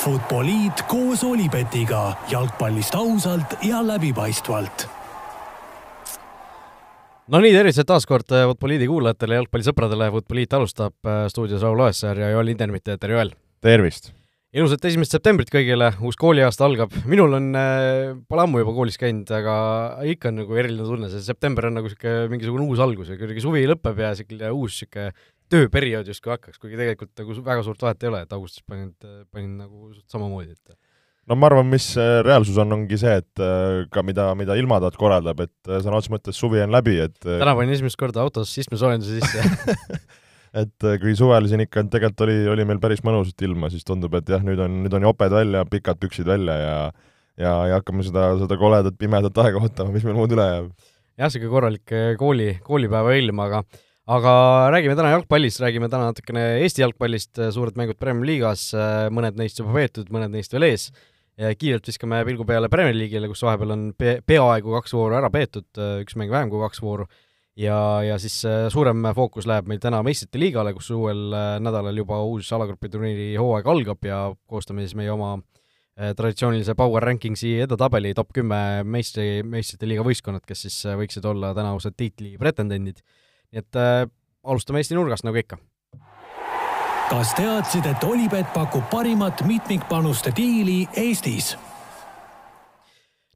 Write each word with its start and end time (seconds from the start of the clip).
Futboliit 0.00 0.80
koos 0.88 1.20
Olipetiga 1.28 2.14
jalgpallist 2.30 2.94
ausalt 2.96 3.58
ja 3.62 3.82
läbipaistvalt. 3.84 4.86
no 7.28 7.40
nii, 7.44 7.50
tervitused 7.52 7.84
taas 7.84 8.06
kord 8.08 8.32
Futboliidi 8.32 8.88
kuulajatele, 8.88 9.36
jalgpallisõpradele, 9.42 10.08
Futboliit 10.14 10.56
alustab 10.56 11.10
stuudios 11.28 11.60
Raul 11.60 11.84
Oessar 11.84 12.16
ja 12.16 12.30
Joel 12.32 12.48
Lindenmitte, 12.48 12.96
tere 12.96 13.18
Joel! 13.18 13.34
tervist! 13.60 14.08
ilusat 14.56 14.88
esimest 14.88 15.12
septembrit 15.12 15.52
kõigile, 15.52 15.90
uus 16.00 16.16
kooliaasta 16.18 16.64
algab, 16.64 16.96
minul 17.04 17.36
on 17.36 17.50
äh,, 17.60 18.14
pole 18.24 18.46
ammu 18.46 18.62
juba 18.64 18.72
koolis 18.78 18.96
käinud, 18.98 19.28
aga 19.36 19.56
ikka 20.14 20.32
on 20.32 20.40
nagu 20.40 20.56
eriline 20.62 20.86
tunne, 20.88 21.12
see 21.12 21.20
september 21.26 21.68
on 21.68 21.76
nagu 21.76 21.92
niisugune 21.92 22.32
mingisugune 22.32 22.64
uus 22.72 22.80
algus 22.80 23.12
ja 23.12 23.20
kuidagi 23.20 23.44
suvi 23.44 23.66
lõpeb 23.68 24.00
ja 24.00 24.14
niisugune 24.14 24.54
uus 24.56 24.80
niisugune 24.80 25.12
tööperiood 25.50 26.08
justkui 26.10 26.34
hakkaks, 26.34 26.60
kuigi 26.60 26.78
tegelikult 26.78 27.12
nagu 27.18 27.36
väga 27.46 27.64
suurt 27.66 27.82
vahet 27.84 28.04
ei 28.04 28.12
ole, 28.12 28.22
et 28.24 28.32
augustis 28.36 28.64
panin, 28.68 28.94
panin 29.32 29.58
nagu 29.60 29.90
samamoodi, 30.10 30.54
et 30.54 30.78
no 31.30 31.36
ma 31.38 31.50
arvan, 31.50 31.68
mis 31.70 31.86
reaalsus 32.26 32.58
on, 32.62 32.74
ongi 32.78 32.98
see, 33.00 33.12
et 33.22 33.44
äh, 33.44 33.84
ka 33.94 34.04
mida, 34.06 34.30
mida 34.38 34.56
ilmataat 34.58 34.96
korraldab, 35.00 35.44
et 35.46 35.70
äh, 35.70 35.82
sõna 35.82 36.00
otseses 36.00 36.14
mõttes 36.14 36.40
suvi 36.40 36.62
on 36.64 36.74
läbi, 36.74 36.96
et 37.04 37.18
äh, 37.26 37.38
täna 37.42 37.54
panin 37.58 37.76
esimest 37.76 37.98
korda 38.00 38.24
autos 38.24 38.52
istmesoojenduse 38.62 39.20
sisse 39.20 39.98
et 40.62 40.88
kui 41.02 41.14
suvel 41.18 41.46
siin 41.50 41.64
ikka 41.66 41.84
tegelikult 41.92 42.26
oli, 42.26 42.38
oli 42.54 42.66
meil 42.66 42.80
päris 42.82 43.04
mõnusat 43.06 43.46
ilma, 43.46 43.70
siis 43.72 43.86
tundub, 43.86 44.16
et 44.18 44.30
jah, 44.32 44.42
nüüd 44.46 44.62
on, 44.62 44.80
nüüd 44.84 44.96
on 44.98 45.06
joped 45.10 45.34
välja, 45.34 45.66
pikad 45.70 46.00
püksid 46.02 46.30
välja 46.30 46.58
ja 46.58 46.78
ja, 47.40 47.52
ja 47.70 47.78
hakkame 47.78 48.04
seda, 48.04 48.32
seda 48.40 48.56
koledat 48.60 48.98
pimedat 49.00 49.38
aega 49.40 49.62
ootama, 49.62 49.94
mis 49.94 50.02
meil 50.04 50.18
muud 50.18 50.34
üle 50.34 50.44
jääb. 50.48 50.72
jah, 51.20 51.28
niisugune 51.28 51.52
korralik 51.52 51.94
kooli, 52.20 52.50
koolipäeva 52.66 53.14
ilm, 53.16 53.40
aga 53.46 53.62
aga 54.10 54.32
räägime 54.74 54.96
täna 54.98 55.12
jalgpallist, 55.12 55.60
räägime 55.62 55.88
täna 55.90 56.08
natukene 56.10 56.42
Eesti 56.64 56.82
jalgpallist, 56.82 57.38
suured 57.54 57.76
mängud 57.78 57.98
Premier 58.00 58.26
Liigas, 58.26 58.70
mõned 59.14 59.38
neist 59.38 59.60
juba 59.60 59.76
peetud, 59.76 60.10
mõned 60.10 60.32
neist 60.34 60.54
veel 60.54 60.66
ees. 60.66 60.88
kiirelt 61.60 61.86
viskame 61.86 62.18
pilgu 62.26 62.44
peale 62.44 62.68
Premier 62.68 62.96
League'ile, 62.96 63.28
kus 63.30 63.44
vahepeal 63.46 63.70
on 63.72 63.84
pe-, 63.96 64.18
peaaegu 64.26 64.74
kaks 64.74 64.92
vooru 64.96 65.16
ära 65.16 65.30
peetud, 65.30 65.68
üks 66.02 66.18
mäng 66.18 66.32
vähem 66.32 66.50
kui 66.50 66.60
kaks 66.64 66.82
vooru, 66.82 67.06
ja, 67.56 67.76
ja 68.02 68.18
siis 68.18 68.40
suurem 68.74 69.06
fookus 69.14 69.46
läheb 69.46 69.70
meil 69.70 69.80
täna 69.80 70.02
meistrite 70.02 70.42
liigale, 70.42 70.74
kus 70.74 70.90
uuel 70.90 71.30
nädalal 71.62 72.02
juba 72.02 72.18
uus 72.26 72.50
alagrupi 72.52 72.90
turniiri 72.90 73.30
hooaeg 73.38 73.70
algab 73.70 74.10
ja 74.10 74.20
koostame 74.50 74.84
siis 74.84 74.98
meie 74.98 75.14
oma 75.14 75.36
traditsioonilise 75.94 76.74
Power 76.74 77.06
Rankingsi 77.06 77.60
edetabeli 77.62 78.12
top 78.18 78.34
kümme 78.34 78.82
meistri, 78.82 79.44
meistrite 79.46 79.86
liiga 79.86 80.02
võistkonnad, 80.02 80.42
kes 80.48 80.66
siis 80.66 80.82
võiksid 80.98 81.24
olla 81.30 81.54
tänavused 81.54 81.94
tiitli 81.94 82.34
pretendendid 82.42 83.04
nii 83.50 83.64
et 83.64 83.80
äh, 83.80 84.04
alustame 84.44 84.82
Eesti 84.82 84.96
nurgast 84.98 85.26
nagu 85.26 85.36
ikka. 85.40 85.58
kas 87.10 87.34
teadsid, 87.34 87.86
et 87.90 88.04
Olipet 88.06 88.52
pakub 88.54 88.86
parimat 88.90 89.42
mitmikpanuste 89.46 90.32
diili 90.36 90.84
Eestis? 90.96 91.56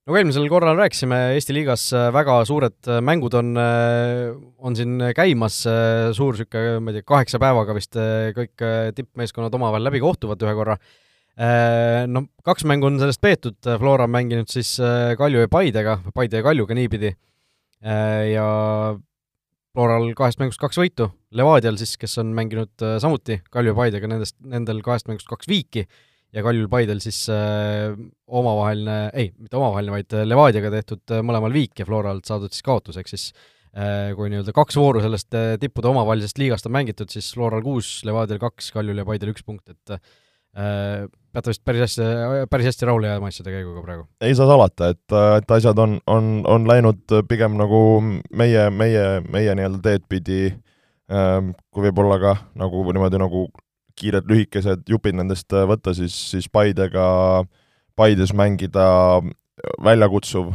nagu 0.04 0.18
eelmisel 0.20 0.44
korral 0.52 0.76
rääkisime, 0.76 1.18
Eesti 1.38 1.54
liigas 1.56 1.86
äh, 1.96 2.10
väga 2.12 2.36
suured 2.44 2.90
äh, 2.92 3.00
mängud 3.04 3.34
on, 3.38 3.54
äh, 3.56 4.34
on 4.60 4.76
siin 4.76 5.00
käimas, 5.16 5.62
suur 6.16 6.36
niisugune, 6.36 6.82
ma 6.84 6.92
ei 6.92 6.98
tea, 6.98 7.06
kaheksa 7.08 7.40
päevaga 7.40 7.76
vist 7.76 7.96
kõik 8.36 8.66
tippmeeskonnad 8.98 9.56
omavahel 9.56 9.88
läbi 9.88 10.02
kohtuvad 10.04 10.44
ühe 10.44 10.54
korra. 10.56 10.76
No 12.06 12.20
kaks 12.46 12.62
mängu 12.68 12.86
on 12.86 13.00
sellest 13.00 13.18
peetud, 13.24 13.56
Flora 13.80 14.06
on 14.06 14.12
mänginud 14.14 14.52
siis 14.52 14.76
Kalju 15.18 15.40
ja 15.42 15.50
Paidega, 15.50 15.96
Paide 16.14 16.38
ja 16.38 16.44
Kaljuga 16.46 16.76
niipidi, 16.78 17.10
ja 18.30 18.44
Floral 19.74 20.12
kahest 20.14 20.38
mängust 20.38 20.60
kaks 20.62 20.78
võitu, 20.78 21.08
Levadial 21.34 21.78
siis, 21.80 21.96
kes 21.98 22.12
on 22.22 22.30
mänginud 22.36 22.82
äh, 22.86 22.96
samuti 23.02 23.40
Kalju 23.50 23.72
ja 23.72 23.78
Paidega, 23.78 24.10
nendest, 24.10 24.36
nendel 24.46 24.82
kahest 24.86 25.08
mängust 25.10 25.26
kaks 25.30 25.50
viiki. 25.50 25.82
Ja 26.34 26.42
Kaljul 26.42 26.68
Paidel 26.70 26.98
siis 27.02 27.24
äh, 27.30 27.94
omavaheline, 28.26 28.98
ei, 29.14 29.32
mitte 29.38 29.58
omavaheline, 29.58 29.94
vaid 29.94 30.14
äh, 30.14 30.24
Levadiaga 30.26 30.70
tehtud 30.74 31.14
äh, 31.14 31.22
mõlemal 31.26 31.54
viik 31.54 31.78
ja 31.78 31.86
Floralt 31.86 32.26
saadud 32.26 32.54
siis 32.54 32.66
kaotus, 32.66 32.98
ehk 32.98 33.10
siis 33.10 33.28
äh, 33.74 34.10
kui 34.18 34.30
nii-öelda 34.30 34.54
kaks 34.54 34.78
vooru 34.78 35.02
sellest 35.02 35.34
tippude 35.62 35.90
omavahelisest 35.90 36.38
liigast 36.42 36.66
on 36.70 36.74
mängitud, 36.74 37.10
siis 37.10 37.32
Floral 37.34 37.62
kuus, 37.66 37.96
Levadial 38.06 38.42
kaks, 38.42 38.72
Kaljul 38.74 39.02
ja 39.02 39.06
Paidel 39.06 39.34
üks 39.34 39.46
punkt, 39.46 39.74
et 39.74 39.98
peate 40.54 41.50
vist 41.50 41.64
päris 41.66 41.82
hästi, 41.82 42.04
päris 42.50 42.68
hästi 42.70 42.86
rahule 42.86 43.08
jääma 43.10 43.30
asjade 43.32 43.50
käiguga 43.54 43.82
praegu? 43.82 44.06
ei 44.22 44.34
saa 44.38 44.46
salata, 44.50 44.92
et, 44.94 45.16
et 45.38 45.54
asjad 45.56 45.78
on, 45.82 45.98
on, 46.06 46.30
on 46.46 46.68
läinud 46.70 47.16
pigem 47.28 47.58
nagu 47.58 47.80
meie, 48.30 48.68
meie, 48.70 49.04
meie 49.26 49.56
nii-öelda 49.58 49.82
teed 49.82 50.06
pidi, 50.08 50.40
ähm, 51.10 51.52
kui 51.74 51.88
võib-olla 51.88 52.20
ka 52.22 52.36
nagu 52.60 52.84
niimoodi 52.86 53.18
nagu 53.22 53.48
kiired 53.98 54.30
lühikesed 54.30 54.86
jupid 54.90 55.18
nendest 55.18 55.54
võtta, 55.54 55.94
siis, 55.94 56.14
siis 56.32 56.48
Paidega, 56.50 57.06
Paides 57.94 58.34
mängida 58.34 58.86
väljakutsuv, 59.84 60.50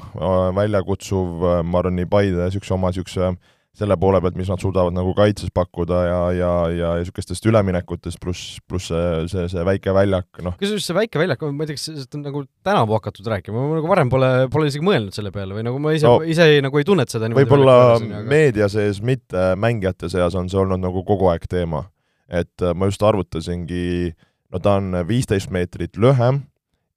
väljakutsuv, 0.55 1.45
ma 1.63 1.79
arvan, 1.79 1.95
nii 1.99 2.09
Paide 2.11 2.43
niisuguse 2.43 2.75
oma 2.75 2.91
niisuguse 2.91 3.31
selle 3.77 3.95
poole 4.01 4.19
pealt, 4.23 4.37
mis 4.39 4.49
nad 4.49 4.61
suudavad 4.61 4.95
nagu 4.95 5.11
kaitses 5.17 5.51
pakkuda 5.55 5.99
ja, 6.03 6.19
ja, 6.35 6.51
ja 6.73 6.89
niisugustest 6.99 7.45
üleminekutest, 7.49 8.19
pluss, 8.21 8.57
pluss 8.67 8.89
see, 8.89 9.27
see, 9.31 9.45
see 9.51 9.65
väike 9.67 9.93
väljak, 9.95 10.41
noh. 10.45 10.55
kusjuures 10.59 10.87
see 10.89 10.97
väike 10.97 11.21
väljak, 11.21 11.45
ma 11.53 11.65
ei 11.65 11.69
tea, 11.69 11.77
kas 11.77 11.85
sellest 11.91 12.17
on 12.17 12.25
nagu 12.25 12.43
tänavu 12.65 12.97
hakatud 12.97 13.29
rääkima, 13.29 13.61
ma 13.69 13.79
nagu 13.79 13.91
varem 13.91 14.11
pole, 14.11 14.31
pole 14.51 14.71
isegi 14.71 14.85
mõelnud 14.85 15.15
selle 15.15 15.31
peale 15.35 15.57
või 15.57 15.67
nagu 15.69 15.81
ma 15.83 15.93
ise 15.95 16.09
no,, 16.09 16.17
ise 16.25 16.49
nagu 16.65 16.81
ei 16.81 16.87
tunneta 16.87 17.15
seda 17.15 17.29
võib-olla 17.37 17.77
aga... 17.95 18.23
meedia 18.29 18.69
sees, 18.73 19.03
mitte 19.05 19.51
mängijate 19.59 20.11
seas 20.11 20.37
on 20.39 20.49
see 20.51 20.59
olnud 20.59 20.81
nagu 20.81 21.05
kogu 21.07 21.29
aeg 21.31 21.45
teema. 21.49 21.85
et 22.27 22.61
äh, 22.61 22.73
ma 22.75 22.89
just 22.89 23.03
arvutasingi, 23.05 24.15
no 24.53 24.61
ta 24.65 24.79
on 24.81 25.03
viisteist 25.07 25.53
meetrit 25.53 25.97
lühem 25.97 26.43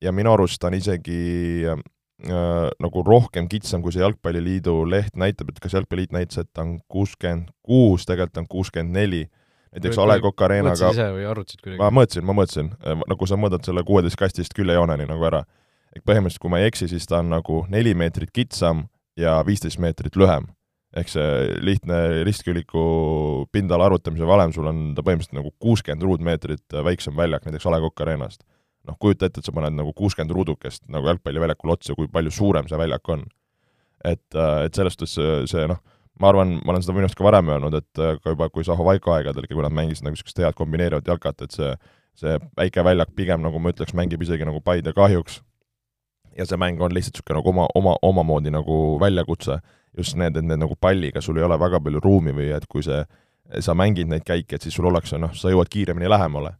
ja 0.03 0.13
minu 0.13 0.33
arust 0.35 0.65
on 0.65 0.75
isegi 0.75 1.69
nagu 2.29 3.03
rohkem 3.07 3.49
kitsam, 3.51 3.83
kui 3.83 3.95
see 3.95 4.03
Jalgpalliliidu 4.03 4.75
leht 4.91 5.17
näitab, 5.19 5.51
et 5.51 5.61
kas 5.63 5.75
Jalgpalliliit 5.75 6.15
näitas, 6.15 6.43
et 6.43 6.51
ta 6.55 6.63
on 6.65 6.77
kuuskümmend 6.91 7.51
kuus, 7.67 8.07
tegelikult 8.07 8.43
on 8.45 8.49
kuuskümmend 8.51 8.95
neli. 8.95 9.25
näiteks 9.73 9.99
A 9.99 10.07
Le 10.07 10.21
Coq 10.21 10.45
Arenaga 10.45 10.77
mõtlesid 10.77 11.01
ise 11.01 11.09
või 11.17 11.27
arvutasid 11.27 11.63
kuidagi? 11.65 11.81
ma 11.81 11.91
mõõtsin, 11.91 12.25
ma 12.29 12.37
mõõtsin, 12.39 12.73
nagu 13.09 13.27
sa 13.27 13.39
mõõdad 13.41 13.67
selle 13.67 13.83
kuueteist 13.89 14.21
kastist 14.21 14.55
küljejooneni 14.55 15.09
nagu 15.09 15.25
ära. 15.25 15.45
et 15.97 16.05
põhimõtteliselt, 16.05 16.43
kui 16.43 16.51
ma 16.51 16.61
ei 16.61 16.71
eksi, 16.71 16.89
siis 16.89 17.07
ta 17.07 17.19
on 17.19 17.31
nagu 17.33 17.65
neli 17.69 17.95
meetrit 17.95 18.31
kitsam 18.31 18.87
ja 19.17 19.43
viisteist 19.47 19.79
meetrit 19.79 20.17
lühem. 20.17 20.47
ehk 20.95 21.09
see 21.09 21.57
lihtne 21.65 22.23
ristküliku 22.25 23.49
pindala 23.51 23.87
arvutamise 23.87 24.27
valem, 24.29 24.53
sul 24.53 24.67
on 24.67 24.95
ta 24.95 25.03
põhimõtteliselt 25.03 25.41
nagu 25.41 25.51
kuuskümmend 25.59 26.03
ruutmeetrit 26.03 26.83
väiksem 26.85 27.17
väljak 27.17 27.47
näiteks 27.47 27.67
A 27.67 27.71
Le 27.71 27.81
Coq 27.81 28.01
Arenast 28.01 28.45
noh, 28.89 28.99
kujuta 28.99 29.29
ette, 29.29 29.41
et 29.41 29.49
sa 29.49 29.55
paned 29.55 29.77
nagu 29.77 29.93
kuuskümmend 29.97 30.35
ruudukest 30.35 30.85
nagu 30.93 31.09
jalgpalliväljakule 31.11 31.77
otsa, 31.77 31.97
kui 31.99 32.11
palju 32.13 32.33
suurem 32.35 32.69
see 32.71 32.79
väljak 32.81 33.09
on. 33.15 33.25
et, 34.05 34.35
äh, 34.35 34.65
et 34.67 34.75
selles 34.75 34.97
suhtes 34.97 35.13
see, 35.15 35.35
see 35.47 35.67
noh, 35.71 35.79
ma 36.19 36.33
arvan, 36.33 36.57
ma 36.65 36.73
olen 36.73 36.83
seda 36.83 36.95
minu 36.97 37.07
arust 37.07 37.19
ka 37.19 37.23
varem 37.23 37.53
öelnud, 37.55 37.77
et 37.79 38.01
äh, 38.03 38.17
ka 38.19 38.35
juba, 38.35 38.49
kui 38.51 38.67
Zaho 38.67 38.83
Vaiko 38.87 39.13
aegadel 39.15 39.47
ikka, 39.47 39.55
kui 39.55 39.63
nad 39.63 39.77
mängisid 39.77 40.03
nagu 40.03 40.17
niisugust 40.17 40.41
head 40.43 40.59
kombineerivat 40.59 41.07
jalkat, 41.07 41.45
et 41.47 41.55
see, 41.55 41.71
see 42.19 42.35
väike 42.59 42.83
väljak 42.83 43.13
pigem 43.15 43.45
nagu 43.45 43.63
ma 43.63 43.71
ütleks, 43.71 43.95
mängib 43.95 44.25
isegi 44.27 44.49
nagu 44.49 44.59
Paide 44.61 44.95
kahjuks. 44.97 45.41
ja 46.37 46.47
see 46.49 46.57
mäng 46.57 46.81
on 46.81 46.95
lihtsalt 46.97 47.21
niisugune 47.21 47.39
nagu 47.39 47.51
oma, 47.53 47.69
oma, 47.79 47.95
omamoodi 48.03 48.51
nagu 48.51 48.99
väljakutse, 48.99 49.61
just 49.97 50.17
need, 50.17 50.37
et 50.37 50.45
need 50.45 50.59
nagu 50.59 50.75
palliga 50.81 51.21
sul 51.21 51.37
ei 51.37 51.45
ole 51.45 51.59
väga 51.61 51.79
palju 51.81 52.01
ruumi 52.01 52.33
või 52.33 52.51
et 52.57 52.67
kui 52.67 52.83
see, 52.83 53.05
sa 53.61 53.75
mängid 53.77 54.09
neid 54.09 54.25
käike, 54.25 54.57
et 54.57 54.65
siis 54.65 54.75
sul 54.75 54.89
ollakse 54.89 55.21
noh, 55.21 55.35
sa 55.37 55.53
jõuad 55.53 55.69
kiiremini 55.71 56.09
lähemale 56.09 56.57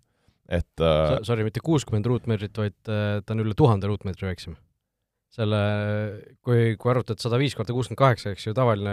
et 0.49 0.83
äh, 0.83 1.17
sorry, 1.27 1.47
mitte 1.47 1.63
kuuskümmend 1.65 2.07
ruutmeetrit, 2.11 2.59
vaid 2.59 2.91
äh, 2.91 3.21
ta 3.25 3.35
on 3.35 3.45
üle 3.45 3.57
tuhande 3.59 3.91
ruutmeetri 3.91 4.29
väiksem. 4.31 4.59
selle, 5.33 5.59
kui, 6.45 6.75
kui 6.77 6.91
arvutad 6.93 7.23
sada 7.23 7.39
viis 7.41 7.55
korda 7.57 7.73
kuuskümmend 7.73 8.01
kaheksa, 8.03 8.35
eks 8.35 8.51
ju, 8.51 8.53
tavaline, 8.57 8.93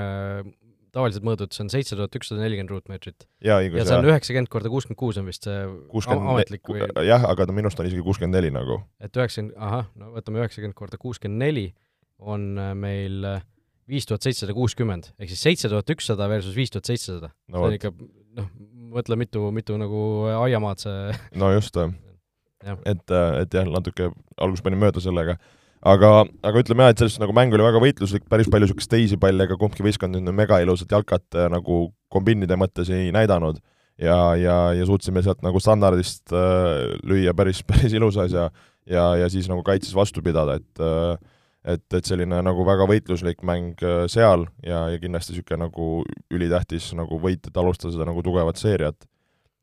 tavalised 0.96 1.26
mõõdud, 1.28 1.52
see 1.52 1.66
on 1.66 1.72
seitse 1.74 1.98
tuhat 2.00 2.16
ükssada 2.16 2.40
nelikümmend 2.46 2.72
ruutmeetrit. 2.72 3.28
ja 3.44 3.60
see 3.60 3.98
on 3.98 4.08
üheksakümmend 4.08 4.52
korda 4.54 4.72
kuuskümmend 4.72 5.00
kuus 5.02 5.20
on 5.20 5.28
vist 5.28 5.50
see 5.50 6.16
ametlik 6.16 6.72
või 6.72 6.88
jah, 7.06 7.28
aga 7.28 7.50
ta 7.50 7.56
minu 7.56 7.68
arust 7.68 7.84
on 7.84 7.90
isegi 7.92 8.06
kuuskümmend 8.06 8.40
neli 8.40 8.54
nagu. 8.56 8.80
et 9.04 9.20
üheksakümmend, 9.20 9.58
ahah, 9.60 9.92
no 10.00 10.14
võtame 10.16 10.42
üheksakümmend 10.44 10.78
korda 10.80 11.02
kuuskümmend 11.02 11.44
neli, 11.44 11.68
on 12.20 12.54
äh, 12.60 12.72
meil 12.76 13.28
viis 13.90 14.06
tuhat 14.08 14.26
seitsesada 14.26 14.54
kuuskümmend, 14.56 15.12
ehk 15.20 15.32
siis 15.32 15.44
seitse 15.44 15.70
tuhat 15.72 15.92
ükssada 15.92 16.30
versus 16.30 16.56
viis 16.58 16.72
tuhat 16.74 16.90
seitsesada. 16.90 17.32
see 17.50 17.68
on 17.68 17.76
ikka 17.76 17.92
noh, 18.40 18.50
mõtle, 18.96 19.18
mitu, 19.20 19.48
mitu 19.56 19.78
nagu 19.80 20.04
aiamaad 20.40 20.82
see 20.82 21.18
no 21.42 21.52
just 21.56 21.78
et, 21.80 23.06
et 23.14 23.56
jah, 23.56 23.68
natuke 23.70 24.12
alguses 24.40 24.64
panin 24.66 24.82
mööda 24.82 25.02
sellega, 25.04 25.38
aga, 25.80 26.12
aga 26.46 26.64
ütleme 26.64 26.86
jah, 26.86 26.94
et 26.94 27.02
sellest 27.02 27.22
nagu 27.24 27.36
mäng 27.36 27.54
oli 27.56 27.66
väga 27.66 27.82
võitluslik, 27.84 28.28
päris 28.32 28.50
palju 28.52 28.68
niisuguseid 28.68 28.94
teisi 28.96 29.20
palle, 29.22 29.48
ega 29.48 29.58
kumbki 29.60 29.86
võistkond 29.86 30.18
nüüd 30.18 30.36
mega 30.36 30.60
ilusat 30.64 30.92
jalkat 30.96 31.40
äh, 31.40 31.50
nagu 31.52 31.88
kombiinide 32.12 32.58
mõttes 32.60 32.92
ei 32.94 33.14
näidanud. 33.16 33.62
Ja, 34.00 34.16
ja, 34.40 34.58
ja 34.72 34.86
suutsime 34.88 35.20
sealt 35.20 35.42
nagu 35.44 35.60
standardist 35.60 36.32
äh, 36.32 36.96
lüüa 37.04 37.34
päris, 37.36 37.64
päris 37.70 37.96
ilusa 37.96 38.28
asja 38.28 38.48
ja, 38.88 39.10
ja 39.20 39.28
siis 39.32 39.50
nagu 39.52 39.64
kaitses 39.68 39.96
vastu 39.96 40.24
pidada, 40.26 40.60
et 40.60 40.84
äh, 40.84 41.18
et, 41.76 41.86
et 41.96 42.08
selline 42.08 42.42
nagu 42.46 42.66
väga 42.68 42.88
võitluslik 42.90 43.44
mäng 43.48 43.80
äh, 43.86 44.04
seal 44.12 44.48
ja, 44.66 44.88
ja 44.94 45.00
kindlasti 45.02 45.36
niisugune 45.36 45.68
nagu 45.68 45.92
ülitähtis 46.34 46.92
nagu 46.98 47.20
võit, 47.22 47.48
et 47.48 47.60
alustada 47.60 47.94
seda 47.96 48.08
nagu 48.10 48.24
tugevat 48.26 48.60
seeriat. 48.62 49.08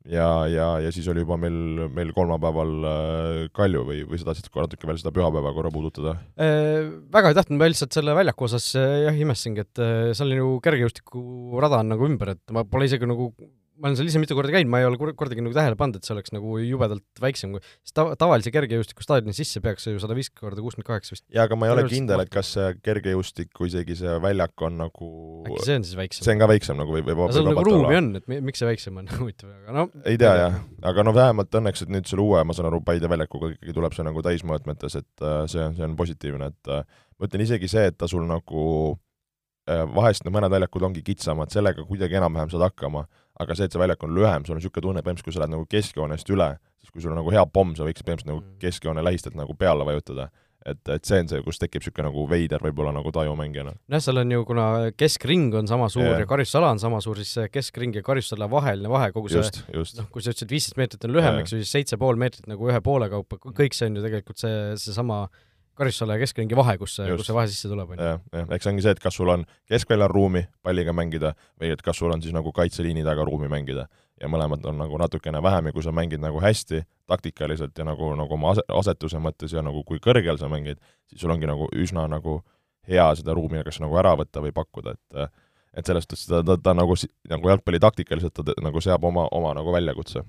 ja, 0.07 0.47
ja, 0.47 0.67
ja 0.79 0.91
siis 0.95 1.07
oli 1.11 1.25
juba 1.25 1.35
meil, 1.41 1.87
meil 1.93 2.13
kolmapäeval 2.15 2.73
äh, 2.91 3.43
Kalju 3.55 3.83
või, 3.89 4.01
või 4.07 4.21
sa 4.21 4.29
tahtsid 4.29 4.49
natuke 4.55 4.89
veel 4.89 4.99
seda 5.01 5.13
pühapäeva 5.15 5.53
korra 5.55 5.71
puudutada? 5.73 6.17
Väga 6.37 7.31
ei 7.31 7.37
tahtnud, 7.37 7.59
ma 7.59 7.69
lihtsalt 7.71 7.97
selle 7.97 8.15
väljaku 8.15 8.47
osas 8.47 8.71
jah, 8.77 9.15
imestasingi, 9.15 9.67
et 9.67 9.85
seal 10.17 10.31
on 10.31 10.41
ju 10.41 10.51
kergejõustikurada 10.63 11.83
on 11.83 11.95
nagu 11.95 12.07
ümber, 12.07 12.35
et 12.37 12.55
ma 12.55 12.63
pole 12.67 12.87
isegi 12.87 13.09
nagu 13.09 13.31
ma 13.77 13.89
olen 13.89 13.97
seal 13.99 14.09
ise 14.09 14.21
mitu 14.21 14.35
korda 14.37 14.53
käinud, 14.53 14.69
ma 14.71 14.81
ei 14.81 14.87
ole 14.87 14.97
kordagi 14.97 15.43
nagu 15.43 15.55
tähele 15.55 15.77
pannud, 15.79 15.99
et 15.99 16.07
see 16.07 16.13
oleks 16.15 16.33
nagu 16.33 16.57
jubedalt 16.61 17.21
väiksem, 17.21 17.53
kui 17.55 17.61
sest 17.63 17.93
ta-, 17.97 18.15
tavalise 18.19 18.51
kergejõustikustaadioni 18.53 19.35
sisse 19.37 19.61
peaks 19.63 19.85
see 19.85 19.95
ju 19.95 20.01
sada 20.01 20.17
viiskümmend 20.17 20.43
korda 20.43 20.65
kuuskümmend 20.65 20.89
kaheksa 20.89 21.15
vist. 21.15 21.25
jaa, 21.33 21.45
aga 21.45 21.59
ma 21.59 21.69
ei 21.69 21.75
ole 21.75 21.85
kindel, 21.91 22.23
et 22.25 22.33
kas 22.33 22.51
see 22.57 22.67
kergejõustiku 22.85 23.69
isegi 23.69 23.97
see 24.01 24.17
väljak 24.23 24.65
on 24.67 24.79
nagu 24.81 25.09
äkki 25.47 25.67
see 25.69 25.79
on 25.79 25.87
siis 25.87 25.99
väiksem? 25.99 26.27
see 26.27 26.35
on 26.35 26.43
ka 26.43 26.51
väiksem 26.53 26.81
nagu 26.81 26.97
või, 26.97 27.05
või 27.07 27.17
no 27.21 27.31
seal 27.37 27.49
nagu 27.51 27.65
ruumi 27.69 27.99
on, 28.01 28.11
et 28.21 28.29
miks 28.49 28.63
see 28.63 28.69
väiksem 28.69 29.01
on, 29.01 29.09
huvitav, 29.21 29.53
aga 29.63 29.79
no 29.79 29.87
ei 30.03 30.19
tea 30.21 30.35
jah, 30.41 30.61
aga 30.91 31.07
no 31.07 31.15
vähemalt 31.17 31.59
õnneks, 31.61 31.85
et 31.85 31.93
nüüd 31.93 32.09
selle 32.09 32.25
uue, 32.25 32.43
ma 32.47 32.57
saan 32.57 32.71
aru, 32.71 32.81
Paide 32.87 33.09
väljakuga 33.11 33.51
ikkagi 33.55 33.75
tuleb 33.75 33.95
see 33.97 34.05
nagu 34.07 34.21
täismõõtmetes, 34.25 35.01
et 35.01 35.25
äh, 35.25 35.41
see 35.51 35.63
on, 35.63 35.75
see 35.77 35.85
on 35.85 35.97
positiivne, 35.99 36.53
et 36.53 36.71
äh, 36.71 37.03
ma 37.17 37.29
ütlen 37.29 37.43
isegi 37.43 37.69
see, 37.71 37.89
et 37.91 37.97
ta 37.99 38.07
sul 38.09 38.23
nagu 38.29 38.63
äh, 38.93 39.06
vahest 39.67 40.23
need 40.23 40.35
mõned 40.35 40.53
väljakud 40.53 40.85
ongi 40.87 41.01
kitsamad, 41.03 41.51
sellega 41.51 41.83
kuidagi 41.83 42.19
enam-vähem 42.19 42.53
saad 42.53 42.69
hakkama 42.69 43.05
aga 43.41 43.57
see, 43.57 43.69
et 43.69 43.75
see 43.75 43.81
väljak 43.81 44.03
on 44.05 44.17
lühem, 44.17 44.45
sul 44.45 44.55
on 44.55 44.61
niisugune 44.61 44.87
tunne, 44.87 45.05
põhimõtteliselt 45.05 45.29
kui 45.29 45.35
sa 45.35 45.43
lähed 45.43 45.53
nagu 45.53 45.69
keskjoonest 45.69 46.33
üle, 46.33 46.49
siis 46.81 46.93
kui 46.93 47.03
sul 47.03 47.13
on 47.13 47.21
nagu 47.21 47.31
hea 47.33 47.45
pomm, 47.53 47.77
sa 47.77 47.85
võiksid 47.85 48.05
põhimõtteliselt 48.07 48.33
nagu 48.33 48.43
mm. 48.43 48.59
keskjoone 48.63 49.05
lähistelt 49.05 49.37
nagu 49.37 49.55
peale 49.57 49.85
vajutada. 49.87 50.29
et, 50.67 50.81
et 50.91 51.05
see 51.05 51.21
on 51.21 51.29
see, 51.31 51.39
kus 51.45 51.61
tekib 51.61 51.79
niisugune 51.79 52.09
nagu 52.09 52.23
veider 52.27 52.59
võib-olla 52.59 52.91
nagu 52.91 53.11
taju 53.13 53.35
mängijana. 53.39 53.71
nojah, 53.87 54.01
seal 54.03 54.19
on 54.19 54.31
ju, 54.33 54.45
kuna 54.49 54.65
keskring 54.97 55.53
on 55.55 55.69
sama 55.69 55.87
suur 55.93 56.09
yeah. 56.09 56.19
ja 56.19 56.27
karistusala 56.27 56.73
on 56.73 56.81
sama 56.81 56.99
suur, 57.03 57.21
siis 57.21 57.37
see 57.37 57.51
keskring 57.53 57.95
ja 57.95 58.03
karistusala 58.03 58.49
vaheline 58.51 58.91
vahe, 58.91 59.13
kogu 59.15 59.31
see 59.31 59.45
noh, 60.01 60.09
kui 60.11 60.25
sa 60.25 60.33
ütlesid, 60.33 60.51
viisteist 60.51 60.81
meetrit 60.81 61.07
on 61.07 61.13
lühem 61.15 61.37
yeah., 61.37 61.45
eks 61.45 61.53
ju, 61.55 61.61
siis 61.61 61.71
seitse 61.77 62.01
pool 62.01 62.19
meetrit 62.19 62.49
nagu 62.51 62.67
ühe 62.67 62.81
poole 62.83 63.07
kaupa, 63.13 63.39
kõik 63.47 63.77
see 63.77 63.87
on 63.87 64.01
ju 64.01 64.07
tegelikult 64.09 64.43
see, 64.43 64.57
seesama 64.81 65.27
karistusala 65.77 66.17
ja 66.17 66.23
keskringi 66.23 66.57
vahe, 66.57 66.75
kus 66.81 66.95
see, 66.97 67.07
kus 67.17 67.29
see 67.29 67.35
vahe 67.37 67.47
sisse 67.51 67.69
tuleb, 67.69 67.93
on 67.93 67.99
ju. 67.99 68.09
jah, 68.09 68.19
jah, 68.33 68.49
eks 68.55 68.65
see 68.65 68.73
ongi 68.73 68.83
see, 68.85 68.93
et 68.97 69.01
kas 69.03 69.17
sul 69.19 69.31
on 69.33 69.45
keskväljal 69.69 70.11
ruumi 70.11 70.43
palliga 70.65 70.93
mängida 70.95 71.33
või 71.61 71.71
et 71.75 71.81
kas 71.85 71.99
sul 72.01 72.13
on 72.13 72.23
siis 72.23 72.35
nagu 72.35 72.53
kaitseliini 72.55 73.05
taga 73.05 73.25
ruumi 73.27 73.49
mängida. 73.51 73.87
ja 74.21 74.29
mõlemad 74.33 74.63
on 74.65 74.79
nagu 74.81 74.97
natukene 74.97 75.41
vähem 75.43 75.69
ja 75.69 75.73
kui 75.73 75.83
sa 75.85 75.91
mängid 75.93 76.21
nagu 76.21 76.41
hästi 76.41 76.81
taktikaliselt 77.07 77.77
ja 77.77 77.85
nagu, 77.85 78.15
nagu 78.17 78.33
oma 78.33 78.55
ase-, 78.55 78.65
asetuse 78.73 79.21
mõttes 79.21 79.53
ja 79.53 79.61
nagu 79.61 79.83
kui 79.85 80.01
kõrgel 80.01 80.39
sa 80.41 80.49
mängid, 80.49 80.81
siis 81.09 81.21
sul 81.21 81.31
ongi 81.31 81.45
nagu 81.45 81.69
üsna 81.75 82.07
nagu 82.09 82.41
hea 82.87 83.05
seda 83.19 83.35
ruumi 83.37 83.61
kas 83.67 83.77
nagu 83.83 83.97
ära 84.01 84.15
võtta 84.17 84.41
või 84.41 84.55
pakkuda, 84.55 84.97
et 84.97 85.29
et 85.77 85.85
selles 85.85 86.07
suhtes 86.07 86.25
ta, 86.25 86.41
ta, 86.41 86.55
ta 86.57 86.73
nagu, 86.73 86.95
nagu 87.29 87.49
jalgpalli 87.51 87.79
taktikaliselt 87.79 88.33
ta 88.33 88.55
nagu 88.65 88.81
seab 88.81 89.03
oma, 89.05 89.27
oma 89.31 89.53
nagu 89.53 89.73
väljakutse. 89.75 90.23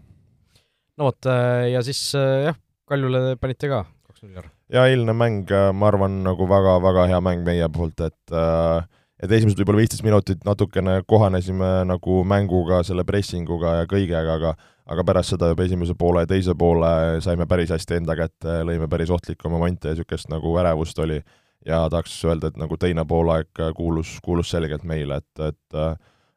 no 0.98 1.08
vot, 1.08 1.30
ja 1.72 1.80
siis 1.86 2.10
jah, 2.12 2.58
Kaljule 2.88 3.36
panite 3.36 3.68
ka 3.68 3.86
kaks-null 4.18 4.38
ära. 4.38 4.50
ja 4.72 4.86
eilne 4.86 5.14
mäng, 5.14 5.46
äh, 5.50 5.72
ma 5.72 5.88
arvan, 5.88 6.22
nagu 6.24 6.46
väga-väga 6.48 7.06
hea 7.08 7.20
mäng 7.20 7.44
meie 7.46 7.68
poolt, 7.68 8.00
et 8.00 8.32
äh, 8.32 8.84
et 9.22 9.30
esimesed 9.32 9.58
võib-olla 9.58 9.82
viisteist 9.82 10.04
minutit 10.04 10.44
natukene 10.46 11.02
kohanesime 11.06 11.84
nagu 11.86 12.22
mänguga, 12.24 12.82
selle 12.86 13.04
pressinguga 13.04 13.80
ja 13.80 13.86
kõigega, 13.86 14.34
aga 14.34 14.54
aga 14.88 15.04
pärast 15.04 15.34
seda 15.34 15.50
juba 15.50 15.66
esimese 15.66 15.94
poole 15.98 16.22
ja 16.22 16.26
teise 16.30 16.54
poole 16.56 17.20
saime 17.20 17.44
päris 17.46 17.70
hästi 17.74 17.98
enda 17.98 18.14
kätte, 18.16 18.62
lõime 18.64 18.88
päris 18.88 19.10
ohtlikke 19.10 19.50
momente 19.52 19.90
ja 19.90 19.94
niisugust 19.94 20.30
nagu 20.32 20.54
ärevust 20.58 20.98
oli. 20.98 21.20
ja 21.66 21.88
tahaks 21.90 22.24
öelda, 22.24 22.48
et 22.48 22.56
nagu 22.56 22.76
teine 22.78 23.04
poolaeg 23.04 23.60
kuulus, 23.76 24.18
kuulus 24.24 24.50
selgelt 24.50 24.84
meile, 24.84 25.18
et, 25.18 25.40
et 25.42 25.74
äh, 25.74 25.96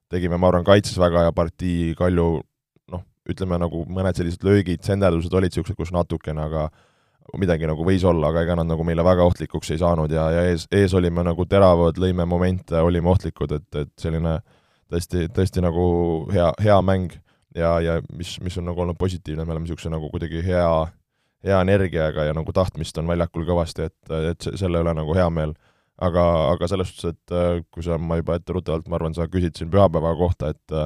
tegime, 0.09 0.37
ma 0.37 0.49
arvan, 0.49 0.65
kaitses 0.65 0.97
väga 0.99 1.27
hea 1.27 1.31
partii, 1.31 1.93
Kalju 1.95 2.41
noh, 2.91 3.03
ütleme 3.29 3.59
nagu 3.61 3.85
mõned 3.87 4.17
sellised 4.17 4.43
löögid, 4.43 4.81
senderdused 4.83 5.33
olid 5.37 5.53
niisugused, 5.53 5.77
kus 5.77 5.93
natukene, 5.95 6.49
aga 6.49 6.65
midagi 7.39 7.67
nagu 7.69 7.85
võis 7.87 8.03
olla, 8.07 8.31
aga 8.31 8.43
ega 8.45 8.55
nad 8.59 8.69
nagu 8.69 8.83
meile 8.87 9.03
väga 9.05 9.25
ohtlikuks 9.29 9.71
ei 9.71 9.81
saanud 9.81 10.11
ja, 10.11 10.27
ja 10.33 10.45
ees, 10.51 10.67
ees 10.73 10.93
olime 10.97 11.23
nagu 11.25 11.45
teravad, 11.49 11.99
lõime 12.01 12.25
momente, 12.27 12.79
olime 12.79 13.11
ohtlikud, 13.11 13.53
et, 13.57 13.67
et 13.83 13.91
selline 14.01 14.39
tõesti, 14.91 15.27
tõesti 15.35 15.63
nagu 15.63 15.85
hea, 16.33 16.49
hea 16.63 16.79
mäng 16.85 17.13
ja, 17.55 17.77
ja 17.83 17.99
mis, 18.15 18.35
mis 18.43 18.57
on 18.59 18.67
nagu 18.69 18.83
olnud 18.83 18.99
positiivne, 18.99 19.45
me 19.45 19.55
oleme 19.55 19.67
niisuguse 19.67 19.91
nagu 19.91 20.09
kuidagi 20.11 20.43
hea, 20.45 20.71
hea 21.47 21.61
energiaga 21.67 22.27
ja 22.27 22.35
nagu 22.37 22.53
tahtmist 22.55 22.97
on 23.01 23.11
väljakul 23.11 23.47
kõvasti, 23.47 23.87
et, 23.91 24.15
et 24.31 24.49
selle 24.59 24.83
üle 24.83 24.95
nagu 24.97 25.15
hea 25.17 25.29
meel. 25.33 25.55
aga, 26.01 26.23
aga 26.55 26.67
selles 26.67 26.89
suhtes, 26.89 27.13
et 27.13 27.65
kui 27.69 27.83
sa, 27.85 27.99
ma 28.01 28.17
juba 28.17 28.39
etteruttavalt, 28.39 28.87
ma 28.89 28.97
arvan, 28.97 29.13
sa 29.13 29.27
küsid 29.29 29.57
siin 29.57 29.69
pühapäeva 29.69 30.15
kohta, 30.17 30.49
et 30.55 30.77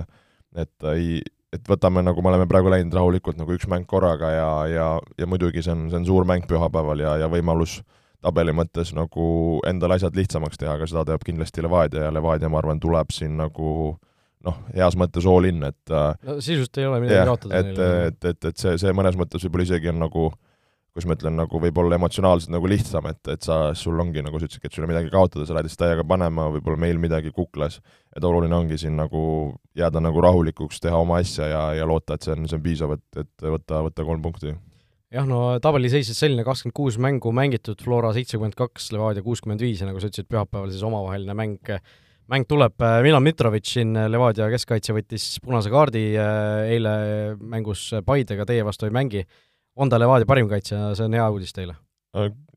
et 0.56 0.86
ei, 0.88 1.20
et 1.56 1.70
võtame, 1.70 2.04
nagu 2.06 2.24
me 2.24 2.32
oleme 2.32 2.48
praegu 2.50 2.72
läinud 2.74 2.96
rahulikult 2.96 3.40
nagu 3.40 3.56
üks 3.56 3.68
mäng 3.72 3.88
korraga 3.90 4.32
ja, 4.34 4.50
ja, 4.72 4.88
ja 5.20 5.28
muidugi 5.30 5.64
see 5.66 5.74
on, 5.76 5.88
see 5.92 6.02
on 6.02 6.08
suur 6.08 6.28
mäng 6.28 6.48
pühapäeval 6.50 7.04
ja, 7.04 7.16
ja 7.24 7.30
võimalus 7.32 7.80
tabeli 8.26 8.56
mõttes 8.58 8.92
nagu 8.98 9.28
endale 9.70 10.00
asjad 10.00 10.18
lihtsamaks 10.18 10.60
teha, 10.62 10.78
aga 10.80 10.88
seda 10.90 11.06
teeb 11.10 11.26
kindlasti 11.28 11.64
Levadia 11.66 12.08
ja 12.08 12.14
Levadia, 12.14 12.50
ma 12.50 12.62
arvan, 12.62 12.82
tuleb 12.82 13.14
siin 13.14 13.38
nagu 13.38 13.70
noh, 14.46 14.58
heas 14.74 14.98
mõttes 15.00 15.28
all 15.30 15.48
in, 15.50 15.64
et 15.68 15.94
no 16.26 16.40
sisust 16.44 16.78
ei 16.82 16.88
ole 16.90 17.02
midagi 17.04 17.30
kaotada 17.30 17.62
et, 17.62 17.80
et, 18.10 18.32
et, 18.34 18.50
et 18.52 18.62
see, 18.62 18.76
see 18.82 18.94
mõnes 18.98 19.18
mõttes 19.20 19.46
võib-olla 19.46 19.68
isegi 19.70 19.92
on 19.94 20.04
nagu 20.06 20.30
kus 20.96 21.04
ma 21.10 21.16
ütlen, 21.18 21.36
nagu 21.36 21.60
võib-olla 21.60 21.98
emotsionaalselt 22.00 22.54
nagu 22.54 22.70
lihtsam, 22.72 23.10
et, 23.10 23.20
et 23.34 23.44
sa, 23.44 23.58
sul 23.76 24.00
ongi, 24.00 24.22
nagu 24.24 24.40
sa 24.40 24.48
ütlesidki, 24.48 24.70
et 24.70 24.76
sul 24.76 24.86
ei 24.86 24.86
ole 24.86 24.94
midagi 24.94 25.12
kaotada, 25.12 25.44
sa 25.48 25.58
lähed 25.58 25.68
lihtsalt 25.68 25.82
täiega 25.84 26.06
panema, 26.08 26.46
võib-olla 26.54 26.80
meil 26.80 27.02
midagi 27.04 27.34
kuklas, 27.36 27.82
et 28.16 28.24
oluline 28.24 28.56
ongi 28.56 28.78
siin 28.80 28.96
nagu 28.96 29.24
jääda 29.76 30.00
nagu 30.04 30.24
rahulikuks, 30.24 30.80
teha 30.84 31.02
oma 31.04 31.20
asja 31.20 31.50
ja, 31.52 31.64
ja 31.82 31.88
loota, 31.90 32.16
et 32.16 32.24
see 32.24 32.32
on, 32.38 32.48
see 32.48 32.56
on 32.56 32.64
piisav, 32.64 32.96
et, 32.96 33.26
et 33.26 33.50
võtta, 33.58 33.82
võtta 33.90 34.06
kolm 34.08 34.24
punkti. 34.24 34.56
jah, 35.12 35.28
no 35.28 35.42
tabeliseisus 35.64 36.16
selline, 36.24 36.46
kakskümmend 36.48 36.78
kuus 36.80 37.00
mängu 37.04 37.34
mängitud, 37.36 37.84
Flora 37.84 38.14
seitsekümmend 38.16 38.56
kaks, 38.56 38.94
Levadia 38.96 39.26
kuuskümmend 39.26 39.68
viis 39.68 39.84
ja 39.84 39.90
nagu 39.90 40.00
sa 40.00 40.08
ütlesid, 40.08 40.30
pühapäeval 40.32 40.72
siis 40.72 40.86
omavaheline 40.88 41.36
mäng 41.36 41.76
mäng 42.32 42.48
tuleb, 42.50 42.80
Milan 43.04 43.22
Mitrovic 43.22 43.68
siin, 43.70 43.92
Levadia 44.10 44.48
keskkaitse 44.50 44.96
võttis 44.96 45.28
punase 45.44 45.70
kaardi 45.70 46.06
eile 46.16 46.96
mängus 47.38 47.92
Paidega, 48.08 48.48
teie 48.48 48.64
vastu 48.66 48.88
ei 48.88 48.96
mängi 48.96 49.26
on 49.76 49.92
ta 49.92 50.00
Levadia 50.00 50.28
parim 50.30 50.50
kaitsja, 50.52 50.94
see 50.98 51.08
on 51.08 51.18
hea 51.18 51.28
uudis 51.32 51.56
teile? 51.56 51.78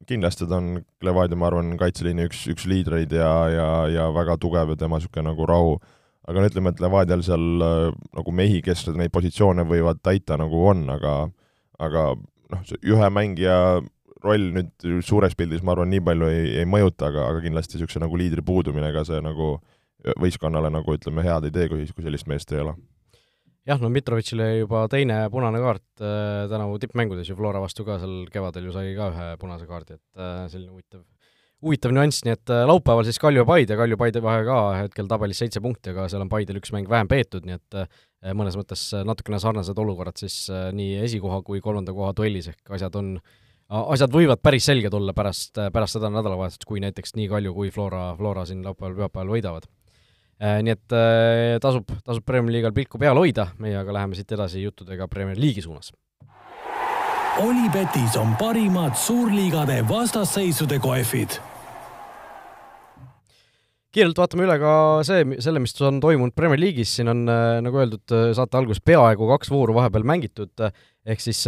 kindlasti 0.09 0.47
ta 0.47 0.61
on 0.61 0.79
Levadia, 1.05 1.37
ma 1.38 1.49
arvan, 1.50 1.73
kaitseliini 1.81 2.29
üks, 2.29 2.44
üks 2.53 2.67
liidreid 2.70 3.12
ja, 3.12 3.31
ja, 3.50 3.69
ja 3.91 4.09
väga 4.15 4.38
tugev 4.41 4.70
ja 4.73 4.79
tema 4.79 5.00
niisugune 5.00 5.26
nagu 5.26 5.49
rahu, 5.50 5.76
aga 6.31 6.41
no 6.41 6.50
ütleme, 6.50 6.73
et 6.73 6.82
Levadial 6.85 7.25
seal 7.26 7.65
äh, 7.67 7.88
nagu 8.17 8.35
mehi, 8.35 8.61
kes 8.65 8.87
neid 8.94 9.12
positsioone 9.15 9.67
võivad 9.69 10.00
täita, 10.05 10.38
nagu 10.41 10.62
on, 10.70 10.87
aga 10.94 11.15
aga 11.82 12.05
noh, 12.19 12.62
see 12.69 12.79
ühe 12.87 13.10
mängija 13.15 13.58
roll 14.22 14.46
nüüd 14.55 15.03
suures 15.06 15.34
pildis, 15.39 15.63
ma 15.63 15.75
arvan, 15.75 15.91
nii 15.93 16.05
palju 16.06 16.31
ei, 16.31 16.46
ei 16.63 16.70
mõjuta, 16.70 17.10
aga, 17.10 17.27
aga 17.32 17.43
kindlasti 17.43 17.77
niisuguse 17.77 18.03
nagu 18.03 18.19
liidri 18.19 18.46
puudumine 18.46 18.93
ka 18.94 19.05
see 19.06 19.19
nagu 19.22 19.56
võistkonnale 20.22 20.70
nagu 20.70 20.94
ütleme, 20.94 21.27
head 21.27 21.51
ei 21.51 21.55
tee, 21.55 21.67
kui, 21.70 21.87
kui 21.91 22.06
sellist 22.06 22.31
meest 22.31 22.55
ei 22.55 22.63
ole 22.63 22.77
jah, 23.69 23.82
no 23.82 23.91
Mitrovitšile 23.93 24.48
juba 24.63 24.87
teine 24.93 25.20
punane 25.32 25.60
kaart 25.63 26.03
äh, 26.03 26.48
tänavu 26.51 26.79
tippmängudes 26.82 27.29
ju 27.29 27.37
Flora 27.39 27.60
vastu 27.63 27.84
ka 27.87 27.98
seal 28.01 28.27
kevadel 28.32 28.69
ju 28.69 28.75
sai 28.75 28.94
ka 28.96 29.10
ühe 29.13 29.29
punase 29.41 29.69
kaardi, 29.69 29.98
et 29.98 30.20
äh, 30.20 30.44
selline 30.53 30.72
huvitav, 30.72 31.05
huvitav 31.65 31.94
nüanss, 31.94 32.25
nii 32.25 32.37
et 32.37 32.55
äh, 32.55 32.65
laupäeval 32.69 33.06
siis 33.08 33.20
Kalju 33.22 33.43
ja 33.43 33.48
Paide, 33.48 33.77
Kalju 33.79 33.98
Paide 34.01 34.22
vahe 34.25 34.44
ka 34.48 34.58
hetkel 34.79 35.10
tabelis 35.10 35.43
seitse 35.43 35.63
punkti, 35.65 35.93
aga 35.93 36.08
seal 36.08 36.25
on 36.25 36.32
Paidel 36.32 36.60
üks 36.63 36.72
mäng 36.75 36.89
vähem 36.91 37.10
peetud, 37.10 37.48
nii 37.48 37.58
et 37.58 37.81
mõnes 38.34 38.56
mõttes 38.58 38.89
natukene 39.06 39.39
sarnased 39.43 39.79
olukorrad 39.79 40.17
siis 40.19 40.48
nii 40.51 40.96
esikoha 41.06 41.43
kui 41.46 41.60
kolmanda 41.63 41.94
koha 41.94 42.15
duellis, 42.17 42.48
ehk 42.51 42.72
asjad 42.79 42.96
on 42.98 43.19
asjad 43.69 44.10
võivad 44.10 44.41
päris 44.43 44.67
selged 44.67 44.94
olla 44.96 45.13
pärast, 45.15 45.60
pärast 45.75 45.98
seda 45.98 46.10
nädalavahetust, 46.10 46.65
kui 46.67 46.81
näiteks 46.82 47.15
nii 47.19 47.29
Kalju 47.31 47.53
kui 47.55 47.70
Flora, 47.75 48.08
Flora 48.19 48.46
siin 48.48 48.65
laupäeval-pühapäeval 48.65 49.37
võidavad 49.37 49.69
nii 50.38 50.74
et 50.74 50.94
äh, 50.94 51.56
tasub, 51.62 51.88
tasub 52.06 52.24
Premier 52.26 52.54
League'al 52.54 52.74
pilku 52.74 53.00
peal 53.00 53.18
hoida, 53.18 53.48
meie 53.58 53.78
aga 53.80 53.96
läheme 53.96 54.18
siit 54.18 54.30
edasi 54.36 54.62
juttudega 54.62 55.08
Premier 55.10 55.38
League'i 55.38 55.64
suunas. 55.64 55.90
Olipetis 57.42 58.16
on 58.18 58.34
parimad 58.38 58.96
suurliigade 58.98 59.80
vastasseisude 59.88 60.80
kohvid 60.82 61.38
kiirelt 63.94 64.18
vaatame 64.20 64.44
üle 64.44 64.54
ka 64.60 64.72
see, 65.06 65.24
selle, 65.42 65.62
mis 65.64 65.72
on 65.82 65.96
toimunud 66.02 66.34
Premier 66.36 66.60
League'is, 66.60 66.92
siin 66.98 67.08
on, 67.10 67.24
äh, 67.32 67.56
nagu 67.64 67.80
öeldud, 67.80 68.04
saate 68.36 68.58
alguses 68.60 68.84
peaaegu 68.84 69.26
kaks 69.32 69.50
vooru 69.50 69.74
vahepeal 69.74 70.06
mängitud, 70.06 70.52
ehk 71.08 71.24
siis 71.24 71.40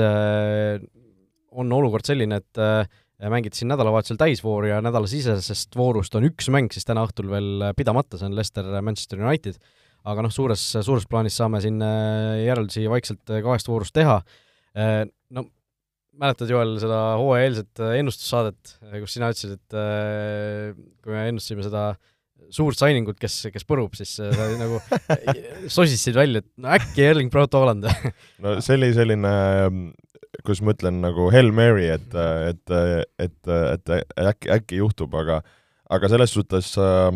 on 1.51 1.73
olukord 1.77 2.07
selline, 2.07 2.41
et 2.41 2.63
mängiti 3.29 3.61
siin 3.61 3.69
nädalavahetusel 3.69 4.17
täisvoor 4.21 4.65
ja 4.71 4.79
nädalasisesest 4.85 5.77
voorust 5.77 6.15
on 6.17 6.25
üks 6.31 6.49
mäng 6.53 6.73
siis 6.73 6.89
täna 6.89 7.05
õhtul 7.05 7.29
veel 7.33 7.71
pidamata, 7.77 8.17
see 8.17 8.31
on 8.31 8.37
Leicester 8.39 8.71
Manchester 8.81 9.21
United, 9.21 9.59
aga 10.09 10.25
noh, 10.25 10.33
suures, 10.33 10.63
suures 10.81 11.07
plaanis 11.11 11.37
saame 11.41 11.61
siin 11.65 11.81
äh, 11.85 12.41
järeldusi 12.47 12.87
vaikselt 12.91 13.33
äh, 13.33 13.43
kahest 13.45 13.69
voorust 13.69 13.95
teha. 13.97 14.21
Äh, 14.73 15.03
no 15.37 15.45
mäletad, 16.21 16.51
Joel, 16.53 16.77
seda 16.83 17.01
hooajaeelset 17.21 17.83
ennustussaadet, 17.97 18.75
kus 19.01 19.15
sina 19.17 19.31
ütlesid, 19.33 19.55
et 19.57 19.77
kui 21.01 21.15
me 21.15 21.23
ennustasime 21.31 21.65
seda 21.65 21.85
suurt 22.53 22.77
signing 22.77 23.09
ut, 23.09 23.17
kes, 23.21 23.37
kes 23.55 23.65
põrub, 23.65 23.95
siis 23.97 24.19
sa 24.19 24.49
nagu 24.61 24.81
sosistasid 25.77 26.19
välja, 26.19 26.43
et 26.43 26.51
no 26.61 26.75
äkki 26.77 27.07
Erling 27.07 27.33
Braut 27.33 27.57
Haaland 27.57 27.89
no 28.43 28.57
see 28.61 28.77
oli 28.77 28.91
selline, 28.97 29.33
kuidas 30.45 30.63
ma 30.65 30.75
ütlen, 30.75 31.01
nagu 31.05 31.29
Hail 31.33 31.53
Mary, 31.55 31.89
et, 31.93 32.15
et, 32.51 32.77
et, 33.21 33.53
et 33.55 33.95
äkki, 34.21 34.51
äkki 34.57 34.81
juhtub, 34.81 35.15
aga 35.21 35.41
aga 35.91 36.11
selles 36.13 36.35
suhtes 36.35 36.73
äh, 36.79 37.09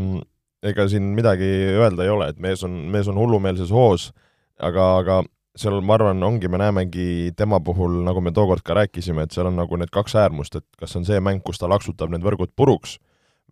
ega 0.64 0.88
siin 0.90 1.12
midagi 1.16 1.48
öelda 1.76 2.04
ei 2.04 2.12
ole, 2.12 2.30
et 2.32 2.42
mees 2.42 2.64
on, 2.66 2.74
mees 2.92 3.08
on 3.10 3.18
hullumeelses 3.20 3.72
hoos, 3.74 4.10
aga, 4.58 4.88
aga 5.02 5.20
seal 5.58 5.78
ma 5.86 5.98
arvan, 5.98 6.22
ongi, 6.26 6.50
me 6.50 6.58
näemegi 6.58 7.32
tema 7.38 7.60
puhul, 7.62 8.00
nagu 8.06 8.22
me 8.24 8.32
tookord 8.34 8.64
ka 8.66 8.74
rääkisime, 8.80 9.26
et 9.26 9.34
seal 9.34 9.50
on 9.50 9.58
nagu 9.60 9.78
need 9.78 9.92
kaks 9.94 10.16
äärmust, 10.18 10.58
et 10.58 10.66
kas 10.80 10.96
on 10.98 11.06
see 11.06 11.20
mäng, 11.22 11.44
kus 11.46 11.60
ta 11.62 11.70
laksutab 11.70 12.10
need 12.10 12.24
võrgud 12.26 12.54
puruks 12.56 12.98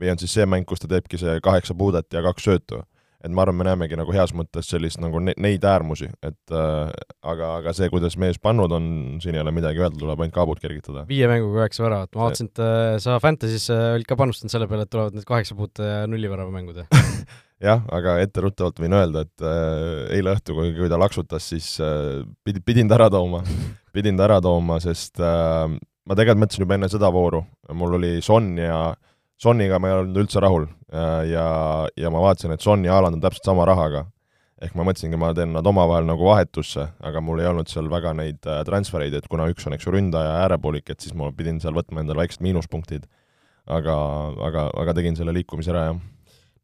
või 0.01 0.11
on 0.11 0.19
siis 0.19 0.35
see 0.35 0.47
mäng, 0.49 0.67
kus 0.67 0.83
ta 0.83 0.91
teebki 0.91 1.21
see 1.21 1.37
kaheksa 1.45 1.77
puudet 1.79 2.09
ja 2.13 2.25
kaks 2.25 2.49
söötu 2.49 2.83
et 3.23 3.31
ma 3.31 3.45
arvan, 3.45 3.59
me 3.59 3.67
näemegi 3.67 3.99
nagu 3.99 4.15
heas 4.15 4.33
mõttes 4.37 4.69
sellist 4.73 5.01
nagu 5.03 5.21
ne 5.23 5.35
neid 5.41 5.63
äärmusi, 5.69 6.09
et 6.25 6.55
äh, 6.55 6.91
aga, 7.33 7.53
aga 7.61 7.75
see, 7.77 7.89
kuidas 7.93 8.17
mees 8.21 8.41
pannud 8.43 8.73
on, 8.75 8.89
siin 9.23 9.39
ei 9.39 9.43
ole 9.45 9.55
midagi 9.55 9.83
öelda, 9.83 9.99
tuleb 10.01 10.25
ainult 10.25 10.35
kaabut 10.35 10.63
kergitada. 10.63 11.07
viie 11.09 11.29
mänguga 11.31 11.63
üheksa 11.63 11.87
väravat, 11.87 12.13
ma 12.17 12.27
vaatasin, 12.27 12.51
et 12.51 12.63
äh, 12.65 12.97
sa 13.03 13.21
Fantasy's 13.23 13.69
äh, 13.73 13.93
olid 13.99 14.09
ka 14.11 14.19
panustanud 14.19 14.55
selle 14.55 14.69
peale, 14.71 14.87
et 14.87 14.93
tulevad 14.93 15.17
need 15.17 15.29
kaheksa 15.29 15.57
puute 15.59 15.87
ja 15.87 16.03
nullivärava 16.11 16.55
mängud 16.55 16.83
jah, 17.69 17.85
aga 17.95 18.19
etteruttavalt 18.25 18.83
võin 18.83 18.99
öelda, 18.99 19.25
et 19.27 19.47
äh, 19.47 20.19
eile 20.19 20.35
õhtul, 20.37 20.59
kui, 20.59 20.75
kui 20.81 20.91
ta 20.91 20.99
laksutas, 21.01 21.47
siis 21.55 21.77
äh, 21.85 22.25
pidi, 22.45 22.65
pidin 22.65 22.91
ta 22.91 22.99
ära 22.99 23.11
tooma. 23.13 23.45
Pidin 23.93 24.17
ta 24.17 24.25
ära 24.25 24.39
tooma, 24.41 24.79
sest 24.81 25.21
äh, 25.21 25.69
ma 25.69 26.17
tegelikult 26.17 26.47
mõtlesin 26.47 26.65
juba 26.65 26.79
enne 26.79 26.89
seda 26.89 27.11
vooru, 27.13 27.43
mul 27.77 27.99
oli 27.99 28.13
Son 28.25 28.55
ja 28.57 28.79
äh, 28.89 29.12
Soniga 29.43 29.81
ma 29.83 29.91
ei 29.91 29.97
olnud 29.99 30.23
üldse 30.23 30.41
rahul 30.43 30.69
ja, 31.27 31.45
ja 31.99 32.11
ma 32.15 32.21
vaatasin, 32.23 32.55
et 32.55 32.63
Son 32.63 32.85
ja 32.87 32.95
Haaland 32.95 33.19
on 33.19 33.23
täpselt 33.25 33.49
sama 33.49 33.67
rahaga. 33.67 34.07
ehk 34.63 34.77
ma 34.79 34.85
mõtlesingi, 34.87 35.19
ma 35.19 35.33
teen 35.35 35.51
nad 35.57 35.67
omavahel 35.67 36.07
nagu 36.07 36.23
vahetusse, 36.23 36.85
aga 37.03 37.21
mul 37.25 37.41
ei 37.43 37.49
olnud 37.51 37.67
seal 37.67 37.89
väga 37.91 38.13
neid 38.15 38.47
äh, 38.47 38.61
transfereid, 38.63 39.17
et 39.19 39.27
kuna 39.27 39.49
üks 39.51 39.67
on, 39.67 39.75
eks 39.75 39.89
ju, 39.89 39.91
ründaja 39.91 40.29
ja 40.29 40.37
äärepoolik, 40.45 40.93
et 40.95 41.03
siis 41.03 41.17
ma 41.19 41.33
pidin 41.35 41.59
seal 41.59 41.75
võtma 41.75 42.05
endale 42.05 42.23
väiksed 42.23 42.45
miinuspunktid. 42.47 43.09
aga, 43.67 43.97
aga, 44.47 44.69
aga 44.85 44.95
tegin 44.95 45.19
selle 45.19 45.35
liikumise 45.35 45.75
ära, 45.75 45.83
jah. 45.89 45.99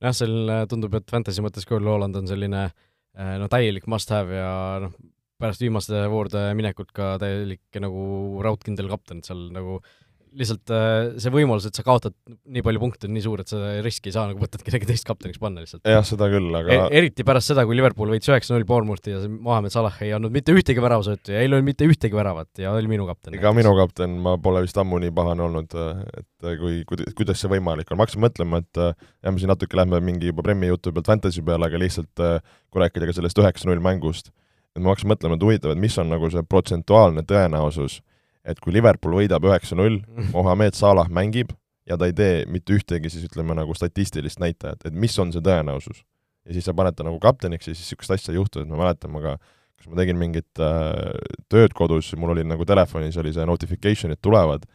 jah, 0.06 0.14
seal 0.14 0.54
äh, 0.54 0.64
tundub, 0.70 0.94
et 0.94 1.10
fantasy 1.10 1.42
mõttes 1.42 1.66
küll 1.66 1.90
Haaland 1.90 2.22
on 2.22 2.30
selline 2.30 2.68
äh, 2.68 3.34
no 3.42 3.50
täielik 3.50 3.90
must-have 3.90 4.38
ja 4.38 4.52
noh, 4.86 4.94
pärast 5.42 5.66
viimaste 5.66 6.06
voorude 6.10 6.52
minekut 6.54 6.94
ka 6.94 7.16
täielik 7.18 7.82
nagu 7.82 8.38
raudkindel 8.46 8.94
kapten, 8.94 9.18
et 9.18 9.30
seal 9.32 9.48
nagu 9.54 9.80
äh, 9.82 10.07
lihtsalt 10.36 10.72
äh, 10.74 11.18
see 11.22 11.32
võimalus, 11.32 11.66
et 11.68 11.76
sa 11.78 11.84
kaotad 11.86 12.14
nii 12.26 12.62
palju 12.64 12.80
punkte, 12.82 13.08
on 13.08 13.14
nii 13.16 13.24
suur, 13.24 13.42
et 13.42 13.50
sa 13.50 13.58
riski 13.84 14.10
ei 14.10 14.14
saa 14.16 14.26
nagu 14.30 14.42
võtad 14.42 14.62
kedagi 14.66 14.88
teist 14.88 15.06
kapteniks 15.08 15.40
panna 15.42 15.62
lihtsalt. 15.64 15.84
jah, 15.88 16.04
seda 16.06 16.28
küll, 16.32 16.48
aga 16.58 16.74
e 16.74 17.00
eriti 17.00 17.26
pärast 17.26 17.52
seda, 17.52 17.64
kui 17.68 17.78
Liverpool 17.78 18.12
võitis 18.12 18.30
üheksa-null 18.32 18.66
Bournemouthi 18.68 19.14
ja 19.14 19.22
see 19.22 19.32
Mohamed 19.32 19.74
Salah 19.74 20.00
ei 20.04 20.12
andnud 20.16 20.34
mitte 20.34 20.54
ühtegi 20.56 20.82
väravasöötu 20.84 21.34
ja 21.34 21.44
ei 21.44 21.50
löönud 21.50 21.68
mitte 21.68 21.88
ühtegi 21.88 22.18
väravat 22.18 22.62
ja 22.62 22.74
oli 22.76 22.90
minu 22.90 23.06
kapten. 23.08 23.36
ega 23.38 23.54
minu 23.56 23.72
kapten, 23.78 24.18
ma 24.24 24.34
pole 24.42 24.64
vist 24.66 24.80
ammu 24.80 25.00
nii 25.04 25.14
pahane 25.16 25.46
olnud, 25.46 25.78
et 26.18 26.50
kui, 26.60 26.82
kuidas 26.88 27.40
see 27.40 27.52
võimalik 27.54 27.92
on, 27.92 28.00
ma 28.00 28.08
hakkasin 28.08 28.24
mõtlema, 28.26 28.62
et 28.64 28.82
jah, 28.82 29.30
me 29.30 29.38
siin 29.38 29.52
natuke 29.52 29.78
lähme 29.78 30.02
mingi 30.04 30.32
juba 30.32 30.44
Premi 30.46 30.72
jutu 30.72 30.92
pealt 30.96 31.08
Fantasy 31.12 31.44
peale, 31.46 31.70
aga 31.70 31.80
lihtsalt 31.80 32.26
kui 32.68 32.84
rääkida 32.84 33.08
ka 33.08 33.16
sellest 33.16 33.40
üheksa-null 33.40 33.82
mängust, 33.84 34.32
et 34.74 34.82
ma 34.82 34.92
hakkasin 34.92 35.14
mõtlema, 35.14 35.38
et 35.38 35.48
huvitav, 35.48 35.74
et 35.74 35.80
mis 35.80 35.96
on 36.00 36.12
nagu 36.12 36.30
see 36.32 36.44
protsentuaalne 36.46 37.24
tõenäosus 37.28 38.02
et 38.44 38.60
kui 38.60 38.74
Liverpool 38.74 39.18
võidab 39.20 39.44
üheksa-null, 39.48 40.00
Mohamed 40.34 40.78
Salah 40.78 41.10
mängib 41.10 41.54
ja 41.88 41.96
ta 41.96 42.08
ei 42.08 42.14
tee 42.16 42.42
mitte 42.50 42.76
ühtegi 42.76 43.10
siis 43.12 43.26
ütleme 43.28 43.56
nagu 43.56 43.74
statistilist 43.76 44.40
näitajat, 44.42 44.88
et 44.88 44.96
mis 44.96 45.14
on 45.18 45.32
see 45.32 45.44
tõenäosus. 45.44 46.04
ja 46.48 46.56
siis 46.56 46.64
sa 46.68 46.74
paned 46.76 46.96
ta 46.96 47.04
nagu 47.04 47.18
kapteniks 47.20 47.68
ja 47.68 47.74
siis 47.74 47.86
niisugust 47.86 48.14
asja 48.16 48.32
ei 48.32 48.40
juhtu, 48.40 48.60
et 48.62 48.68
ma 48.68 48.80
mäletan, 48.80 49.12
ma 49.12 49.24
ka 49.24 49.38
kas 49.78 49.86
ma 49.86 49.98
tegin 50.00 50.18
mingit 50.18 50.60
äh, 50.62 51.14
tööd 51.52 51.74
kodus, 51.76 52.10
mul 52.18 52.34
oli 52.34 52.44
nagu 52.46 52.66
telefonis 52.66 53.16
oli 53.20 53.32
see 53.34 53.46
notification'id 53.46 54.20
tulevad 54.24 54.66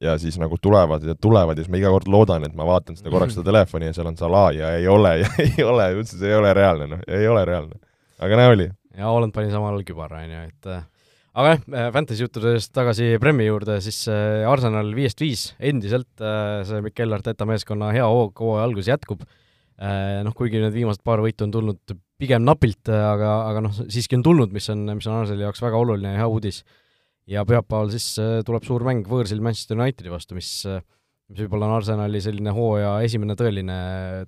ja 0.00 0.16
siis 0.20 0.36
nagu 0.40 0.56
tulevad 0.60 1.04
ja 1.04 1.14
tulevad 1.14 1.58
ja 1.58 1.64
siis 1.64 1.72
ma 1.72 1.80
iga 1.80 1.92
kord 1.92 2.08
loodan, 2.12 2.44
et 2.44 2.54
ma 2.56 2.66
vaatan 2.68 2.96
seda 2.98 3.12
korraks 3.12 3.36
seda 3.36 3.48
telefoni 3.52 3.88
ja 3.90 3.96
seal 3.96 4.10
on 4.10 4.18
Salah 4.20 4.50
ja 4.56 4.74
ei 4.76 4.88
ole 4.88 5.16
ja 5.22 5.32
ei 5.46 5.64
ole, 5.64 5.88
üldse 5.96 6.20
see 6.20 6.30
ei 6.30 6.38
ole 6.38 6.52
reaalne, 6.56 6.90
noh, 6.94 7.04
ei 7.08 7.28
ole 7.28 7.44
reaalne. 7.48 7.80
aga 8.20 8.40
näe, 8.40 8.54
oli. 8.56 8.70
ja 8.96 9.12
Holland 9.12 9.36
pani 9.36 9.52
samal 9.52 9.74
ajal 9.74 9.86
kübara, 9.92 10.24
on 10.24 10.36
ju, 10.36 10.46
et 10.52 10.72
äh, 10.76 10.84
aga 11.36 11.54
jah, 11.54 11.62
äh, 11.70 11.88
Fantasy 11.94 12.24
juttudest 12.24 12.72
tagasi 12.74 13.14
Premi 13.22 13.46
juurde, 13.46 13.78
siis 13.84 14.02
äh, 14.10 14.42
Arsenal 14.48 14.90
viiest 14.96 15.22
viis, 15.22 15.44
endiselt 15.62 16.22
äh, 16.24 16.60
see 16.66 16.82
Mikel 16.84 17.14
Arteta 17.14 17.46
meeskonna 17.48 17.92
hea 17.94 18.06
hoog 18.06 18.42
hooaja 18.42 18.66
algus 18.68 18.90
jätkub, 18.90 19.24
noh, 19.80 20.34
kuigi 20.36 20.60
need 20.60 20.74
viimased 20.74 21.00
paar 21.00 21.22
võitu 21.24 21.46
on 21.46 21.52
tulnud 21.54 21.94
pigem 22.20 22.42
napilt, 22.44 22.84
aga, 22.92 23.30
aga 23.48 23.62
noh, 23.64 23.78
siiski 23.88 24.18
on 24.18 24.24
tulnud, 24.26 24.50
mis 24.52 24.66
on, 24.68 24.82
mis 24.92 25.06
on 25.08 25.22
Arsenali 25.22 25.46
jaoks 25.46 25.62
väga 25.64 25.78
oluline 25.80 26.12
ja 26.12 26.20
hea 26.20 26.26
uudis. 26.28 26.58
ja 27.30 27.46
pühapäeval 27.48 27.88
siis 27.94 28.10
tuleb 28.44 28.66
suur 28.66 28.84
mäng 28.84 29.08
võõrsil 29.08 29.40
Manchester 29.40 29.80
Unitedi 29.80 30.12
vastu, 30.12 30.36
mis, 30.36 30.50
mis 31.30 31.40
võib-olla 31.40 31.70
on 31.70 31.78
Arsenali 31.78 32.20
selline 32.20 32.52
hooaja 32.52 32.98
esimene 33.06 33.38
tõeline, 33.40 33.78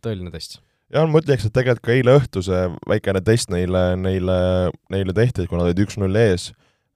tõeline 0.01 0.33
test 0.33 0.63
jah, 0.89 1.05
ma 1.05 1.21
ütleks, 1.21 1.45
et 1.45 1.53
tegelikult 1.53 1.85
ka 1.85 1.95
eile 1.99 2.17
õhtu 2.17 2.43
see 2.49 2.65
väikene 2.89 3.21
test 3.27 3.53
neile, 3.53 3.91
neile, 4.01 4.39
neile 4.93 5.17
tehti, 5.17 5.45
kui 5.49 5.61
nad 5.61 5.69
olid 5.69 5.85
üks-null 5.85 6.17
ees, 6.23 6.49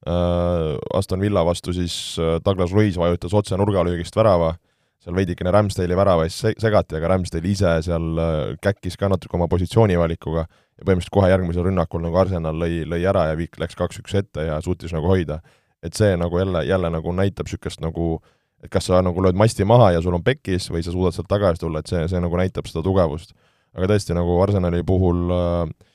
Aston 0.07 1.21
Villa 1.21 1.43
vastu 1.47 1.75
siis 1.75 2.17
äh, 2.21 2.37
Douglas 2.45 2.73
Luiz 2.73 2.99
vajutas 2.99 3.35
otse 3.35 3.59
nurgalöögist 3.59 4.17
värava, 4.17 4.53
seal 5.03 5.17
veidikene 5.19 5.51
Ramsdale'i 5.55 5.99
värava 5.99 6.27
ees 6.29 6.39
segati, 6.63 6.97
aga 6.99 7.11
Ramsdale 7.15 7.51
ise 7.51 7.73
seal 7.87 8.23
äh, 8.23 8.39
käkkis 8.63 8.99
ka 9.01 9.11
natuke 9.11 9.39
oma 9.39 9.49
positsioonivalikuga 9.51 10.47
ja 10.47 10.85
põhimõtteliselt 10.85 11.15
kohe 11.17 11.31
järgmisel 11.33 11.67
rünnakul 11.67 12.05
nagu 12.05 12.21
Arsenal 12.23 12.59
lõi, 12.63 12.85
lõi 12.87 13.03
ära 13.09 13.29
ja 13.31 13.39
Viik 13.39 13.59
läks 13.63 13.79
kaks-üks 13.79 14.15
ette 14.23 14.47
ja 14.47 14.61
suutis 14.63 14.95
nagu 14.95 15.11
hoida. 15.11 15.41
et 15.83 15.95
see 15.95 16.17
nagu 16.17 16.39
jälle, 16.39 16.65
jälle 16.67 16.91
nagu 16.91 17.13
näitab 17.13 17.47
niisugust 17.47 17.81
nagu 17.81 18.21
et 18.65 18.71
kas 18.73 18.89
sa 18.89 19.03
nagu 19.05 19.23
lööd 19.23 19.37
masti 19.37 19.65
maha 19.65 19.93
ja 19.95 20.01
sul 20.03 20.15
on 20.17 20.25
pekkis 20.25 20.71
või 20.73 20.83
sa 20.83 20.95
suudad 20.95 21.15
sealt 21.15 21.29
tagasi 21.29 21.61
tulla, 21.63 21.83
et 21.83 21.91
see, 21.91 22.07
see 22.09 22.21
nagu 22.23 22.39
näitab 22.41 22.67
seda 22.67 22.83
tugevust. 22.87 23.35
aga 23.77 23.91
tõesti, 23.93 24.15
nagu 24.17 24.39
Arsenali 24.43 24.83
puhul 24.87 25.31
äh, 25.35 25.86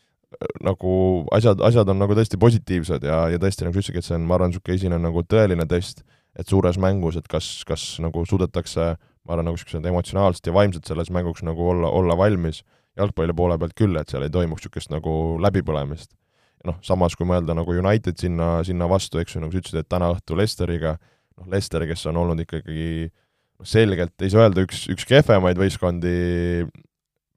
nagu 0.64 0.94
asjad, 1.36 1.62
asjad 1.66 1.90
on 1.92 2.00
nagu 2.02 2.16
tõesti 2.18 2.40
positiivsed 2.42 3.06
ja, 3.08 3.24
ja 3.34 3.40
tõesti, 3.42 3.66
nagu 3.66 3.76
sa 3.76 3.82
ütlesidki, 3.82 4.02
et 4.02 4.08
see 4.08 4.18
on, 4.18 4.26
ma 4.28 4.38
arvan, 4.38 4.54
niisugune 4.54 4.78
esine 4.80 5.00
nagu 5.02 5.24
tõeline 5.28 5.68
test, 5.70 6.06
et 6.40 6.48
suures 6.48 6.80
mängus, 6.82 7.18
et 7.20 7.28
kas, 7.32 7.50
kas 7.68 7.86
nagu 8.04 8.24
suudetakse, 8.28 8.94
ma 8.96 9.36
arvan, 9.36 9.50
nagu 9.50 9.60
niisugused 9.60 9.90
emotsionaalselt 9.92 10.48
ja 10.48 10.56
vaimselt 10.56 10.88
selles 10.88 11.12
mänguks 11.14 11.44
nagu 11.48 11.68
olla, 11.74 11.92
olla 11.92 12.18
valmis, 12.20 12.62
jalgpalli 13.00 13.36
poole 13.36 13.58
pealt 13.60 13.76
küll, 13.78 13.98
et 14.00 14.12
seal 14.12 14.26
ei 14.26 14.34
toimuks 14.34 14.64
niisugust 14.64 14.94
nagu 14.94 15.16
läbipõlemist. 15.44 16.14
noh, 16.62 16.76
samas 16.86 17.16
kui 17.18 17.26
mõelda 17.26 17.56
nagu 17.58 17.74
United 17.74 18.20
sinna, 18.22 18.60
sinna 18.62 18.86
vastu, 18.86 19.18
eks 19.18 19.34
ju, 19.34 19.40
nagu 19.42 19.50
sa 19.50 19.58
ütlesid, 19.64 19.82
et 19.82 19.88
täna 19.90 20.12
õhtul 20.14 20.38
Lesteriga, 20.38 20.92
noh, 21.40 21.48
Lester, 21.50 21.88
kes 21.90 22.06
on 22.12 22.20
olnud 22.22 22.44
ikkagi 22.44 23.10
noh, 23.10 23.66
selgelt, 23.66 24.14
ei 24.22 24.30
saa 24.30 24.46
öelda, 24.46 24.68
üks, 24.68 24.84
üks 24.94 25.08
kehvemaid 25.10 25.58
võistkondi 25.58 26.14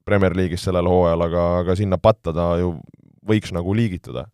Premier 0.05 0.35
League'is 0.37 0.63
sellel 0.67 0.87
hooajal, 0.89 1.25
aga, 1.27 1.43
aga 1.63 1.75
sinna 1.77 1.97
patta 2.01 2.33
ta 2.35 2.53
ju 2.61 2.75
võiks 3.25 3.53
nagu 3.55 3.73
liigitada. 3.73 4.27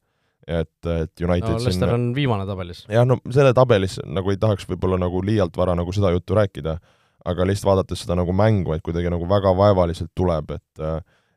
et, 0.48 0.86
et 0.90 1.22
United 1.22 1.48
no, 1.48 1.58
Leicester 1.58 1.74
sinna... 1.75 1.94
on 1.94 2.10
viimane 2.16 2.46
tabelis. 2.50 2.84
jah, 2.90 3.06
no 3.08 3.20
selle 3.30 3.54
tabelis 3.54 4.00
nagu 4.06 4.34
ei 4.34 4.40
tahaks 4.42 4.66
võib-olla 4.68 4.98
nagu 5.00 5.22
liialt 5.24 5.58
vara 5.58 5.75
nagu 5.78 5.94
seda 5.94 6.12
juttu 6.12 6.36
rääkida, 6.36 6.75
aga 7.25 7.46
lihtsalt 7.46 7.70
vaadates 7.70 8.01
seda 8.04 8.18
nagu 8.18 8.34
mängu, 8.34 8.74
et 8.74 8.82
kuidagi 8.84 9.12
nagu 9.13 9.28
väga 9.30 9.54
vaevaliselt 9.58 10.12
tuleb, 10.18 10.56
et 10.58 10.86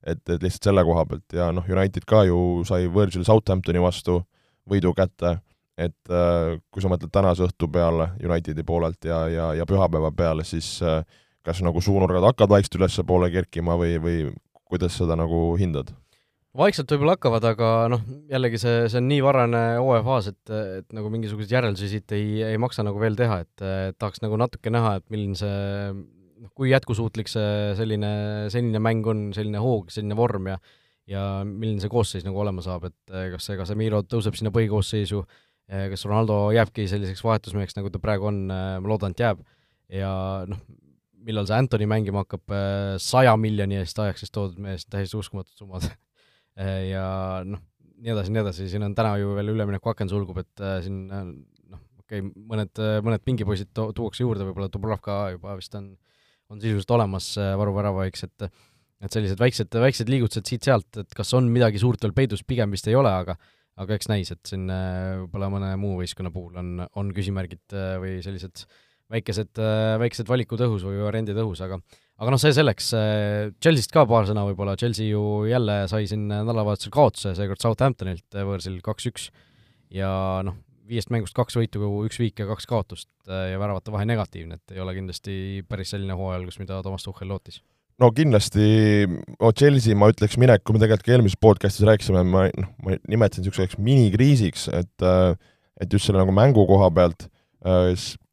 et, 0.04 0.20
et 0.28 0.42
lihtsalt 0.42 0.70
selle 0.70 0.84
koha 0.84 1.04
pealt 1.08 1.36
ja 1.36 1.50
noh, 1.52 1.64
United 1.68 2.04
ka 2.08 2.24
ju 2.28 2.38
sai 2.68 2.88
võõrsil 2.92 3.24
Southamptoni 3.24 3.80
vastu 3.80 4.22
võidu 4.68 4.92
kätte, 4.96 5.38
et 5.76 6.14
kui 6.70 6.82
sa 6.82 6.90
mõtled 6.92 7.12
tänase 7.12 7.44
õhtu 7.46 7.68
peale 7.72 8.10
Unitedi 8.24 8.64
poolelt 8.66 9.04
ja, 9.04 9.24
ja, 9.28 9.52
ja 9.58 9.66
pühapäeva 9.68 10.12
peale, 10.16 10.44
siis 10.48 10.76
äh, 10.82 11.02
kas 11.44 11.60
nagu 11.64 11.82
suunurgad 11.84 12.24
hakkavad 12.30 12.56
vaikselt 12.56 12.78
ülespoole 12.80 13.30
kerkima 13.34 13.76
või, 13.80 13.98
või 14.02 14.16
kuidas 14.68 14.96
seda 15.00 15.18
nagu 15.18 15.52
hindad? 15.60 15.92
vaikselt 16.54 16.92
võib-olla 16.92 17.16
hakkavad, 17.16 17.44
aga 17.48 17.68
noh, 17.90 18.02
jällegi 18.30 18.60
see, 18.62 18.84
see 18.86 19.00
on 19.00 19.08
nii 19.10 19.22
varane 19.26 19.62
hooajafaas, 19.82 20.28
et, 20.30 20.52
et 20.78 20.92
nagu 20.94 21.10
mingisuguseid 21.10 21.50
järeldusi 21.50 21.88
siit 21.90 22.14
ei, 22.14 22.44
ei 22.46 22.60
maksa 22.62 22.84
nagu 22.86 23.00
veel 23.02 23.18
teha, 23.18 23.40
et 23.42 23.64
tahaks 23.98 24.22
nagu 24.22 24.38
natuke 24.38 24.70
näha, 24.70 24.92
et 25.00 25.06
milline 25.10 25.34
see 25.38 25.56
noh, 25.90 26.52
kui 26.54 26.70
jätkusuutlik 26.70 27.30
see 27.30 27.74
selline 27.78 28.12
senine 28.54 28.82
mäng 28.82 29.06
on, 29.10 29.24
selline 29.34 29.62
hoog, 29.62 29.90
selline 29.94 30.18
vorm 30.18 30.52
ja 30.52 30.60
ja 31.10 31.24
milline 31.44 31.82
see 31.82 31.90
koosseis 31.92 32.24
nagu 32.24 32.38
olema 32.40 32.62
saab, 32.64 32.86
et 32.88 33.16
kas 33.34 33.50
see 33.50 33.58
Casemiro 33.58 34.00
tõuseb 34.08 34.38
sinna 34.38 34.54
põhikoosseisu, 34.54 35.20
kas 35.90 36.06
Ronaldo 36.06 36.38
jääbki 36.56 36.86
selliseks 36.88 37.20
vahetusmeheks, 37.26 37.76
nagu 37.76 37.90
ta 37.92 38.00
praegu 38.00 38.30
on, 38.30 38.38
ma 38.48 38.88
loodan, 38.88 39.12
et 39.12 39.20
jääb, 39.20 39.42
ja 39.92 40.14
noh, 40.48 40.62
millal 41.24 41.48
see 41.48 41.58
Anthony 41.58 41.88
mängima 41.90 42.24
hakkab, 42.24 42.44
äh, 42.52 42.94
saja 43.02 43.34
miljoni 43.40 43.80
eest 43.80 43.98
ajaks 44.00 44.24
siis 44.24 44.34
toodud 44.34 44.60
mees, 44.62 44.86
täiesti 44.90 45.20
uskumatud 45.20 45.64
summad. 45.64 45.90
Äh, 46.54 46.84
ja 46.86 47.06
noh, 47.42 47.58
nii 47.98 48.12
edasi, 48.12 48.30
nii 48.30 48.40
edasi, 48.44 48.64
siin 48.70 48.84
on 48.86 48.92
täna 48.94 49.16
ju 49.18 49.32
veel 49.34 49.48
üleminekuaken 49.56 50.06
sulgub, 50.06 50.36
et 50.38 50.60
äh, 50.62 50.76
siin 50.84 51.00
noh, 51.10 51.80
okei 51.98 52.20
okay,, 52.20 52.28
mõned, 52.52 52.78
mõned 53.02 53.24
pingipoisid 53.26 53.72
to-, 53.74 53.88
tuuakse 53.96 54.22
juurde, 54.22 54.46
võib-olla 54.46 54.68
Dubravka 54.70 55.16
juba 55.32 55.56
vist 55.58 55.74
on, 55.74 55.88
on 56.54 56.62
sisuliselt 56.62 56.94
olemas 56.94 57.32
varuväravahiks, 57.58 58.22
et 58.28 58.46
et 59.02 59.18
sellised 59.18 59.42
väiksed, 59.42 59.74
väiksed 59.82 60.14
liigutused 60.14 60.46
siit-sealt, 60.46 61.02
et 61.02 61.18
kas 61.18 61.34
on 61.34 61.50
midagi 61.50 61.82
suurt 61.82 62.06
veel 62.06 62.14
peidus, 62.14 62.46
pigem 62.46 62.70
vist 62.70 62.86
ei 62.86 62.94
ole, 63.02 63.10
aga 63.10 63.34
aga 63.82 63.98
eks 63.98 64.12
näis, 64.12 64.30
et 64.30 64.46
siin 64.46 64.70
võib-olla 64.70 65.50
mõne 65.56 65.74
muu 65.82 65.98
võistkonna 66.04 66.30
puhul 66.30 66.62
on, 66.62 66.74
on 66.94 67.10
küsimärgid 67.18 67.74
või 67.98 68.20
sellised 68.22 68.62
väikesed, 69.12 69.52
väikesed 70.00 70.28
valikud 70.30 70.62
õhus 70.64 70.84
või 70.86 71.02
variandid 71.04 71.38
õhus, 71.42 71.60
aga 71.64 71.80
aga 72.14 72.30
noh, 72.30 72.40
see 72.40 72.54
selleks, 72.54 72.92
Chelsea'st 73.62 73.92
ka 73.92 74.04
paar 74.08 74.28
sõna 74.28 74.44
võib-olla, 74.46 74.76
Chelsea 74.80 75.10
ju 75.10 75.44
jälle 75.50 75.82
sai 75.90 76.06
siin 76.10 76.28
nädalavahetusel 76.30 76.94
kaotuse, 76.94 77.34
seekord 77.36 77.62
Southamptonilt 77.62 78.38
võõrsil 78.38 78.78
kaks-üks, 78.84 79.28
ja 79.94 80.10
noh, 80.46 80.56
viiest 80.88 81.10
mängust 81.12 81.36
kaks 81.36 81.56
võitu, 81.58 81.82
üks 82.04 82.18
viik 82.20 82.40
ja 82.42 82.48
kaks 82.48 82.68
kaotust 82.68 83.08
ja 83.26 83.60
väravate 83.60 83.92
vahe 83.94 84.06
negatiivne, 84.08 84.58
et 84.60 84.74
ei 84.76 84.82
ole 84.84 84.94
kindlasti 84.96 85.36
päris 85.68 85.94
selline 85.94 86.16
hooajal, 86.18 86.44
kus 86.48 86.60
mida 86.60 86.80
Toomas 86.84 87.06
Tuhhel 87.06 87.30
lootis. 87.32 87.62
No 88.02 88.10
kindlasti 88.10 89.06
no 89.06 89.52
Chelsea, 89.54 89.94
ma 89.96 90.10
ütleks 90.10 90.34
minek, 90.40 90.64
kui 90.66 90.74
me 90.74 90.82
tegelikult 90.82 91.06
ka 91.06 91.14
eelmises 91.14 91.38
podcastis 91.40 91.86
rääkisime, 91.86 92.24
ma 92.26 92.48
noh, 92.50 92.72
ma 92.82 92.98
nimetasin 93.10 93.44
niisuguseks 93.44 93.78
minikriisiks, 93.78 94.68
et 94.74 95.08
et 95.82 95.90
just 95.90 96.06
selle 96.06 96.20
nagu 96.20 96.34
mängu 96.34 96.66
koha 96.68 96.90
pealt, 96.94 97.28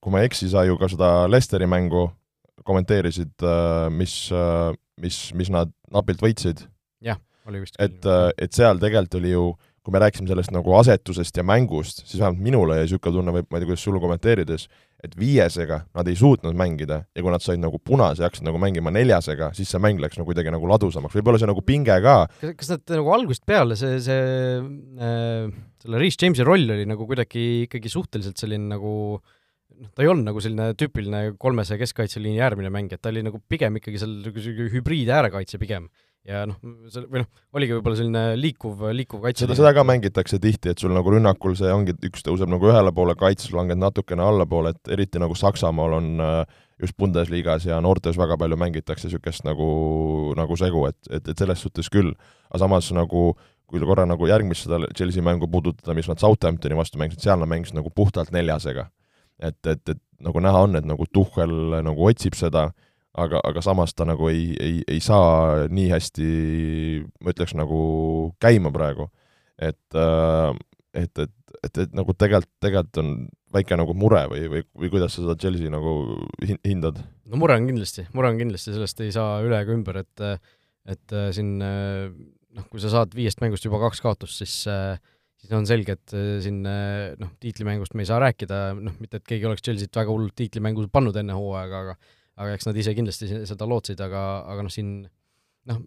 kui 0.02 0.14
ma 0.14 0.22
ei 0.22 0.30
eksi, 0.30 0.50
sa 0.52 0.66
ju 0.66 0.78
ka 0.82 0.90
seda 0.92 1.12
Lesteri 1.30 1.70
mängu 1.70 2.08
kommenteerisid, 2.66 3.42
mis, 3.98 4.16
mis, 5.02 5.18
mis 5.38 5.50
nad 5.54 5.72
napilt 5.94 6.22
võitsid. 6.22 6.66
jah, 7.02 7.18
oli 7.50 7.64
vist 7.64 7.78
et, 7.82 8.06
et 8.38 8.54
seal 8.54 8.82
tegelikult 8.82 9.20
oli 9.22 9.34
ju 9.34 9.46
kui 9.82 9.94
me 9.96 10.02
rääkisime 10.02 10.30
sellest 10.30 10.52
nagu 10.54 10.74
asetusest 10.78 11.40
ja 11.40 11.44
mängust, 11.46 12.04
siis 12.06 12.20
vähemalt 12.22 12.42
minule 12.46 12.76
jäi 12.78 12.86
niisugune 12.86 13.16
tunne, 13.16 13.34
või 13.34 13.46
ma 13.48 13.58
ei 13.58 13.64
tea, 13.64 13.70
kuidas 13.72 13.86
sul 13.88 13.98
kommenteerides, 14.02 14.68
et 15.02 15.16
viiesega 15.18 15.80
nad 15.98 16.10
ei 16.12 16.18
suutnud 16.20 16.58
mängida 16.58 17.00
ja 17.10 17.24
kui 17.26 17.34
nad 17.34 17.42
said 17.42 17.62
nagu 17.64 17.80
punase 17.82 18.22
ja 18.22 18.30
hakkasid 18.30 18.46
nagu 18.46 18.62
mängima 18.62 18.94
neljasega, 18.94 19.50
siis 19.58 19.74
see 19.74 19.82
mäng 19.82 20.02
läks 20.04 20.20
nagu 20.20 20.30
kuidagi 20.30 20.54
nagu 20.54 20.70
ladusamaks, 20.70 21.18
võib-olla 21.18 21.42
see 21.42 21.50
nagu 21.50 21.66
pinge 21.66 21.98
ka. 22.06 22.16
kas, 22.44 22.70
nad 22.70 22.94
nagu 22.94 23.14
algusest 23.18 23.46
peale, 23.50 23.78
see, 23.80 23.98
see 24.06 24.22
äh, 25.02 25.50
selle 25.82 26.04
Reece 26.04 26.28
Jamesi 26.28 26.46
roll 26.46 26.78
oli 26.78 26.86
nagu 26.86 27.10
kuidagi 27.10 27.66
ikkagi 27.66 27.90
suhteliselt 27.90 28.38
selline 28.38 28.76
nagu 28.76 28.94
noh, 29.80 29.90
ta 29.96 30.04
ei 30.06 30.12
olnud 30.12 30.28
nagu 30.28 30.44
selline 30.44 30.72
tüüpiline 30.80 31.24
kolmese 31.42 31.78
keskkaitseliini 31.82 32.44
äärmine 32.44 32.72
mäng, 32.74 32.94
et 32.94 33.02
ta 33.02 33.12
oli 33.14 33.24
nagu 33.26 33.42
pigem 33.50 33.80
ikkagi 33.80 34.02
seal 34.02 34.18
nagu 34.28 34.72
hübriid 34.76 35.12
äärekaitse 35.12 35.60
pigem 35.62 35.90
ja 36.28 36.44
noh, 36.46 36.58
see 36.92 37.04
või 37.10 37.24
noh, 37.24 37.30
oligi 37.58 37.76
võib-olla 37.76 37.98
selline 37.98 38.24
liikuv, 38.38 38.84
liikuv 38.94 39.24
kaitse. 39.26 39.46
seda, 39.46 39.58
seda 39.58 39.72
ka 39.74 39.86
mängitakse 39.88 40.38
tihti, 40.42 40.74
et 40.74 40.82
sul 40.82 40.94
nagu 40.94 41.14
rünnakul 41.14 41.56
see 41.58 41.72
ongi, 41.74 41.96
et 41.96 42.10
üks 42.12 42.26
tõuseb 42.26 42.52
nagu 42.52 42.70
ühele 42.70 42.94
poole, 42.94 43.16
kaitses 43.18 43.54
langed 43.56 43.80
natukene 43.82 44.26
allapoole, 44.26 44.76
et 44.76 44.92
eriti 44.94 45.22
nagu 45.22 45.38
Saksamaal 45.38 45.98
on 45.98 46.12
äh, 46.22 46.60
just 46.82 46.98
Bundesligas 46.98 47.66
ja 47.66 47.80
noortes 47.82 48.20
väga 48.22 48.38
palju 48.42 48.60
mängitakse 48.62 49.10
niisugust 49.10 49.46
nagu, 49.48 49.72
nagu 50.38 50.58
segu, 50.60 50.86
et, 50.92 51.00
et, 51.10 51.34
et 51.34 51.42
selles 51.42 51.66
suhtes 51.66 51.90
küll. 51.94 52.14
aga 52.52 52.64
samas 52.66 52.92
nagu 52.94 53.32
kui 53.72 53.82
korra 53.88 54.06
nagu 54.06 54.28
järgmist 54.28 54.68
seda 54.68 54.82
Chelsea 54.92 55.24
mängu 55.24 55.48
puudutada, 55.50 55.96
mis 55.96 56.10
nad 56.12 56.20
Southamptoni 56.20 56.76
vastu 56.78 57.00
mängisid, 57.00 57.24
seal 57.24 57.40
nad 57.40 57.50
mängisid 57.50 57.78
nagu 57.80 57.90
puhtalt 57.96 58.34
neljasega. 58.36 58.90
Et, 59.42 59.60
et, 59.68 59.82
et 59.90 60.02
nagu 60.22 60.42
näha 60.44 60.64
on, 60.68 60.78
et 60.78 60.88
nagu 60.88 61.06
Tuhhel 61.12 61.82
nagu 61.82 62.08
otsib 62.10 62.38
seda 62.38 62.70
aga, 63.18 63.42
aga 63.48 63.64
samas 63.64 63.94
ta 63.96 64.06
nagu 64.08 64.30
ei, 64.32 64.52
ei, 64.62 64.80
ei 64.90 65.02
saa 65.04 65.68
nii 65.72 65.90
hästi, 65.92 66.30
ma 67.24 67.34
ütleks, 67.34 67.56
nagu 67.60 67.82
käima 68.42 68.72
praegu. 68.74 69.10
et, 69.62 69.94
äh, 69.94 70.56
et, 70.94 71.20
et, 71.20 71.34
et, 71.62 71.78
et 71.86 71.94
nagu 71.94 72.16
tegelikult, 72.18 72.56
tegelikult 72.64 73.02
on 73.04 73.12
väike 73.54 73.78
nagu 73.78 73.94
mure 73.94 74.24
või, 74.32 74.48
või, 74.50 74.64
või 74.80 74.90
kuidas 74.94 75.14
sa 75.14 75.22
seda 75.22 75.36
Chelsea 75.40 75.70
nagu 75.70 76.18
hindad? 76.66 77.02
no 77.28 77.42
mure 77.42 77.60
on 77.60 77.68
kindlasti, 77.70 78.08
mure 78.16 78.32
on 78.32 78.40
kindlasti, 78.40 78.74
sellest 78.74 79.04
ei 79.06 79.14
saa 79.14 79.42
üle 79.46 79.60
ega 79.60 79.76
ümber, 79.76 80.02
et 80.02 80.26
et 80.90 81.14
äh, 81.14 81.30
siin 81.36 81.60
noh, 81.62 82.66
kui 82.72 82.82
sa 82.82 82.90
saad 82.90 83.14
viiest 83.16 83.44
mängust 83.44 83.68
juba 83.68 83.80
kaks 83.84 84.02
kaotust, 84.02 84.42
siis 84.42 84.56
siis 85.42 85.54
on 85.58 85.68
selge, 85.70 85.98
et 85.98 86.16
siin 86.44 86.62
noh, 86.64 87.32
tiitlimängust 87.42 87.96
me 87.98 88.06
ei 88.06 88.10
saa 88.10 88.20
rääkida, 88.22 88.62
noh, 88.78 88.98
mitte 89.02 89.22
et 89.22 89.28
keegi 89.28 89.48
oleks 89.50 89.66
Chelsea't 89.66 89.98
väga 89.98 90.14
hullult 90.14 90.36
tiitlimängu 90.38 90.86
pannud 90.94 91.18
enne 91.18 91.38
hooaega, 91.38 91.86
aga 91.86 91.98
aga 92.42 92.54
eks 92.56 92.70
nad 92.70 92.78
ise 92.80 92.94
kindlasti 92.98 93.28
seda 93.50 93.68
lootsid, 93.70 94.00
aga, 94.02 94.22
aga 94.50 94.66
noh, 94.66 94.74
siin 94.74 94.94
noh, 95.70 95.82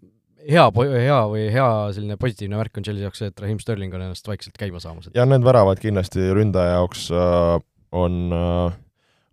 hea, 0.45 0.65
hea 0.69 1.19
või 1.31 1.45
hea 1.53 1.67
selline 1.95 2.17
positiivne 2.21 2.59
märk 2.59 2.79
on 2.79 2.87
Chelsea 2.87 3.05
jaoks 3.05 3.21
see, 3.23 3.31
et 3.33 3.43
Raheem 3.43 3.59
Sterling 3.63 3.95
on 3.97 4.05
ennast 4.07 4.27
vaikselt 4.29 4.57
käima 4.59 4.81
saamas. 4.83 5.09
ja 5.15 5.25
need 5.27 5.45
väravad 5.45 5.81
kindlasti 5.81 6.29
ründaja 6.37 6.77
jaoks 6.77 7.09
äh, 7.11 7.55
on 7.95 8.19
äh, 8.35 8.81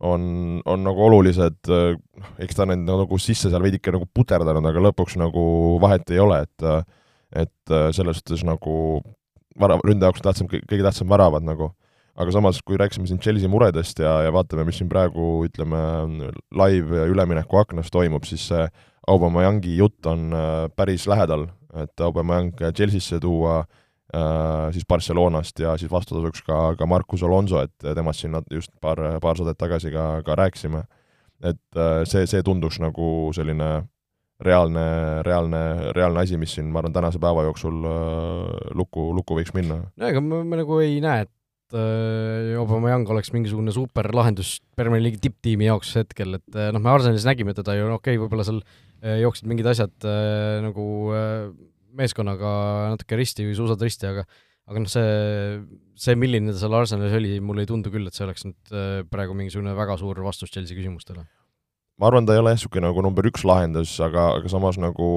on, 0.03 0.23
on 0.67 0.83
nagu 0.83 1.05
olulised, 1.07 1.61
äh, 1.71 1.95
noh, 2.19 2.31
eks 2.43 2.59
ta 2.59 2.67
need 2.67 2.85
nagu 2.89 3.19
sisse 3.23 3.53
seal 3.53 3.63
veidike 3.63 3.95
nagu 3.95 4.09
puterdanud, 4.15 4.67
aga 4.67 4.83
lõpuks 4.89 5.19
nagu 5.21 5.45
vahet 5.83 6.11
ei 6.15 6.23
ole, 6.23 6.43
et 6.47 6.69
et 7.33 7.73
äh, 7.73 7.89
selles 7.97 8.19
suhtes 8.21 8.43
nagu 8.45 8.75
vara, 9.61 9.79
ründaja 9.85 10.11
jaoks 10.11 10.25
tähtsam, 10.25 10.51
kõige 10.51 10.83
tähtsam 10.83 11.11
väravad 11.11 11.45
nagu 11.47 11.73
aga 12.19 12.33
samas, 12.35 12.61
kui 12.65 12.77
rääkisime 12.81 13.09
siin 13.09 13.21
Chelsea 13.23 13.49
muredest 13.49 14.01
ja, 14.03 14.19
ja 14.27 14.33
vaatame, 14.35 14.67
mis 14.69 14.79
siin 14.81 14.91
praegu 14.91 15.45
ütleme, 15.47 15.81
live 16.61 16.99
ja 17.01 17.07
ülemineku 17.09 17.61
aknas 17.63 17.93
toimub, 17.93 18.27
siis 18.29 18.45
see 18.51 18.67
Aubameyangi 19.09 19.77
jutt 19.79 20.07
on 20.07 20.29
äh, 20.37 20.67
päris 20.77 21.09
lähedal, 21.11 21.49
et 21.75 22.05
Aubameyang 22.05 22.53
Chelsea'sse 22.61 23.19
tuua 23.21 23.63
äh, 23.63 24.69
siis 24.77 24.85
Barcelonast 24.89 25.59
ja 25.65 25.75
siis 25.81 25.91
vastutasuks 25.91 26.45
ka, 26.47 26.61
ka 26.79 26.87
Marcus 26.87 27.25
Alonso, 27.27 27.65
et 27.65 27.89
temast 27.97 28.23
siin 28.23 28.37
just 28.51 28.71
paar, 28.81 29.01
paar 29.25 29.41
saadet 29.41 29.59
tagasi 29.59 29.91
ka, 29.95 30.23
ka 30.27 30.37
rääkisime. 30.39 30.85
et 31.43 31.77
äh, 31.77 32.05
see, 32.07 32.27
see 32.31 32.43
tunduks 32.47 32.79
nagu 32.79 33.33
selline 33.35 33.73
reaalne, 34.47 34.87
reaalne, 35.27 35.61
reaalne 35.97 36.25
asi, 36.25 36.39
mis 36.41 36.57
siin, 36.57 36.71
ma 36.73 36.83
arvan, 36.83 36.95
tänase 36.97 37.21
päeva 37.23 37.47
jooksul 37.49 37.79
lukku, 38.79 39.11
lukku 39.19 39.39
võiks 39.39 39.55
minna. 39.57 39.83
no 39.97 40.11
ega 40.11 40.23
me, 40.25 40.43
me 40.49 40.61
nagu 40.63 40.79
ei 40.85 41.01
näe, 41.05 41.27
et 41.27 41.79
äh, 41.79 42.53
Aubameyang 42.61 43.09
oleks 43.15 43.33
mingisugune 43.35 43.75
superlahendus 43.75 44.59
Premier 44.79 45.03
League'i 45.05 45.23
tipptiimi 45.23 45.69
jaoks 45.71 45.95
hetkel, 46.01 46.39
et 46.41 46.59
äh, 46.59 46.71
noh, 46.75 46.83
me 46.83 46.95
Arsenalis 46.95 47.27
nägime 47.29 47.57
teda 47.57 47.77
ju, 47.79 47.91
okei 47.91 48.17
okay,, 48.17 48.23
võib-olla 48.23 48.47
seal 48.49 48.63
äh, 48.63 49.21
jooksid 49.23 49.51
mingid 49.51 49.69
asjad 49.73 50.09
äh, 50.09 50.61
nagu 50.67 50.87
äh, 51.17 51.53
meeskonnaga 51.97 52.55
natuke 52.95 53.19
risti 53.21 53.47
või 53.49 53.59
suusad 53.59 53.83
risti, 53.85 54.09
aga 54.09 54.27
aga 54.71 54.83
noh, 54.83 54.91
see, 54.91 55.61
see, 55.99 56.17
milline 56.19 56.53
ta 56.53 56.61
seal 56.61 56.77
Arsenalis 56.79 57.17
oli, 57.19 57.37
mulle 57.45 57.65
ei 57.65 57.71
tundu 57.71 57.93
küll, 57.93 58.07
et 58.09 58.17
see 58.17 58.27
oleks 58.27 58.47
nüüd 58.47 58.75
äh, 58.75 58.99
praegu 59.11 59.37
mingisugune 59.37 59.75
väga 59.77 59.99
suur 60.01 60.21
vastus 60.25 60.53
Chelsea 60.55 60.79
küsimustele. 60.79 61.27
Ma 62.03 62.11
arvan, 62.11 62.27
ta 62.27 62.35
ei 62.35 62.43
ole 62.43 62.51
jah, 62.51 62.59
niisugune 62.59 62.89
nagu 62.89 63.03
number 63.07 63.27
üks 63.31 63.45
lahendus, 63.47 63.95
aga, 64.03 64.33
aga 64.41 64.51
samas 64.51 64.79
nagu 64.83 65.09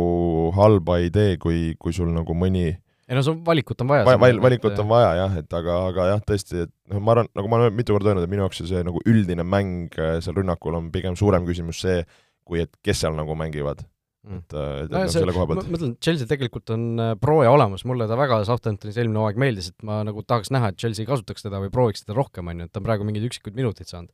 halba 0.54 1.00
ei 1.02 1.10
tee, 1.14 1.40
kui, 1.42 1.72
kui 1.82 1.96
sul 1.98 2.12
nagu 2.14 2.38
mõni 2.38 2.68
ei 3.06 3.18
no 3.18 3.22
see 3.26 3.38
valikut 3.46 3.82
on 3.84 3.90
vaja 3.92 4.06
Va. 4.08 4.16
val-, 4.22 4.40
valikut 4.42 4.80
on 4.82 4.88
vaja 4.90 5.10
jah, 5.20 5.34
et 5.42 5.58
aga, 5.60 5.80
aga 5.92 6.06
jah, 6.12 6.22
tõesti, 6.30 6.64
et 6.66 6.72
noh, 6.94 7.02
ma 7.02 7.14
arvan, 7.16 7.32
nagu 7.38 7.50
ma 7.52 7.60
olen 7.60 7.76
mitu 7.78 7.94
korda 7.94 8.12
öelnud, 8.12 8.26
et 8.26 8.32
minu 8.32 8.46
jaoks 8.46 8.64
see 8.66 8.86
nagu 8.86 9.02
üldine 9.10 9.46
mäng 9.46 9.98
äh, 10.02 10.18
seal 10.26 10.38
rünnakul 10.40 10.78
on 10.80 10.88
pigem 10.94 11.18
suurem 11.20 11.46
küsimus 11.46 11.84
see, 11.86 12.00
kui 12.46 12.64
et 12.66 12.74
kes 12.86 13.04
seal 13.04 13.18
nagu 13.18 13.38
mängivad 13.38 13.84
mm.. 14.26 14.42
et, 14.42 14.58
äh, 14.58 14.72
et 14.86 14.94
no, 14.94 15.04
noh, 15.04 15.14
selle 15.14 15.36
koha 15.38 15.50
pealt. 15.52 15.66
ma 15.70 15.78
mõtlen, 15.78 15.96
Chelsea 16.02 16.30
tegelikult 16.30 16.74
on 16.74 16.88
äh, 17.02 17.14
prooja 17.22 17.54
olemas, 17.54 17.86
mulle 17.86 18.10
ta 18.10 18.18
väga 18.18 18.42
Southamptonis 18.50 18.98
eelmine 18.98 19.22
hooaeg 19.22 19.42
meeldis, 19.42 19.70
et 19.74 19.86
ma 19.86 20.02
nagu 20.08 20.26
tahaks 20.26 20.54
näha, 20.54 20.74
et 20.74 20.82
Chelsea 20.82 21.10
kasutaks 21.10 21.46
teda 21.46 21.62
või 21.62 21.74
prooviks 21.74 22.06
teda 22.06 22.18
rohkem, 22.18 22.50
on 22.50 22.66
ju, 22.66 22.70
et 22.70 22.74
ta 22.74 22.82
on 22.82 22.90
praegu 22.90 23.06
mingeid 23.06 23.30
üksikuid 23.30 23.58
minuteid 23.58 23.92
saanud 23.92 24.14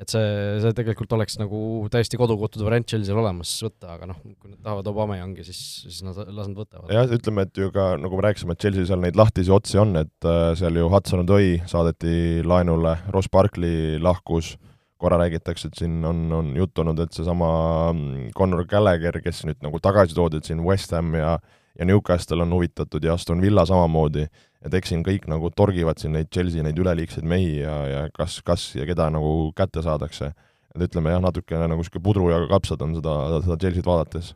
et 0.00 0.12
see, 0.12 0.28
see 0.62 0.72
tegelikult 0.76 1.12
oleks 1.16 1.36
nagu 1.40 1.60
täiesti 1.92 2.18
kodukohtude 2.20 2.64
variant 2.64 2.88
Chelsea'l 2.88 3.20
olemas 3.20 3.52
võtta, 3.66 3.96
aga 3.96 4.08
noh, 4.08 4.20
kui 4.40 4.52
nad 4.52 4.62
tahavad 4.64 4.88
Aubameyangi, 4.88 5.44
siis, 5.44 5.60
siis 5.84 6.00
nad, 6.06 6.16
las 6.30 6.48
nad 6.48 6.56
võtavad. 6.56 6.88
jah, 6.94 7.12
ütleme, 7.18 7.44
et 7.44 7.60
ju 7.60 7.68
ka, 7.74 7.92
nagu 8.00 8.16
me 8.16 8.24
rääkisime, 8.24 8.56
et 8.56 8.64
Chelsea 8.64 8.88
seal 8.88 9.02
neid 9.04 9.18
lahtisi 9.20 9.52
otsi 9.52 9.80
on, 9.82 9.92
et 10.00 10.28
äh, 10.28 10.50
seal 10.58 10.80
ju 10.80 10.88
Hudson 10.92 11.24
Odoi 11.26 11.60
saadeti 11.70 12.40
laenule, 12.46 12.96
Ross 13.12 13.28
Barkley 13.32 14.00
lahkus, 14.00 14.54
korra 15.00 15.20
räägitakse, 15.20 15.68
et 15.68 15.80
siin 15.80 16.00
on, 16.04 16.26
on 16.36 16.52
juttu 16.56 16.84
olnud, 16.84 17.00
et 17.04 17.16
seesama 17.16 17.50
mm, 17.92 18.32
Connor 18.36 18.64
Gallagher, 18.68 19.20
kes 19.24 19.44
nüüd 19.48 19.60
nagu 19.64 19.80
tagasi 19.84 20.16
toodi, 20.16 20.40
et 20.40 20.48
siin 20.48 20.64
West 20.64 20.96
Ham 20.96 21.12
ja 21.16 21.36
ja 21.80 21.86
Newcastle 21.88 22.42
on 22.42 22.52
huvitatud 22.52 23.04
ja 23.04 23.14
Aston 23.16 23.40
Villa 23.40 23.64
samamoodi, 23.66 24.26
et 24.60 24.74
eks 24.76 24.92
siin 24.92 25.02
kõik 25.06 25.24
nagu 25.32 25.48
torgivad 25.56 26.00
siin 26.00 26.12
neid 26.12 26.28
Chelsea 26.32 26.64
neid 26.64 26.78
üleliigseid 26.78 27.24
mehi 27.26 27.62
ja, 27.62 27.76
ja 27.88 28.02
kas, 28.14 28.40
kas 28.44 28.66
ja 28.76 28.84
keda 28.88 29.08
nagu 29.14 29.50
kätte 29.56 29.82
saadakse. 29.84 30.32
et 30.74 30.84
ütleme 30.86 31.10
jah, 31.10 31.22
natukene 31.24 31.66
nagu 31.66 31.80
niisugune 31.80 32.04
pudru 32.04 32.28
ja 32.30 32.44
kapsad 32.50 32.82
on 32.84 32.94
seda, 33.00 33.14
seda 33.42 33.56
Chelsea't 33.56 33.88
vaadates. 33.88 34.34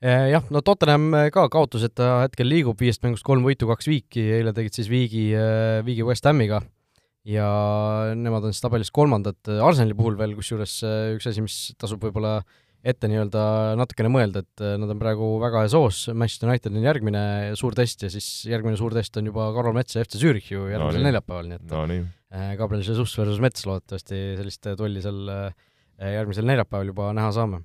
Jah, 0.00 0.44
no 0.48 0.60
Tottenham 0.64 1.10
ka 1.32 1.48
kaotuseta 1.52 2.22
hetkel 2.22 2.48
liigub, 2.48 2.78
viiest 2.80 3.02
mängust 3.04 3.24
kolm 3.24 3.42
võitu, 3.44 3.66
kaks 3.68 3.88
viiki, 3.90 4.22
eile 4.38 4.52
tegid 4.56 4.76
siis 4.76 4.88
viigi, 4.88 5.26
viigi 5.84 6.06
West 6.06 6.28
Hamiga. 6.28 6.62
Ja 7.28 7.48
nemad 8.16 8.46
on 8.48 8.54
siis 8.54 8.62
tabelis 8.64 8.88
kolmandad, 8.94 9.36
Arsenali 9.44 9.96
puhul 9.96 10.16
veel 10.16 10.32
kusjuures 10.38 10.78
üks 11.16 11.28
asi, 11.28 11.44
mis 11.44 11.58
tasub 11.76 12.00
võib-olla 12.06 12.38
äh, 12.38 12.54
ette 12.80 13.08
nii-öelda 13.10 13.42
natukene 13.78 14.10
mõelda, 14.12 14.42
et 14.44 14.62
äh, 14.64 14.76
nad 14.80 14.92
on 14.92 15.00
praegu 15.00 15.30
väga 15.42 15.64
heas 15.64 15.74
hoos, 15.76 16.02
Manchester 16.16 16.48
United 16.48 16.76
on 16.76 16.86
järgmine 16.86 17.24
suur 17.60 17.76
test 17.76 18.06
ja 18.06 18.12
siis 18.12 18.28
järgmine 18.48 18.78
suur 18.80 18.94
test 18.96 19.16
on 19.20 19.28
juba 19.28 19.50
Karol 19.56 19.76
Mets 19.76 19.98
ja 19.98 20.04
FC 20.06 20.20
Zürich 20.20 20.48
ju 20.52 20.64
järgmisel 20.70 21.02
no, 21.02 21.08
neljapäeval, 21.10 21.50
nii 21.50 21.60
et 21.60 21.74
no, 21.74 21.82
nii. 21.90 22.06
Äh, 22.30 22.54
Gabriel 22.60 22.86
Jesus 22.86 23.12
versus 23.18 23.42
Mets 23.42 23.66
loodetavasti 23.68 24.22
sellist 24.38 24.70
tolli 24.80 25.04
seal 25.04 25.28
äh, 25.34 25.68
järgmisel 26.16 26.48
neljapäeval 26.48 26.94
juba 26.94 27.12
näha 27.16 27.34
saame. 27.36 27.60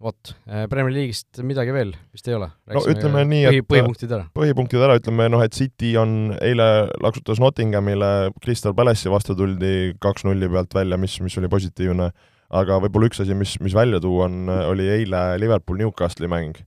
vot, 0.00 0.30
Premier 0.72 0.94
League'ist 0.94 1.42
midagi 1.44 1.74
veel 1.76 1.90
vist 2.14 2.28
ei 2.30 2.32
ole? 2.38 2.46
no 2.72 2.80
ütleme 2.88 3.26
nii, 3.28 3.42
et 3.50 3.66
põhipunktid 3.68 4.14
ära. 4.16 4.30
põhipunktid 4.32 4.80
ära, 4.80 4.96
ütleme 4.96 5.26
noh, 5.28 5.42
et 5.44 5.52
City 5.52 5.90
on, 6.00 6.32
eile 6.40 6.70
laksutas 7.04 7.42
Nottinghamile, 7.44 8.30
Crystal 8.40 8.72
Palace'i 8.78 9.12
vastu 9.12 9.36
tuldi 9.36 9.92
kaks 10.00 10.24
nulli 10.24 10.48
pealt 10.48 10.72
välja, 10.78 10.96
mis, 10.96 11.18
mis 11.20 11.36
oli 11.36 11.52
positiivne, 11.52 12.08
aga 12.50 12.80
võib-olla 12.82 13.10
üks 13.10 13.22
asi, 13.22 13.36
mis, 13.38 13.54
mis 13.62 13.76
välja 13.76 14.00
tuua 14.02 14.26
on, 14.26 14.48
oli 14.48 14.88
eile 14.90 15.38
Liverpool-Newcastli 15.42 16.30
mäng. 16.30 16.58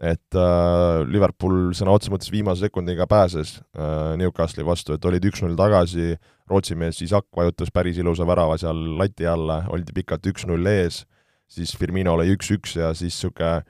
et 0.00 0.36
äh, 0.36 1.02
Liverpool 1.04 1.74
sõna 1.76 1.92
otseses 1.92 2.12
mõttes 2.12 2.32
viimase 2.32 2.64
sekundiga 2.64 3.04
pääses 3.06 3.58
äh, 3.76 4.16
Newcastli 4.16 4.64
vastu, 4.64 4.94
et 4.96 5.04
olid 5.04 5.24
üks-null 5.28 5.58
tagasi, 5.58 6.14
Rootsi 6.48 6.74
mees 6.74 7.02
Isak 7.04 7.26
vajutas 7.36 7.68
päris 7.70 7.98
ilusa 8.00 8.24
värava 8.26 8.56
seal 8.58 8.80
lati 8.96 9.28
alla, 9.28 9.66
oldi 9.68 9.92
pikalt 9.96 10.24
üks-null 10.32 10.66
ees 10.72 11.02
siis 11.50 11.74
Firmino 11.78 12.14
oli 12.16 12.30
üks-üks 12.34 12.76
ja 12.78 12.92
siis 12.94 13.16
niisugune 13.16 13.60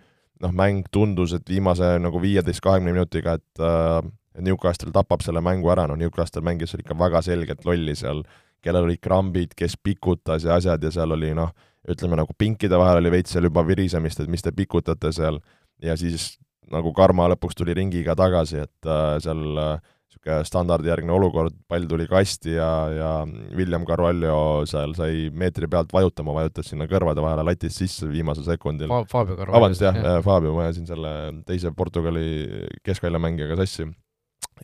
noh, 0.41 0.53
mäng 0.57 0.87
tundus, 0.93 1.35
et 1.37 1.49
viimase 1.49 1.97
nagu 2.01 2.21
viieteist, 2.23 2.63
kahekümne 2.65 2.95
minutiga, 2.95 3.37
et 3.37 3.65
äh, 3.65 4.01
Newcastle 4.41 4.93
tapab 4.95 5.25
selle 5.25 5.43
mängu 5.45 5.69
ära, 5.73 5.87
no 5.89 5.99
Newcastle 6.01 6.43
mängis 6.45 6.73
ikka 6.79 6.97
väga 6.97 7.21
selgelt 7.27 7.67
lolli 7.69 7.97
seal, 7.99 8.23
kellel 8.65 8.89
olid 8.89 9.01
krambid, 9.03 9.55
kes 9.57 9.77
pikutas 9.83 10.45
ja 10.45 10.57
asjad 10.57 10.83
ja 10.85 10.93
seal 10.95 11.17
oli 11.17 11.33
noh, 11.37 11.53
ütleme 11.89 12.19
nagu 12.21 12.35
pinkide 12.39 12.79
vahel 12.79 13.01
oli 13.01 13.15
veits 13.17 13.33
seal 13.35 13.49
juba 13.49 13.65
virisemist, 13.67 14.21
et 14.21 14.31
mis 14.31 14.45
te 14.45 14.53
pikutate 14.53 15.13
seal, 15.17 15.41
ja 15.83 15.97
siis 15.97 16.35
nagu 16.71 16.93
Karma 16.95 17.29
lõpuks 17.33 17.57
tuli 17.59 17.75
ringiga 17.77 18.15
tagasi, 18.19 18.61
et 18.67 18.89
äh, 18.89 19.17
seal 19.25 19.41
äh, 19.59 19.81
niisugune 20.11 20.45
standardijärgne 20.45 21.13
olukord, 21.15 21.55
pall 21.69 21.87
tuli 21.89 22.07
kasti 22.11 22.55
ja, 22.57 22.71
ja 22.93 23.11
William 23.57 23.85
Carvalho 23.87 24.67
seal 24.67 24.95
sai 24.99 25.31
meetri 25.33 25.69
pealt 25.71 25.93
vajutama, 25.93 26.35
vajutas 26.35 26.71
sinna 26.71 26.87
kõrvade 26.91 27.23
vahele 27.23 27.45
latist 27.47 27.79
sisse 27.79 28.09
viimasel 28.11 28.45
sekundil 28.45 28.89
Fa. 28.91 29.05
Fabio 29.09 29.37
Carvalho. 29.37 29.57
vabandust, 29.57 29.83
jah 29.87 29.97
ja., 29.97 30.17
Fabio, 30.23 30.55
ma 30.55 30.67
ajasin 30.67 30.87
selle 30.87 31.13
teise 31.47 31.73
Portugali 31.73 32.67
keskväljamängijaga 32.85 33.61
sassi. 33.63 33.89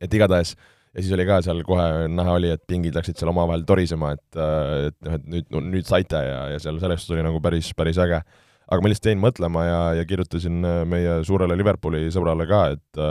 et 0.01 0.13
igatahes, 0.15 0.57
ja 0.97 1.05
siis 1.05 1.13
oli 1.13 1.29
ka 1.29 1.43
seal 1.45 1.61
kohe 1.69 2.09
näha 2.09 2.39
oli, 2.39 2.51
et 2.57 2.65
pingid 2.69 2.97
läksid 2.97 3.21
seal 3.21 3.31
omavahel 3.35 3.67
torisema, 3.69 4.15
et, 4.17 4.41
et 4.89 4.99
noh, 5.05 5.17
et 5.19 5.31
nüüd, 5.31 5.57
nüüd 5.77 5.89
saite 5.89 6.23
ja, 6.25 6.43
ja 6.55 6.61
seal 6.63 6.81
sellest 6.83 7.11
tuli 7.11 7.25
nagu 7.27 7.41
päris, 7.45 7.71
päris 7.77 8.01
äge. 8.01 8.23
aga 8.67 8.83
ma 8.83 8.91
lihtsalt 8.91 9.13
jäin 9.13 9.23
mõtlema 9.23 9.65
ja, 9.67 9.81
ja 10.01 10.05
kirjutasin 10.09 10.65
meie 10.89 11.21
suurele 11.29 11.57
Liverpooli 11.59 12.09
sõbrale 12.15 12.49
ka, 12.49 12.63
et 12.75 13.05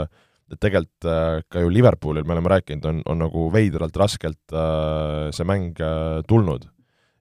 et 0.52 0.60
tegelikult 0.62 1.08
äh, 1.10 1.40
ka 1.50 1.62
ju 1.62 1.70
Liverpoolil, 1.72 2.26
me 2.26 2.36
oleme 2.36 2.52
rääkinud, 2.54 2.84
on, 2.86 3.02
on 3.10 3.22
nagu 3.24 3.46
veidralt 3.54 3.96
raskelt 3.98 4.54
äh, 4.54 5.28
see 5.34 5.46
mäng 5.48 5.80
äh, 5.82 6.22
tulnud. 6.28 6.68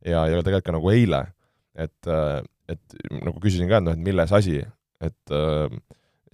ja, 0.06 0.28
ja 0.30 0.41
tegelikult 0.45 0.67
ka 0.67 0.75
nagu 0.75 0.91
eile, 0.93 1.23
et, 1.73 2.10
et 2.69 2.97
nagu 3.25 3.39
küsisin 3.41 3.71
ka, 3.71 3.80
et 3.80 3.88
noh, 3.88 3.95
et 3.97 4.04
milles 4.06 4.34
asi, 4.38 4.60
et 5.01 5.34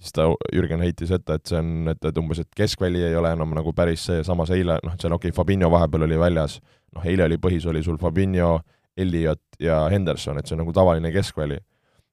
siis 0.02 0.14
ta, 0.16 0.26
Jürgen 0.52 0.82
heitis 0.84 1.14
ette, 1.14 1.38
et 1.38 1.48
see 1.48 1.58
on, 1.62 1.72
et, 1.94 2.04
et 2.10 2.20
umbes, 2.20 2.42
et 2.42 2.50
keskväli 2.58 3.04
ei 3.06 3.16
ole 3.16 3.32
enam 3.36 3.54
nagu 3.56 3.72
päris 3.76 4.04
see, 4.10 4.22
samas 4.26 4.50
eile, 4.54 4.80
noh, 4.82 4.98
seal 4.98 5.14
okei 5.14 5.30
okay,, 5.30 5.36
Fabinho 5.36 5.70
vahepeal 5.72 6.08
oli 6.08 6.18
väljas, 6.20 6.58
noh, 6.96 7.06
eile 7.08 7.28
oli 7.28 7.38
põhis, 7.42 7.66
oli 7.70 7.84
sul 7.86 8.00
Fabinho, 8.02 8.56
Elliot 8.98 9.62
ja 9.62 9.84
Henderson, 9.88 10.38
et 10.38 10.48
see 10.48 10.58
on 10.58 10.64
nagu 10.66 10.74
tavaline 10.76 11.12
keskväli. 11.14 11.60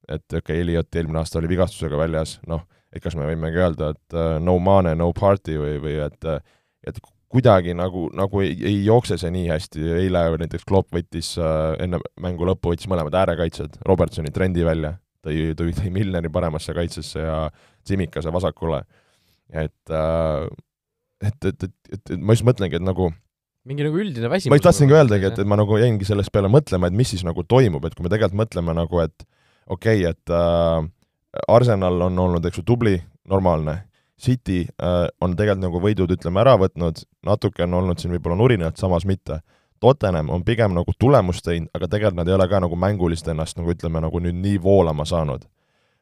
et 0.10 0.26
okei 0.26 0.40
okay,, 0.40 0.62
Elliot 0.62 0.96
eelmine 0.96 1.20
aasta 1.22 1.42
oli 1.42 1.50
vigastusega 1.52 1.98
väljas, 1.98 2.40
noh 2.48 2.64
et 2.94 3.04
kas 3.04 3.16
me 3.18 3.28
võimegi 3.28 3.62
öelda, 3.62 3.94
et 3.94 4.18
uh, 4.18 4.36
no 4.42 4.58
money, 4.64 4.98
no 4.98 5.12
party 5.14 5.58
või, 5.62 5.78
või 5.84 5.98
et 6.06 6.30
et 6.88 7.00
kuidagi 7.30 7.76
nagu, 7.78 8.08
nagu 8.18 8.42
ei, 8.42 8.56
ei 8.66 8.80
jookse 8.88 9.20
see 9.22 9.30
nii 9.34 9.50
hästi, 9.52 9.84
eile 10.00 10.24
näiteks 10.42 10.66
Klopp 10.66 10.96
võttis 10.96 11.36
uh, 11.38 11.76
enne 11.82 12.00
mängu 12.22 12.48
lõppu, 12.50 12.74
võttis 12.74 12.90
mõlemad 12.90 13.18
äärekaitsjad, 13.22 13.78
Robertsoni 13.86 14.34
trendi 14.34 14.66
välja, 14.66 14.96
tõi, 15.26 15.52
tõi, 15.60 15.76
tõi 15.78 15.94
Milneri 15.94 16.32
paremasse 16.34 16.74
kaitsesse 16.74 17.22
ja 17.22 17.44
Tsimikase 17.84 18.34
vasakule. 18.34 18.84
et 19.50 19.94
uh, 19.94 20.46
et, 21.22 21.46
et, 21.46 21.64
et, 21.64 21.74
et, 21.92 22.12
et 22.14 22.20
ma 22.20 22.36
just 22.36 22.48
mõtlengi, 22.48 22.80
et 22.80 22.86
nagu 22.86 23.10
mingi 23.70 23.86
nagu 23.86 24.00
üldine 24.02 24.30
väsimus. 24.32 24.54
ma 24.54 24.58
just 24.58 24.68
tahtsingi 24.70 24.96
öeldagi, 24.96 25.28
et, 25.30 25.42
et 25.42 25.50
ma 25.50 25.58
nagu 25.60 25.78
jäingi 25.78 26.08
sellest 26.08 26.32
peale 26.34 26.50
mõtlema, 26.52 26.90
et 26.90 26.96
mis 26.96 27.12
siis 27.12 27.26
nagu 27.28 27.44
toimub, 27.44 27.84
et 27.86 27.96
kui 27.96 28.06
me 28.06 28.12
tegelikult 28.12 28.40
mõtleme 28.40 28.76
nagu, 28.78 29.04
et 29.04 29.28
okei 29.68 30.06
okay,, 30.06 30.14
et 30.14 30.34
äh, 30.34 30.88
Arsenal 31.52 32.08
on 32.08 32.20
olnud, 32.26 32.46
eks 32.50 32.62
ju, 32.62 32.66
tubli, 32.72 32.96
normaalne, 33.30 33.84
City 34.20 34.64
äh, 34.66 35.06
on 35.24 35.36
tegelikult 35.38 35.66
nagu 35.68 35.84
võidud, 35.84 36.16
ütleme, 36.16 36.42
ära 36.42 36.56
võtnud, 36.60 37.04
natuke 37.28 37.64
on 37.68 37.78
olnud 37.84 38.02
siin 38.02 38.16
võib-olla 38.16 38.40
nurinat, 38.40 38.80
samas 38.82 39.06
mitte. 39.08 39.40
Tottenham 39.80 40.28
on 40.34 40.42
pigem 40.44 40.74
nagu 40.76 40.92
tulemust 41.00 41.46
teinud, 41.46 41.70
aga 41.76 41.88
tegelikult 41.88 42.18
nad 42.20 42.28
ei 42.28 42.36
ole 42.36 42.48
ka 42.52 42.60
nagu 42.60 42.76
mängulist 42.76 43.30
ennast 43.32 43.56
nagu 43.60 43.72
ütleme, 43.72 44.02
nagu 44.04 44.20
nüüd 44.20 44.36
nii 44.36 44.58
voolama 44.64 45.06
saanud. 45.08 45.46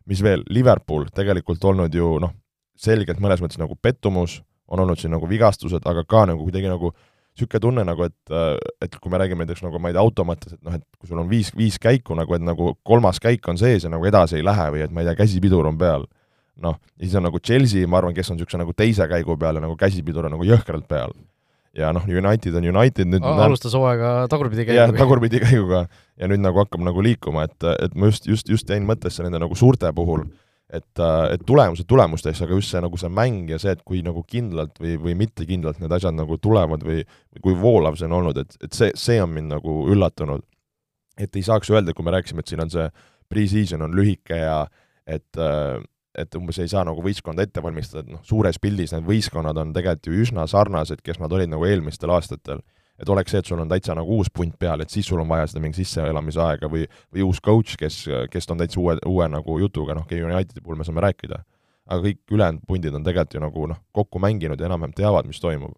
Mis 0.07 0.23
veel, 0.23 0.43
Liverpool 0.49 1.07
tegelikult 1.15 1.63
olnud 1.67 1.93
ju 1.93 2.17
noh, 2.23 2.33
selgelt 2.77 3.19
mõnes 3.23 3.41
mõttes 3.43 3.59
nagu 3.59 3.75
pettumus, 3.81 4.41
on 4.67 4.83
olnud 4.83 4.99
siin 4.99 5.13
nagu 5.15 5.27
vigastused, 5.29 5.85
aga 5.87 6.03
ka 6.07 6.25
nagu 6.31 6.43
kuidagi 6.43 6.69
nagu 6.71 6.91
niisugune 7.37 7.61
tunne 7.61 7.83
nagu, 7.85 8.07
et, 8.07 8.35
et 8.81 8.95
kui 8.97 9.11
me 9.13 9.19
räägime 9.21 9.45
näiteks 9.45 9.61
nagu 9.63 9.79
ma 9.79 9.91
ei 9.91 9.95
tea, 9.95 10.01
auto 10.01 10.25
mõttes, 10.25 10.55
et 10.57 10.61
noh, 10.65 10.73
et 10.73 10.83
kui 10.97 11.09
sul 11.09 11.21
on 11.21 11.29
viis, 11.29 11.51
viis 11.55 11.77
käiku 11.79 12.17
nagu, 12.17 12.33
et 12.33 12.43
nagu 12.43 12.73
kolmas 12.87 13.21
käik 13.21 13.45
on 13.47 13.59
sees 13.61 13.85
ja 13.85 13.91
nagu 13.93 14.05
edasi 14.09 14.39
ei 14.39 14.45
lähe 14.45 14.71
või 14.73 14.83
et 14.85 14.93
ma 14.93 15.03
ei 15.03 15.09
tea, 15.09 15.19
käsipidur 15.21 15.69
on 15.69 15.77
peal, 15.77 16.07
noh, 16.63 16.79
ja 16.97 17.05
siis 17.05 17.15
on 17.19 17.27
nagu 17.27 17.39
Chelsea, 17.39 17.87
ma 17.87 18.01
arvan, 18.01 18.15
kes 18.17 18.31
on 18.31 18.39
niisuguse 18.39 18.59
nagu 18.63 18.73
teise 18.73 19.07
käigu 19.11 19.37
peal 19.37 19.59
ja 19.59 19.63
nagu 19.63 19.77
käsipidur 19.77 20.27
on 20.27 20.33
nagu 20.33 20.47
jõhkralt 20.47 20.89
peal. 20.89 21.13
Ja 21.77 21.91
noh, 21.95 22.07
United 22.09 22.57
on 22.57 22.65
United 22.71 23.11
nüüd 23.11 23.23
alustas 23.27 23.75
hooaega 23.77 24.25
tagurpidi 24.31 24.65
käiguga. 24.65 24.87
jah, 24.87 24.97
tagurpidi 24.97 25.41
käiguga 25.43 25.85
ja 26.17 26.29
nüüd 26.31 26.41
nagu 26.43 26.63
hakkab 26.63 26.83
nagu 26.85 27.03
liikuma, 27.05 27.45
et, 27.47 27.69
et 27.77 27.95
ma 27.95 28.11
just, 28.11 28.27
just, 28.29 28.49
just 28.49 28.69
jäin 28.73 28.87
mõttesse 28.87 29.25
nende 29.25 29.41
nagu 29.43 29.57
suurte 29.57 29.91
puhul 29.95 30.25
et, 30.73 31.01
et 31.31 31.43
tulemused 31.47 31.87
tulemusteks, 31.87 32.41
aga 32.43 32.57
just 32.57 32.73
see 32.73 32.81
nagu 32.83 32.99
see 32.99 33.11
mäng 33.13 33.51
ja 33.51 33.59
see, 33.61 33.73
et 33.77 33.83
kui 33.87 34.01
nagu 34.05 34.23
kindlalt 34.27 34.79
või, 34.83 34.97
või 34.99 35.15
mittekindlalt 35.21 35.79
need 35.83 35.93
asjad 35.95 36.15
nagu 36.17 36.37
tulevad 36.43 36.83
või, 36.83 37.03
või 37.35 37.43
kui 37.45 37.55
voolav 37.61 37.99
see 37.99 38.09
on 38.09 38.17
olnud, 38.19 38.41
et, 38.43 38.57
et 38.63 38.75
see, 38.75 38.91
see 38.99 39.21
on 39.23 39.31
mind 39.33 39.53
nagu 39.55 39.77
üllatunud. 39.93 40.43
et 41.17 41.35
ei 41.35 41.45
saaks 41.45 41.71
öelda, 41.73 41.95
kui 41.97 42.05
me 42.05 42.13
rääkisime, 42.13 42.43
et 42.43 42.51
siin 42.51 42.61
on 42.61 42.69
see 42.69 42.89
pre-season 43.31 43.81
on 43.81 43.95
lühike 43.95 44.37
ja 44.37 44.59
et 45.07 45.39
äh, 45.39 45.79
et 46.17 46.35
umbes 46.35 46.57
ei 46.59 46.71
saa 46.71 46.83
nagu 46.87 47.03
võistkonda 47.05 47.45
ette 47.45 47.61
valmistada, 47.63 48.03
et 48.03 48.09
noh, 48.11 48.23
suures 48.25 48.57
pildis 48.61 48.95
need 48.95 49.05
võistkonnad 49.05 49.57
on 49.61 49.73
tegelikult 49.75 50.09
ju 50.09 50.23
üsna 50.25 50.47
sarnased, 50.49 51.03
kes 51.05 51.21
nad 51.21 51.33
olid 51.33 51.51
nagu 51.51 51.65
eelmistel 51.69 52.13
aastatel 52.15 52.63
et 52.97 53.09
oleks 53.09 53.33
see, 53.33 53.41
et 53.41 53.49
sul 53.49 53.61
on 53.61 53.69
täitsa 53.69 53.95
nagu 53.97 54.17
uus 54.17 54.29
punt 54.33 54.55
peal, 54.59 54.81
et 54.81 54.93
siis 54.93 55.05
sul 55.07 55.21
on 55.21 55.29
vaja 55.29 55.47
seda 55.49 55.61
mingi 55.63 55.83
sisseelamise 55.83 56.41
aega 56.41 56.69
või, 56.71 56.85
või 57.13 57.25
uus 57.27 57.41
coach, 57.43 57.77
kes, 57.79 58.03
kes 58.33 58.49
on 58.53 58.61
täitsa 58.61 58.79
uue, 58.81 58.97
uue 59.05 59.27
nagu 59.29 59.57
jutuga, 59.61 59.95
noh, 59.97 60.07
Unitedi 60.07 60.63
puhul 60.63 60.79
me 60.79 60.87
saame 60.87 61.03
rääkida. 61.05 61.43
aga 61.87 62.03
kõik 62.03 62.33
ülejäänud 62.35 62.63
pundid 62.67 62.95
on 62.95 63.03
tegelikult 63.03 63.33
ju 63.33 63.39
nagu 63.39 63.67
noh, 63.71 63.77
kokku 63.95 64.19
mänginud 64.19 64.59
ja 64.59 64.65
enam-vähem 64.67 64.93
teavad, 64.93 65.27
mis 65.27 65.39
toimub. 65.39 65.75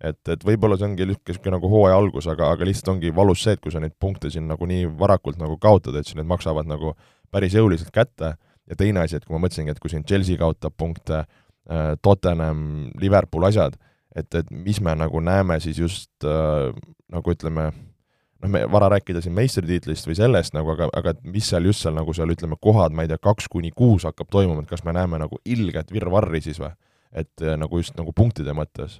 et, 0.00 0.28
et 0.28 0.44
võib-olla 0.44 0.76
see 0.78 0.86
ongi 0.86 1.06
niisugune 1.06 1.56
nagu 1.56 1.68
hooaja 1.68 1.96
algus, 1.96 2.26
aga, 2.26 2.50
aga 2.52 2.64
lihtsalt 2.64 2.92
ongi 2.94 3.14
valus 3.14 3.42
see, 3.42 3.52
et 3.52 3.60
kui 3.60 3.72
sa 3.72 3.80
neid 3.80 3.94
punkte 3.98 4.30
siin 4.30 4.46
nagu 4.46 4.66
nii 4.66 4.86
varakult 4.98 5.38
nagu 5.38 5.56
kaotad, 5.58 5.96
et 5.96 6.06
siis 6.06 6.18
need 6.18 6.26
maksavad 6.26 6.66
nagu 6.66 6.94
päris 7.30 7.54
jõuliselt 7.54 7.90
kätte 7.90 8.36
ja 8.68 8.76
teine 8.78 9.04
asi, 9.04 9.18
et 9.18 9.26
kui 9.26 9.36
ma 9.36 9.42
mõtlesingi, 9.46 9.72
et 9.72 9.82
kui 9.82 9.92
siin 9.92 10.06
Chelsea 10.08 10.38
kaotab 10.40 10.76
punkte, 10.78 11.24
äh, 11.24 11.92
Tottenham, 12.02 12.90
Liverpool, 13.00 13.48
asjad, 13.48 13.78
et, 14.16 14.28
et 14.34 14.50
mis 14.52 14.80
me 14.84 14.94
nagu 14.98 15.22
näeme 15.24 15.58
siis 15.64 15.80
just 15.80 16.26
äh, 16.26 16.72
nagu 17.12 17.34
ütleme, 17.34 17.70
noh, 18.42 18.52
me 18.52 18.64
vara 18.70 18.90
rääkida 18.94 19.22
siin 19.24 19.36
meistritiitlist 19.36 20.08
või 20.08 20.18
sellest 20.18 20.56
nagu, 20.56 20.74
aga, 20.74 20.90
aga 20.96 21.14
mis 21.26 21.48
seal 21.50 21.68
just 21.68 21.84
seal 21.84 21.96
nagu 21.96 22.14
seal 22.16 22.34
ütleme, 22.34 22.58
kohad, 22.60 22.94
ma 22.94 23.04
ei 23.04 23.12
tea, 23.12 23.20
kaks 23.22 23.48
kuni 23.52 23.72
kuus 23.76 24.06
hakkab 24.08 24.30
toimuma, 24.32 24.64
et 24.64 24.70
kas 24.70 24.84
me 24.86 24.94
näeme 24.96 25.20
nagu 25.20 25.40
ilget 25.44 25.92
virvarri 25.94 26.42
siis 26.44 26.60
või? 26.62 26.74
et 27.16 27.40
äh, 27.40 27.56
nagu 27.56 27.78
just 27.80 27.96
nagu 27.96 28.12
punktide 28.12 28.52
mõttes. 28.52 28.98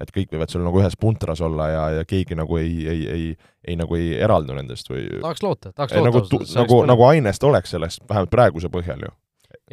Et 0.00 0.12
kõik 0.14 0.32
võivad 0.34 0.52
sul 0.52 0.64
nagu 0.64 0.80
ühes 0.80 0.96
puntras 1.00 1.42
olla 1.44 1.68
ja, 1.70 1.82
ja 1.98 2.06
keegi 2.08 2.38
nagu 2.38 2.56
ei, 2.60 2.72
ei, 2.88 3.02
ei, 3.14 3.26
ei 3.68 3.76
nagu 3.78 3.98
ei 3.98 4.14
eraldu 4.18 4.56
nendest 4.56 4.90
või 4.90 5.06
tahaks 5.20 5.44
loota, 5.44 5.74
tahaks 5.74 5.96
loota. 5.96 6.06
nagu, 6.08 6.44
nagu, 6.56 6.80
nagu 6.92 7.06
ainest 7.10 7.44
oleks 7.46 7.76
sellest, 7.76 8.04
vähemalt 8.08 8.32
praeguse 8.32 8.72
põhjal 8.72 9.04
ju. 9.06 9.12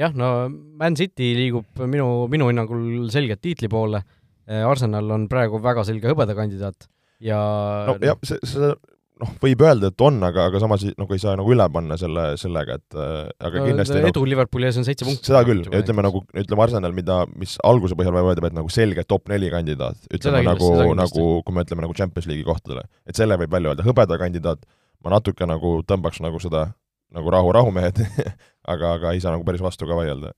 jah, 0.04 0.16
no 0.18 0.50
Man 0.50 1.00
City 1.00 1.34
liigub 1.38 1.86
minu, 1.86 2.28
minu 2.32 2.52
hinnangul 2.52 3.08
selgelt 3.14 3.44
tiitli 3.44 3.72
poole 3.72 4.04
Arsenal 4.48 5.10
on 5.12 5.26
praegu 5.32 5.60
väga 5.64 5.84
selge 5.88 6.12
hõbedakandidaat 6.12 6.88
ja 7.24 7.40
no 7.88 7.98
jah, 8.04 8.20
see, 8.28 8.40
see 8.48 8.76
noh, 9.22 9.34
võib 9.42 9.64
öelda, 9.66 9.92
et 9.92 10.04
on, 10.06 10.18
aga, 10.28 10.48
aga 10.52 10.62
samas 10.62 10.86
nagu 10.98 11.16
ei 11.16 11.22
saa 11.22 11.36
nagu 11.40 11.52
üle 11.54 11.66
panna 11.74 11.98
selle, 12.00 12.26
sellega, 12.42 12.78
et 12.80 12.98
äh, 12.98 13.28
aga 13.50 13.62
no, 13.62 13.68
kindlasti 13.72 14.00
edu 14.02 14.24
no, 14.24 14.30
Liverpooli 14.32 14.70
ees 14.70 14.80
on 14.82 14.88
seitse 14.88 15.08
punkti. 15.08 15.30
seda 15.30 15.44
küll, 15.48 15.64
ja 15.68 15.82
ütleme 15.84 16.06
nagu, 16.06 16.24
ütleme 16.38 16.66
Arsenal, 16.66 16.96
mida, 16.98 17.20
mis 17.38 17.58
alguse 17.68 17.98
põhjal 18.00 18.16
võib 18.18 18.32
öelda, 18.32 18.52
et 18.52 18.58
nagu 18.58 18.74
selge 18.74 19.06
top 19.10 19.30
neli 19.32 19.52
kandidaat, 19.54 20.00
ütleme 20.14 20.44
nagu, 20.48 20.72
nagu 20.98 21.28
kui 21.46 21.58
me 21.58 21.68
ütleme 21.68 21.86
nagu 21.86 21.98
Champions 21.98 22.30
League'i 22.30 22.48
kohtadele. 22.48 22.88
et 23.10 23.20
selle 23.20 23.40
võib 23.42 23.54
välja 23.54 23.74
öelda, 23.74 23.88
hõbedakandidaat, 23.88 24.66
ma 25.06 25.18
natuke 25.18 25.50
nagu 25.50 25.80
tõmbaks 25.88 26.24
nagu 26.26 26.42
seda 26.44 26.70
nagu 27.16 27.32
rahu, 27.32 27.54
rahumehed 27.56 28.04
aga, 28.72 28.98
aga 28.98 29.16
ei 29.16 29.24
saa 29.24 29.36
nagu 29.36 29.48
päris 29.48 29.64
vastu 29.64 29.88
ka 29.88 29.96
vaielda 29.96 30.34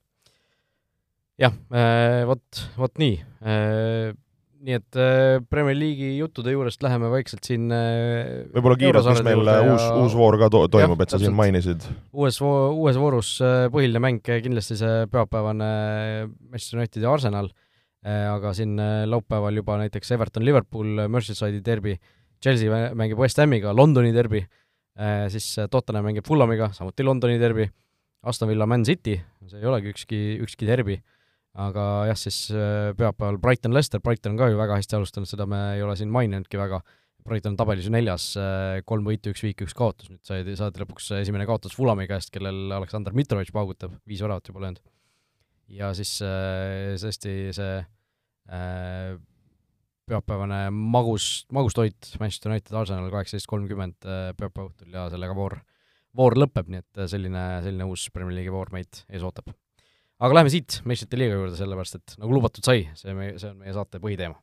jah, 1.40 1.54
äh, 1.72 2.22
vot, 2.28 2.64
vot 2.78 3.00
nii. 3.00 3.16
Äh, 3.40 4.12
nii 4.60 4.76
et 4.76 4.98
äh, 5.00 5.38
Premier 5.48 5.76
League'i 5.76 6.18
juttude 6.18 6.52
juurest 6.52 6.82
läheme 6.84 7.08
vaikselt 7.12 7.46
siin 7.48 7.70
äh, 7.72 8.44
võib-olla 8.52 8.76
kiirelt, 8.80 9.08
mis 9.08 9.22
meil 9.24 9.42
uus, 9.72 9.84
uus 10.02 10.16
voor 10.18 10.36
ka 10.40 10.50
to 10.52 10.62
toimub, 10.74 11.00
et 11.00 11.12
sa 11.12 11.20
siin 11.20 11.36
mainisid? 11.36 11.86
uues 12.12 12.40
uues 12.44 12.98
voorus 13.00 13.32
äh, 13.44 13.66
põhiline 13.72 14.02
mäng 14.04 14.20
kindlasti 14.20 14.76
see 14.80 15.06
pühapäevane 15.12 15.70
Manchester 16.50 16.80
Unitedi 16.80 17.08
Arsenal, 17.08 17.50
aga 18.00 18.54
siin 18.56 18.78
laupäeval 19.12 19.58
juba 19.60 19.76
näiteks 19.82 20.14
Everton-Liverpool, 20.16 21.04
Merseyside'i 21.12 21.60
derbi, 21.64 21.98
Chelsea 22.40 22.92
mängib 22.96 23.20
West 23.20 23.40
Hamiga, 23.42 23.74
Londoni 23.76 24.12
derbi, 24.14 24.40
siis 25.32 25.50
Tottenham 25.68 26.08
mängib 26.08 26.24
Fulhamiga, 26.28 26.70
samuti 26.76 27.04
Londoni 27.04 27.36
derbi, 27.40 27.68
Aston 28.24 28.48
Villa 28.48 28.64
Man 28.68 28.86
City, 28.88 29.18
see 29.48 29.60
ei 29.60 29.68
olegi 29.68 29.92
ükski, 29.92 30.20
ükski 30.46 30.68
derbi 30.68 30.96
aga 31.58 31.84
jah, 32.10 32.18
siis 32.18 32.38
äh, 32.54 32.92
pühapäeval 32.98 33.40
Brighton-Lester, 33.42 34.02
Brighton 34.04 34.36
on 34.36 34.40
ka 34.40 34.50
ju 34.52 34.58
väga 34.58 34.78
hästi 34.78 34.98
alustanud, 34.98 35.28
seda 35.28 35.46
me 35.50 35.60
ei 35.76 35.82
ole 35.82 35.96
siin 35.98 36.10
maininudki 36.14 36.60
väga, 36.60 36.80
Brighton 37.26 37.54
on 37.54 37.58
tabelis 37.58 37.88
ju 37.88 37.94
neljas, 37.94 38.30
äh, 38.40 38.80
kolm 38.86 39.08
võitu, 39.08 39.34
üks 39.34 39.42
viik, 39.44 39.64
üks 39.66 39.74
kaotus, 39.76 40.10
nüüd 40.12 40.22
said, 40.26 40.50
saadi 40.58 40.82
lõpuks 40.82 41.10
esimene 41.18 41.48
kaotus 41.48 41.74
Fulami 41.76 42.06
käest, 42.10 42.30
kellel 42.34 42.70
Aleksandr 42.78 43.16
Mitrovic 43.16 43.50
paugutab, 43.54 43.96
viis 44.08 44.22
väravat 44.22 44.46
juba 44.50 44.62
löönud. 44.66 44.84
ja 45.70 45.90
siis 45.94 46.16
äh, 46.26 46.94
tõesti 47.02 47.34
see 47.54 47.74
äh, 47.80 49.18
pühapäevane 50.10 50.68
magus, 50.74 51.46
magus 51.54 51.74
toit 51.74 52.14
Manchester 52.22 52.50
United 52.50 52.74
Arsenal 52.74 53.10
kaheksateist 53.12 53.46
kolmkümmend 53.50 53.98
pühapäeva 54.02 54.66
õhtul. 54.66 54.90
Ja 54.90 55.04
sellega 55.12 55.36
voor, 55.38 55.60
voor 56.18 56.34
lõpeb, 56.34 56.66
nii 56.66 56.82
et 56.82 57.02
selline, 57.12 57.44
selline 57.62 57.86
uus 57.86 58.08
Premier 58.10 58.40
League'i 58.40 58.54
voor 58.54 58.74
meid 58.74 59.04
ees 59.06 59.22
ootab 59.22 59.52
aga 60.20 60.36
läheme 60.36 60.52
siit 60.52 60.80
meistrite 60.88 61.18
liiga 61.20 61.38
juurde, 61.38 61.56
sellepärast 61.58 61.98
et 62.00 62.16
nagu 62.20 62.36
lubatud 62.36 62.64
sai, 62.66 62.84
see 62.98 63.16
meie, 63.16 63.36
see 63.40 63.50
on 63.52 63.60
meie 63.64 63.74
saate 63.76 64.00
põhiteema. 64.02 64.36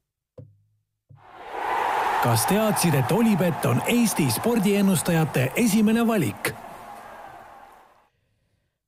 kas 2.24 2.48
teadsid, 2.50 2.96
et 2.98 3.12
Olipet 3.14 3.66
on 3.70 3.84
Eesti 3.94 4.26
spordiennustajate 4.34 5.52
esimene 5.62 6.08
valik? 6.08 6.50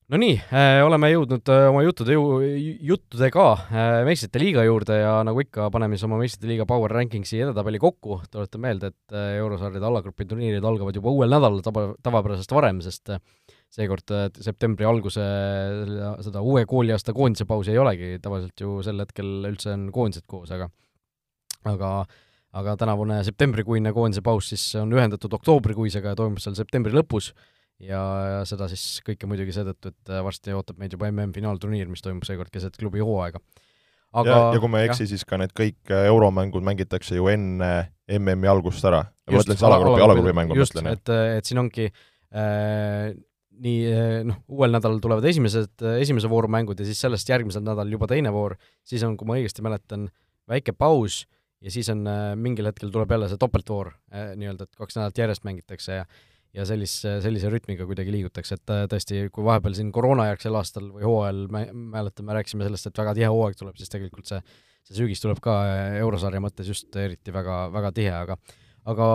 no 0.10 0.17
nii 0.17 0.34
äh,, 0.49 0.80
oleme 0.82 1.12
jõudnud 1.13 1.52
äh, 1.54 1.67
oma 1.69 1.84
juttude 1.86 2.17
ju,, 2.17 2.23
juttudega 2.89 3.45
äh, 3.54 3.99
meistrite 4.10 4.41
liiga 4.41 4.65
juurde 4.65 4.97
ja 4.97 5.19
nagu 5.28 5.45
ikka, 5.45 5.69
paneme 5.69 5.95
siis 5.97 6.08
oma 6.10 6.17
meistrite 6.17 6.49
liiga 6.49 6.65
Power 6.69 6.97
Rankingsi 6.97 7.43
edetabeli 7.45 7.82
kokku, 7.84 8.23
tuletan 8.34 8.65
meelde, 8.65 8.89
et 8.89 9.19
eurosarjade 9.38 9.86
alagrupi 9.86 10.25
turniirid 10.25 10.65
algavad 10.65 10.97
juba 10.97 11.13
uuel 11.13 11.38
nädalal 11.38 11.62
tava, 11.62 11.91
tavapärasest 12.02 12.58
varem, 12.58 12.82
sest 12.82 13.13
seekord 13.69 14.13
septembri 14.41 14.88
alguse 14.89 15.25
seda 16.25 16.41
uue 16.41 16.65
kooliaasta 16.69 17.13
koondise 17.13 17.45
pausi 17.49 17.75
ei 17.75 17.82
olegi, 17.82 18.15
tavaliselt 18.23 18.63
ju 18.63 18.79
sel 18.86 19.03
hetkel 19.03 19.45
üldse 19.51 19.75
on 19.75 19.89
koondised 19.93 20.25
koos, 20.29 20.49
aga 20.55 20.71
aga 21.69 21.93
aga 22.60 22.73
tänavune 22.82 23.19
septembrikuine 23.27 23.93
koondise 23.93 24.23
paus 24.25 24.49
siis 24.49 24.63
on 24.79 24.89
ühendatud 24.95 25.34
oktoobrikuisega 25.38 26.15
ja 26.15 26.17
toimub 26.17 26.41
seal 26.41 26.58
septembri 26.58 26.95
lõpus 26.95 27.29
ja, 27.84 28.01
seda 28.49 28.67
siis 28.71 28.99
kõike 29.05 29.29
muidugi 29.29 29.53
seetõttu, 29.55 29.93
et 29.93 30.13
varsti 30.25 30.55
ootab 30.58 30.79
meid 30.82 30.95
juba 30.95 31.10
MM-finaalturniir, 31.12 31.89
mis 31.91 32.03
toimub 32.03 32.25
seekord 32.27 32.51
keset 32.53 32.77
klubi 32.79 33.03
hooaega. 33.03 33.41
aga 34.19 34.34
ja, 34.34 34.41
ja 34.55 34.63
kui 34.63 34.71
ma 34.71 34.82
ei 34.82 34.89
eksi, 34.89 35.08
siis 35.12 35.25
ka 35.29 35.39
need 35.39 35.53
kõik 35.58 35.93
äh, 35.93 36.08
euromängud 36.10 36.65
mängitakse 36.65 37.19
ju 37.19 37.29
enne 37.32 37.71
MM-i 38.17 38.49
algust 38.49 38.86
ära. 38.89 39.05
ma 39.29 39.38
mõtlen 39.38 39.60
siis 39.60 39.67
alagrupi, 39.69 40.03
alagrupi 40.08 40.36
mängu, 40.41 40.58
mõtlen. 40.60 40.91
et, 40.95 41.13
et 41.38 41.49
siin 41.49 41.62
ongi 41.62 41.88
äh, 41.88 43.13
nii 43.63 43.82
eh, 43.89 44.13
noh, 44.28 44.39
uuel 44.52 44.74
nädalal 44.76 45.02
tulevad 45.04 45.26
esimesed, 45.30 45.84
esimese 46.00 46.32
vooru 46.32 46.50
mängud 46.52 46.80
ja 46.80 46.88
siis 46.88 47.02
sellest 47.04 47.30
järgmisel 47.30 47.65
nädalal 47.65 47.91
juba 47.95 48.08
teine 48.12 48.32
voor, 48.36 48.56
siis 48.88 49.04
on, 49.08 49.17
kui 49.19 49.30
ma 49.30 49.38
õigesti 49.39 49.65
mäletan, 49.65 50.08
väike 50.50 50.74
paus 50.78 51.24
ja 51.63 51.74
siis 51.74 51.91
on 51.93 52.06
eh, 52.08 52.34
mingil 52.39 52.69
hetkel 52.72 52.91
tuleb 52.93 53.12
jälle 53.15 53.30
see 53.32 53.41
topeltvoor 53.41 53.93
eh, 53.93 54.34
nii-öelda, 54.39 54.67
et 54.67 54.84
kaks 54.84 55.00
nädalat 55.00 55.24
järjest 55.26 55.48
mängitakse 55.48 56.02
ja 56.02 56.10
ja 56.50 56.63
sellise, 56.65 57.19
sellise 57.22 57.45
rütmiga 57.54 57.86
kuidagi 57.86 58.10
liigutakse, 58.10 58.56
et 58.58 58.72
tõesti, 58.89 59.19
kui 59.30 59.43
vahepeal 59.45 59.76
siin 59.78 59.91
koroonajärgsel 59.93 60.56
aastal 60.58 60.88
või 60.95 61.04
hooajal 61.06 61.43
me 61.54 61.60
mäletame, 61.93 62.34
rääkisime 62.34 62.65
sellest, 62.65 62.89
et 62.89 62.98
väga 62.98 63.13
tihe 63.19 63.30
hooaeg 63.30 63.60
tuleb, 63.60 63.76
siis 63.78 63.93
tegelikult 63.93 64.32
see 64.32 64.39
see 64.89 64.98
sügis 65.04 65.22
tuleb 65.22 65.38
ka 65.43 65.56
eurosarja 66.00 66.41
mõttes 66.41 66.69
just 66.69 66.95
eriti 66.98 67.34
väga, 67.34 67.67
väga 67.74 67.91
tihe, 67.93 68.15
aga 68.24 68.38
aga 68.89 69.08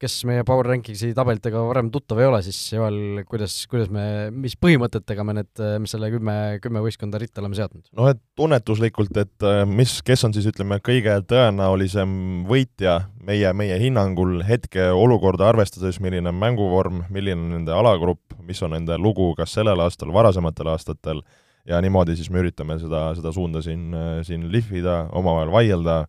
kes 0.00 0.20
meie 0.28 0.44
Power 0.46 0.68
Rankingsi 0.70 1.10
tabelitega 1.16 1.62
varem 1.66 1.90
tuttav 1.92 2.20
ei 2.20 2.28
ole, 2.28 2.40
siis 2.46 2.58
Joel, 2.74 3.22
kuidas, 3.28 3.54
kuidas 3.70 3.90
me, 3.92 4.04
mis 4.34 4.56
põhimõtetega 4.60 5.24
me 5.26 5.36
need, 5.40 5.62
mis 5.82 5.94
selle 5.94 6.10
kümme, 6.12 6.34
kümme 6.62 6.82
võistkonda 6.84 7.20
ritta 7.20 7.42
oleme 7.42 7.58
seadnud? 7.58 7.84
noh, 7.96 8.10
et 8.12 8.20
tunnetuslikult, 8.38 9.16
et 9.22 9.46
äh, 9.46 9.62
mis, 9.68 9.98
kes 10.06 10.24
on 10.28 10.36
siis 10.36 10.48
ütleme, 10.50 10.80
kõige 10.84 11.16
tõenäolisem 11.30 12.14
võitja 12.50 13.00
meie, 13.26 13.52
meie 13.56 13.78
hinnangul 13.82 14.40
hetkeolukorda 14.46 15.50
arvestades, 15.50 16.00
milline 16.02 16.30
on 16.32 16.40
mänguvorm, 16.40 17.04
milline 17.12 17.40
on 17.40 17.54
nende 17.58 17.76
alagrupp, 17.76 18.38
mis 18.46 18.62
on 18.66 18.76
nende 18.76 18.98
lugu 19.00 19.32
kas 19.38 19.56
sellel 19.58 19.82
aastal, 19.84 20.14
varasematel 20.14 20.72
aastatel, 20.74 21.24
ja 21.68 21.80
niimoodi 21.82 22.16
siis 22.18 22.30
me 22.32 22.44
üritame 22.44 22.78
seda, 22.80 23.10
seda 23.18 23.34
suunda 23.34 23.62
siin, 23.64 23.90
äh, 23.94 24.16
siin 24.26 24.48
lihvida, 24.52 25.02
omavahel 25.18 25.52
vaielda 25.54 26.04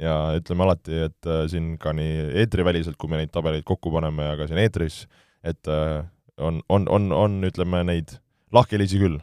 ja 0.00 0.14
ütleme 0.38 0.66
alati, 0.66 1.04
et 1.08 1.28
äh, 1.28 1.44
siin 1.50 1.74
ka 1.82 1.94
nii 1.96 2.30
eetriväliselt, 2.42 2.98
kui 3.00 3.10
me 3.10 3.20
neid 3.20 3.32
tabeleid 3.34 3.66
kokku 3.66 3.92
paneme 3.94 4.30
ja 4.30 4.38
ka 4.40 4.48
siin 4.50 4.60
eetris, 4.62 5.04
et 5.46 5.70
äh, 5.70 6.02
on, 6.38 6.60
on, 6.68 6.88
on, 6.90 7.12
on, 7.14 7.38
ütleme, 7.46 7.84
neid 7.86 8.16
lahkhelisi 8.54 9.00
küll. 9.02 9.20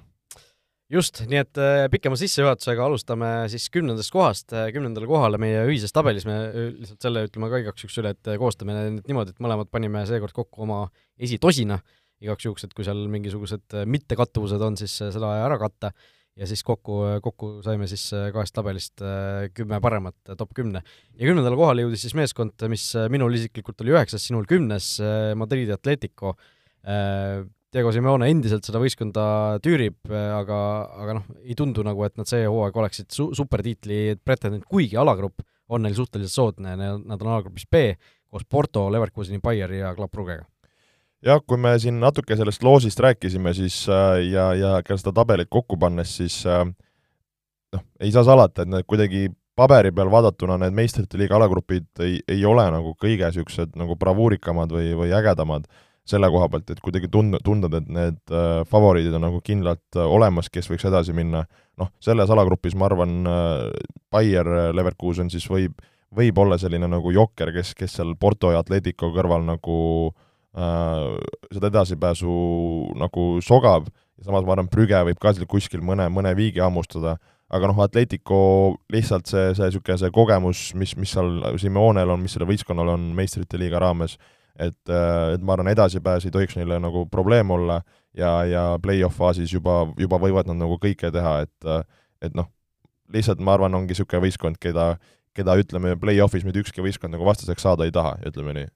just, 0.91 1.21
nii 1.27 1.39
et 1.39 1.59
äh, 1.61 1.85
pikema 1.91 2.17
sissejuhatusega 2.19 2.85
alustame 2.87 3.31
siis 3.51 3.69
kümnendast 3.71 4.11
kohast, 4.11 4.55
kümnendale 4.75 5.07
kohale 5.07 5.39
meie 5.41 5.63
ühises 5.67 5.95
tabelis, 5.95 6.27
me 6.27 6.37
lihtsalt 6.53 7.07
selle 7.07 7.25
ütleme 7.27 7.51
ka 7.51 7.63
igaks 7.63 7.85
juhuks 7.85 7.99
üle, 8.03 8.15
et 8.15 8.31
koostame 8.39 8.75
need 8.77 9.11
niimoodi, 9.11 9.35
et 9.35 9.43
mõlemad 9.43 9.71
panime 9.71 10.05
seekord 10.07 10.35
kokku 10.35 10.63
oma 10.67 10.85
esitosina, 11.19 11.81
igaks 12.23 12.47
juhuks, 12.47 12.67
et 12.67 12.75
kui 12.77 12.87
seal 12.87 13.07
mingisugused 13.11 13.79
mittekattuvused 13.91 14.63
on, 14.63 14.79
siis 14.79 14.99
seda 15.01 15.35
ära 15.41 15.59
katta 15.59 15.91
ja 16.39 16.47
siis 16.47 16.63
kokku, 16.63 16.97
kokku 17.23 17.51
saime 17.65 17.87
siis 17.91 18.07
äh, 18.15 18.29
kahest 18.33 18.55
tabelist 18.55 19.03
äh, 19.03 19.49
kümme 19.55 19.81
paremat, 19.83 20.15
äh, 20.29 20.37
top 20.39 20.53
kümne. 20.57 20.83
ja 21.17 21.27
kümnendale 21.27 21.57
kohale 21.59 21.85
jõudis 21.85 22.05
siis 22.05 22.15
meeskond, 22.17 22.55
mis 22.71 22.87
minul 23.11 23.35
isiklikult 23.37 23.81
oli 23.83 23.95
üheksas, 23.95 24.23
sinul 24.27 24.47
kümnes, 24.49 24.93
Madridi 25.37 25.73
Atletico. 25.75 26.35
Diego 27.71 27.91
Simeone 27.93 28.27
endiselt 28.31 28.65
seda 28.67 28.81
võistkonda 28.81 29.23
tüürib, 29.63 30.09
aga, 30.11 30.57
aga 31.03 31.13
noh, 31.19 31.27
ei 31.45 31.55
tundu 31.55 31.85
nagu, 31.87 32.03
et 32.03 32.17
nad 32.19 32.27
see 32.27 32.43
hooaeg 32.43 32.79
oleksid 32.81 33.11
su-, 33.13 33.29
supertiitli 33.37 34.17
pretendent, 34.25 34.65
kuigi 34.67 34.97
alagrupp 34.99 35.45
on 35.71 35.85
neil 35.85 35.95
suhteliselt 35.95 36.33
soodne, 36.33 36.73
nad 36.75 37.15
on 37.15 37.29
alagrupis 37.29 37.69
B 37.71 37.93
koos 38.31 38.47
Porto, 38.49 38.89
Leverkuseni, 38.91 39.39
Bayeri 39.43 39.83
ja 39.83 39.93
Club 39.95 40.11
Brugge'ga 40.11 40.47
jah, 41.25 41.41
kui 41.45 41.59
me 41.61 41.73
siin 41.81 41.99
natuke 42.01 42.35
sellest 42.37 42.63
loosist 42.65 42.99
rääkisime, 43.03 43.53
siis 43.57 43.83
äh, 43.89 44.23
ja, 44.31 44.51
ja 44.57 44.71
ka 44.85 44.97
seda 44.99 45.13
tabelit 45.21 45.51
kokku 45.51 45.77
pannes, 45.81 46.15
siis 46.17 46.41
äh, 46.49 46.65
noh, 47.75 47.85
ei 48.01 48.11
saa 48.13 48.25
salata, 48.27 48.63
et 48.65 48.73
need 48.73 48.87
kuidagi 48.89 49.27
paberi 49.57 49.91
peal 49.93 50.09
vaadatuna 50.11 50.57
need 50.61 50.75
meistrite 50.75 51.19
liiga 51.19 51.35
alagrupid 51.37 52.03
ei, 52.05 52.19
ei 52.31 52.43
ole 52.47 52.63
nagu 52.71 52.95
kõige 52.99 53.27
niisugused 53.27 53.75
nagu 53.77 53.97
bravuurikamad 53.99 54.71
või, 54.73 54.93
või 54.97 55.11
ägedamad 55.13 55.67
selle 56.07 56.31
koha 56.33 56.47
pealt, 56.49 56.71
et 56.73 56.79
kuidagi 56.81 57.11
tund-, 57.13 57.37
tundub, 57.45 57.75
et 57.77 57.89
need 57.91 58.33
äh, 58.33 58.63
favoriidid 58.69 59.13
on 59.19 59.27
nagu 59.27 59.43
kindlalt 59.45 59.99
äh, 59.99 60.07
olemas, 60.07 60.49
kes 60.49 60.71
võiks 60.71 60.87
edasi 60.89 61.13
minna, 61.15 61.45
noh, 61.77 61.91
selles 62.01 62.33
alagrupis 62.33 62.75
ma 62.75 62.89
arvan 62.89 63.21
äh,, 63.29 63.67
Bayer 64.11 64.49
Leverkusen 64.73 65.29
siis 65.31 65.45
võib, 65.47 65.77
võib 66.17 66.41
olla 66.41 66.57
selline 66.59 66.89
nagu 66.89 67.13
jokker, 67.13 67.53
kes, 67.55 67.75
kes 67.77 67.99
seal 67.99 68.15
Porto 68.19 68.49
ja 68.51 68.63
Atletico 68.65 69.11
kõrval 69.13 69.45
nagu 69.45 69.77
äh, 70.09 70.25
seda 70.51 71.69
edasipääsu 71.71 72.31
nagu 72.99 73.25
sogab 73.45 73.87
ja 74.21 74.27
samas 74.27 74.45
ma 74.45 74.55
arvan, 74.55 74.69
Brügge 74.71 74.99
võib 75.07 75.19
ka 75.21 75.33
seal 75.33 75.47
kuskil 75.49 75.83
mõne, 75.85 76.05
mõne 76.13 76.33
viigi 76.37 76.61
hammustada, 76.61 77.15
aga 77.51 77.71
noh, 77.71 77.79
Atletico 77.83 78.41
lihtsalt 78.93 79.31
see, 79.31 79.47
see 79.57 79.69
niisugune 79.69 79.97
see 80.01 80.13
kogemus, 80.13 80.65
mis, 80.77 80.93
mis 80.99 81.15
seal 81.15 81.39
Simeonel 81.61 82.13
on, 82.13 82.21
mis 82.23 82.35
sellel 82.35 82.51
võistkonnal 82.51 82.93
on 82.93 83.09
meistrite 83.17 83.59
liiga 83.59 83.81
raames, 83.81 84.17
et, 84.59 84.77
äh, 84.91 85.33
et 85.35 85.43
ma 85.43 85.55
arvan, 85.55 85.71
edasipääs 85.71 86.27
ei 86.27 86.35
tohiks 86.35 86.59
neile 86.59 86.81
nagu 86.83 87.05
probleem 87.11 87.55
olla 87.55 87.79
ja, 88.17 88.33
ja 88.45 88.65
play-off 88.83 89.17
faasis 89.17 89.55
juba, 89.55 89.85
juba 89.99 90.19
võivad 90.21 90.51
nad 90.51 90.59
nagu 90.61 90.77
kõike 90.81 91.13
teha, 91.15 91.39
et 91.47 91.71
et 92.21 92.35
noh, 92.37 92.51
lihtsalt 93.09 93.39
ma 93.41 93.55
arvan, 93.55 93.73
ongi 93.73 93.95
niisugune 93.95 94.21
võistkond, 94.27 94.59
keda, 94.61 94.91
keda 95.33 95.55
ütleme, 95.57 95.95
play-off'is 95.97 96.45
mitte 96.45 96.61
ükski 96.61 96.83
võistkond 96.85 97.15
nagu 97.15 97.25
vastaseks 97.25 97.65
saada 97.65 97.87
ei 97.87 97.95
taha, 97.95 98.19
ütleme 98.27 98.53
nii 98.59 98.69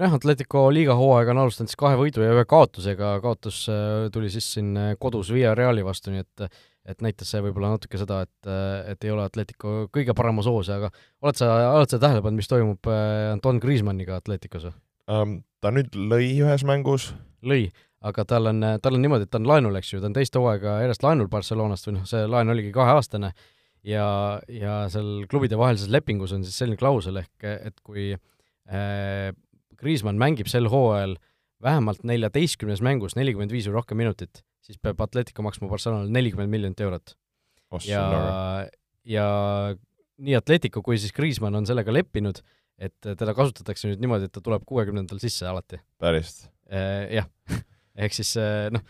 nojah, 0.00 0.16
Atletico 0.18 0.66
liiga 0.74 0.96
hooaega 0.98 1.34
on 1.34 1.42
alustanud 1.44 1.70
siis 1.70 1.80
kahe 1.80 1.98
võidu 1.98 2.24
ja 2.24 2.34
ühe 2.34 2.44
kaotusega, 2.50 3.16
kaotus 3.22 3.64
äh, 3.72 4.06
tuli 4.14 4.30
siis 4.32 4.48
siin 4.56 4.74
äh, 4.80 4.92
kodus 5.00 5.30
Via 5.34 5.54
Reali 5.58 5.84
vastu, 5.86 6.14
nii 6.14 6.24
et 6.24 6.48
et 6.84 7.00
näitas 7.00 7.30
see 7.32 7.40
võib-olla 7.40 7.70
natuke 7.72 7.96
seda, 7.96 8.18
et, 8.26 8.48
äh, 8.50 8.90
et 8.92 9.04
ei 9.06 9.12
ole 9.14 9.24
Atletico 9.24 9.86
kõige 9.94 10.12
paremas 10.16 10.48
hoos, 10.50 10.68
aga 10.68 10.90
oled 11.24 11.38
sa, 11.38 11.48
oled 11.78 11.88
sa 11.88 12.00
tähele 12.02 12.20
pannud, 12.20 12.42
mis 12.42 12.50
toimub 12.50 12.90
Anton 13.32 13.60
Griezmanniga 13.62 14.20
Atleticos 14.20 14.68
um,? 14.68 15.40
Ta 15.64 15.70
nüüd 15.72 15.94
lõi 15.96 16.26
ühes 16.44 16.60
mängus. 16.68 17.14
lõi, 17.40 17.70
aga 18.04 18.26
tal 18.28 18.50
on, 18.50 18.60
tal 18.84 18.98
on 18.98 19.00
niimoodi, 19.00 19.24
et 19.24 19.30
ta 19.32 19.40
on 19.40 19.48
laenul, 19.48 19.78
eks 19.80 19.94
ju, 19.94 20.00
ta 20.02 20.10
on 20.10 20.16
teist 20.16 20.36
hooaega 20.36 20.82
järjest 20.82 21.06
laenul 21.06 21.30
Barcelonast 21.32 21.88
või 21.88 21.94
noh, 21.96 22.04
see 22.08 22.26
laen 22.28 22.52
oligi 22.52 22.74
kaheaastane 22.74 23.30
ja, 23.88 24.06
ja 24.52 24.76
seal 24.92 25.24
klubide 25.30 25.56
vahelises 25.56 25.88
lepingus 25.92 26.36
on 26.36 26.44
siis 26.44 26.60
selline 26.60 26.76
klausel 26.80 27.22
ehk 27.22 27.48
et 27.54 27.80
kui 27.80 28.10
äh, 28.12 29.32
Kriismann 29.84 30.20
mängib 30.20 30.48
sel 30.50 30.70
hooajal 30.72 31.18
vähemalt 31.64 32.02
neljateistkümnes 32.08 32.82
mängus 32.84 33.16
nelikümmend 33.18 33.52
viis 33.54 33.68
või 33.68 33.78
rohkem 33.78 34.00
minutit, 34.00 34.42
siis 34.64 34.80
peab 34.82 35.00
Atletico 35.04 35.44
maksma 35.44 35.68
Barcelonale 35.70 36.12
nelikümmend 36.12 36.52
miljonit 36.52 36.80
eurot. 36.84 37.14
ja, 37.88 38.02
ja 39.04 39.28
nii 40.18 40.36
Atletico 40.38 40.82
kui 40.84 40.98
siis 41.00 41.14
Kriismann 41.14 41.56
on 41.58 41.66
sellega 41.68 41.94
leppinud, 41.94 42.40
et 42.78 42.96
teda 43.04 43.34
kasutatakse 43.36 43.90
nüüd 43.90 44.02
niimoodi, 44.02 44.28
et 44.28 44.34
ta 44.34 44.42
tuleb 44.44 44.66
kuuekümnendal 44.68 45.20
sisse 45.22 45.46
alati. 45.48 45.80
päriselt? 46.02 46.50
Äh, 46.72 47.20
jah, 47.20 47.28
ehk 48.06 48.16
siis 48.16 48.34
äh, 48.40 48.68
noh, 48.74 48.84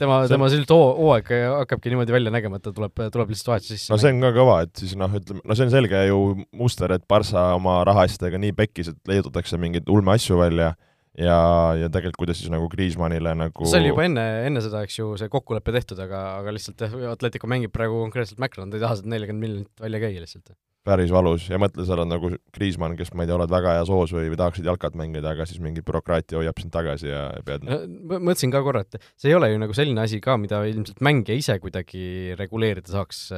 tema 0.00 0.20
tema 0.30 0.48
see 0.52 0.62
hooaeg 0.68 1.32
hakkabki 1.32 1.92
niimoodi 1.92 2.14
välja 2.14 2.32
nägema, 2.34 2.60
et 2.60 2.66
ta 2.66 2.72
tuleb, 2.76 2.94
tuleb 3.14 3.34
lihtsalt 3.34 3.52
vahetuse 3.54 3.76
sisse. 3.76 3.92
no 3.92 3.98
see 4.00 4.14
on 4.14 4.22
ka 4.24 4.32
kõva, 4.36 4.56
et 4.66 4.72
siis 4.84 4.94
noh, 4.98 5.18
ütleme, 5.18 5.42
no 5.44 5.58
see 5.58 5.68
on 5.68 5.74
selge 5.74 6.06
ju 6.08 6.22
muster, 6.58 6.94
et 6.96 7.04
Barca 7.10 7.50
oma 7.58 7.80
rahaasjadega 7.88 8.40
nii 8.42 8.56
pekkis, 8.58 8.92
et 8.94 9.12
leiutatakse 9.12 9.60
mingeid 9.60 9.90
ulme 9.92 10.14
asju 10.16 10.40
välja 10.40 10.72
ja, 11.18 11.38
ja 11.76 11.90
tegelikult 11.92 12.22
kuidas 12.24 12.40
siis 12.40 12.52
nagu 12.52 12.68
Kriismannile 12.72 13.34
nagu 13.36 13.68
see 13.68 13.82
oli 13.82 13.92
juba 13.92 14.06
enne, 14.08 14.26
enne 14.48 14.64
seda, 14.64 14.82
eks 14.86 14.98
ju, 14.98 15.12
see 15.20 15.32
kokkulepe 15.32 15.74
tehtud, 15.76 16.00
aga, 16.02 16.24
aga 16.40 16.54
lihtsalt 16.56 16.86
jah, 16.86 16.98
Atletico 17.12 17.50
mängib 17.50 17.74
praegu 17.74 18.00
konkreetselt 18.06 18.40
Macron, 18.42 18.72
ta 18.72 18.80
ei 18.80 18.84
taha 18.84 19.00
seda 19.00 19.12
nelikümmend 19.12 19.46
miljonit 19.46 19.84
välja 19.86 20.02
käia 20.06 20.24
lihtsalt. 20.24 20.54
Päris 20.86 21.12
valus 21.14 21.46
ja 21.50 21.58
mõtle, 21.62 21.84
sa 21.86 21.94
oled 21.94 22.10
nagu 22.10 22.32
Kriismann, 22.54 22.96
kes 22.98 23.12
ma 23.14 23.24
ei 23.24 23.30
tea, 23.30 23.36
oled 23.38 23.52
väga 23.52 23.76
heas 23.78 23.92
hoos 23.92 24.12
või, 24.14 24.26
või 24.32 24.38
tahaksid 24.40 24.66
jalkat 24.66 24.98
mängida, 24.98 25.34
aga 25.36 25.46
siis 25.46 25.62
mingi 25.62 25.84
bürokraatia 25.86 26.40
hoiab 26.40 26.58
sind 26.62 26.74
tagasi 26.74 27.10
ja 27.10 27.24
pead 27.46 27.66
mõtlesin 28.10 28.54
ka 28.54 28.62
korra, 28.66 28.82
et 28.82 28.98
see 29.14 29.30
ei 29.30 29.38
ole 29.38 29.52
ju 29.52 29.62
nagu 29.62 29.76
selline 29.78 30.02
asi 30.02 30.20
ka, 30.22 30.36
mida 30.42 30.62
ilmselt 30.68 31.02
mängija 31.04 31.38
ise 31.38 31.58
kuidagi 31.62 32.36
reguleerida 32.38 32.94
saaks, 32.94 33.28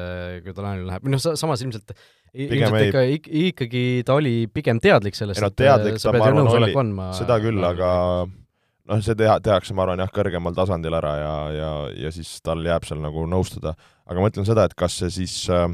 kui 0.44 0.57
ta 0.57 0.64
laenule 0.64 0.88
läheb, 0.92 1.04
või 1.04 1.16
noh, 1.16 1.24
samas 1.24 1.64
ilmselt 1.66 1.96
ilmselt 2.35 2.80
ei... 2.80 2.88
ikka, 2.88 3.04
ikkagi 3.50 3.85
ta 4.07 4.16
oli 4.18 4.35
pigem 4.52 4.80
teadlik 4.83 5.16
sellest, 5.18 5.42
et 5.44 5.61
teadlik, 5.61 6.00
sa 6.02 6.14
pead 6.14 6.26
ju 6.30 6.38
nõusoleku 6.40 6.80
andma. 6.83 7.12
seda 7.16 7.38
küll, 7.42 7.61
aga 7.64 7.90
noh, 8.24 9.02
see 9.04 9.16
teha, 9.18 9.38
tehakse, 9.44 9.76
ma 9.76 9.87
arvan, 9.87 10.02
jah, 10.02 10.12
kõrgemal 10.14 10.57
tasandil 10.57 10.96
ära 10.98 11.14
ja, 11.20 11.35
ja, 11.54 11.72
ja 12.07 12.14
siis 12.14 12.37
tal 12.44 12.64
jääb 12.66 12.88
seal 12.88 13.00
nagu 13.04 13.26
nõustuda. 13.30 13.74
aga 14.04 14.20
ma 14.20 14.33
ütlen 14.33 14.48
seda, 14.48 14.66
et 14.68 14.76
kas 14.78 14.98
see 15.00 15.12
siis 15.12 15.37
äh, 15.52 15.68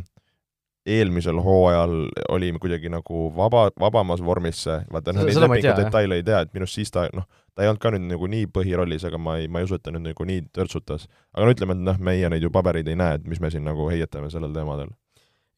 eelmisel 0.98 1.40
hooajal 1.44 1.94
oli 2.34 2.50
kuidagi 2.62 2.92
nagu 2.92 3.28
vaba, 3.36 3.68
vabamas 3.80 4.22
vormis 4.24 4.64
see, 4.66 4.78
vaata 4.92 5.14
noh, 5.14 5.26
neid 5.26 5.42
lepingu 5.44 5.76
detaile 5.78 6.20
ei 6.20 6.26
tea, 6.26 6.42
et 6.44 6.54
minu 6.54 6.66
arust 6.66 6.80
siis 6.80 6.94
ta 6.94 7.06
noh, 7.16 7.28
ta 7.54 7.64
ei 7.64 7.70
olnud 7.70 7.82
ka 7.82 7.94
nüüd 7.94 8.08
nagu 8.10 8.30
nii 8.30 8.48
põhirollis, 8.54 9.06
aga 9.08 9.20
ma 9.20 9.36
ei, 9.40 9.48
ma 9.48 9.60
ei 9.60 9.68
usu, 9.68 9.80
et 9.80 9.86
ta 9.86 9.94
nüüd 9.94 10.08
nagu 10.10 10.26
nii 10.32 10.46
törtsutas. 10.56 11.06
aga 11.34 11.46
no 11.46 11.54
ütleme, 11.54 11.78
et 11.78 11.86
noh, 11.90 12.00
meie 12.10 12.32
neid 12.32 12.46
ju 12.46 12.52
pabereid 12.54 12.88
ei 12.88 12.98
näe, 12.98 13.20
et 13.20 13.28
mis 13.28 13.42
me 13.42 13.52
siin 13.52 13.66
nagu 13.66 13.88
heietame 13.92 14.32
sellel 14.32 14.54
teemadel 14.56 14.90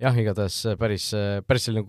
jah, 0.03 0.19
igatahes 0.19 0.65
päris, 0.81 1.13
päris 1.47 1.69
selline 1.69 1.87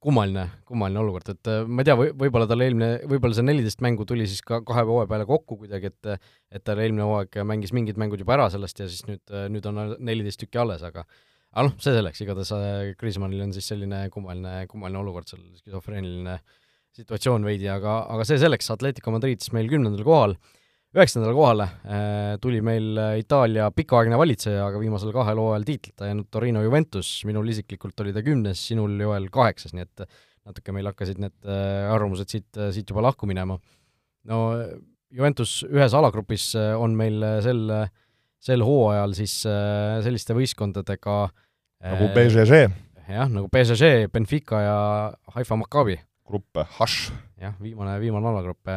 kummaline, 0.00 0.46
kummaline 0.68 1.00
olukord, 1.02 1.28
et 1.34 1.50
äh, 1.52 1.64
ma 1.68 1.82
ei 1.82 1.88
tea, 1.88 1.96
või 1.98 2.12
võib-olla 2.22 2.46
tal 2.48 2.64
eelmine, 2.64 2.90
võib-olla 3.08 3.36
see 3.36 3.44
neliteist 3.44 3.82
mängu 3.84 4.06
tuli 4.08 4.24
siis 4.28 4.40
ka 4.46 4.62
kahe 4.66 4.84
hooaja 4.88 5.10
peale 5.10 5.26
kokku 5.28 5.58
kuidagi, 5.60 5.92
et 5.92 6.30
et 6.56 6.64
tal 6.64 6.80
eelmine 6.80 7.04
hooaeg 7.04 7.42
mängis 7.46 7.74
mingid 7.76 8.00
mängud 8.00 8.22
juba 8.22 8.38
ära 8.38 8.48
sellest 8.52 8.80
ja 8.80 8.88
siis 8.88 9.04
nüüd, 9.08 9.22
nüüd 9.52 9.68
on 9.68 9.82
neliteist 9.98 10.40
tükki 10.40 10.62
alles, 10.62 10.84
aga 10.86 11.04
aga 11.50 11.66
noh, 11.66 11.76
see 11.82 11.96
selleks, 11.96 12.22
igatahes 12.24 12.96
Kriismannil 13.00 13.42
äh, 13.42 13.48
on 13.48 13.54
siis 13.56 13.70
selline 13.72 14.04
kummaline, 14.14 14.64
kummaline 14.70 15.02
olukord 15.02 15.30
seal, 15.30 15.42
skisofreeniline 15.58 16.38
situatsioon 17.00 17.44
veidi, 17.46 17.68
aga, 17.70 18.04
aga 18.10 18.26
see 18.26 18.38
selleks, 18.42 18.70
Atletico 18.74 19.12
Madrid 19.14 19.42
siis 19.42 19.54
meil 19.56 19.70
kümnendal 19.70 20.06
kohal 20.06 20.36
üheksandale 20.90 21.34
kohale 21.36 21.66
äh, 21.86 22.36
tuli 22.42 22.58
meil 22.66 22.98
äh, 22.98 23.18
Itaalia 23.22 23.68
pikaaegne 23.74 24.18
valitseja, 24.18 24.64
aga 24.66 24.80
viimasel 24.82 25.12
kahel 25.14 25.38
hooajal 25.38 25.66
tiitlita 25.68 26.08
jäänud 26.08 26.26
Torino 26.34 26.64
Juventus, 26.64 27.12
minul 27.28 27.50
isiklikult 27.52 28.02
oli 28.02 28.14
ta 28.14 28.24
kümnes, 28.26 28.62
sinul, 28.72 28.96
Joel, 28.98 29.28
kaheksas, 29.32 29.74
nii 29.76 29.86
et 29.86 30.02
natuke 30.48 30.74
meil 30.74 30.90
hakkasid 30.90 31.20
need 31.22 31.36
äh, 31.46 31.86
arvamused 31.92 32.32
siit, 32.32 32.48
siit 32.74 32.90
juba 32.90 33.04
lahku 33.06 33.28
minema. 33.30 33.58
no 34.30 34.40
Juventus 35.10 35.60
ühes 35.66 35.94
alagrupis 35.94 36.52
on 36.78 36.92
meil 36.98 37.22
sel, 37.42 37.64
sel 38.40 38.64
hooajal 38.64 39.12
siis 39.18 39.34
selliste 39.44 40.32
võistkondadega 40.36 41.16
nagu 41.84 42.08
BGG. 42.14 42.62
jah, 43.10 43.28
nagu 43.28 43.50
BGG, 43.52 44.08
Benfica 44.12 44.62
ja 44.64 44.78
Haifa 45.34 45.58
Maccabi. 45.60 45.98
grupp 46.30 46.62
H. 46.78 47.12
jah, 47.42 47.54
viimane, 47.60 47.98
viimane 48.00 48.32
alagrupp 48.32 48.70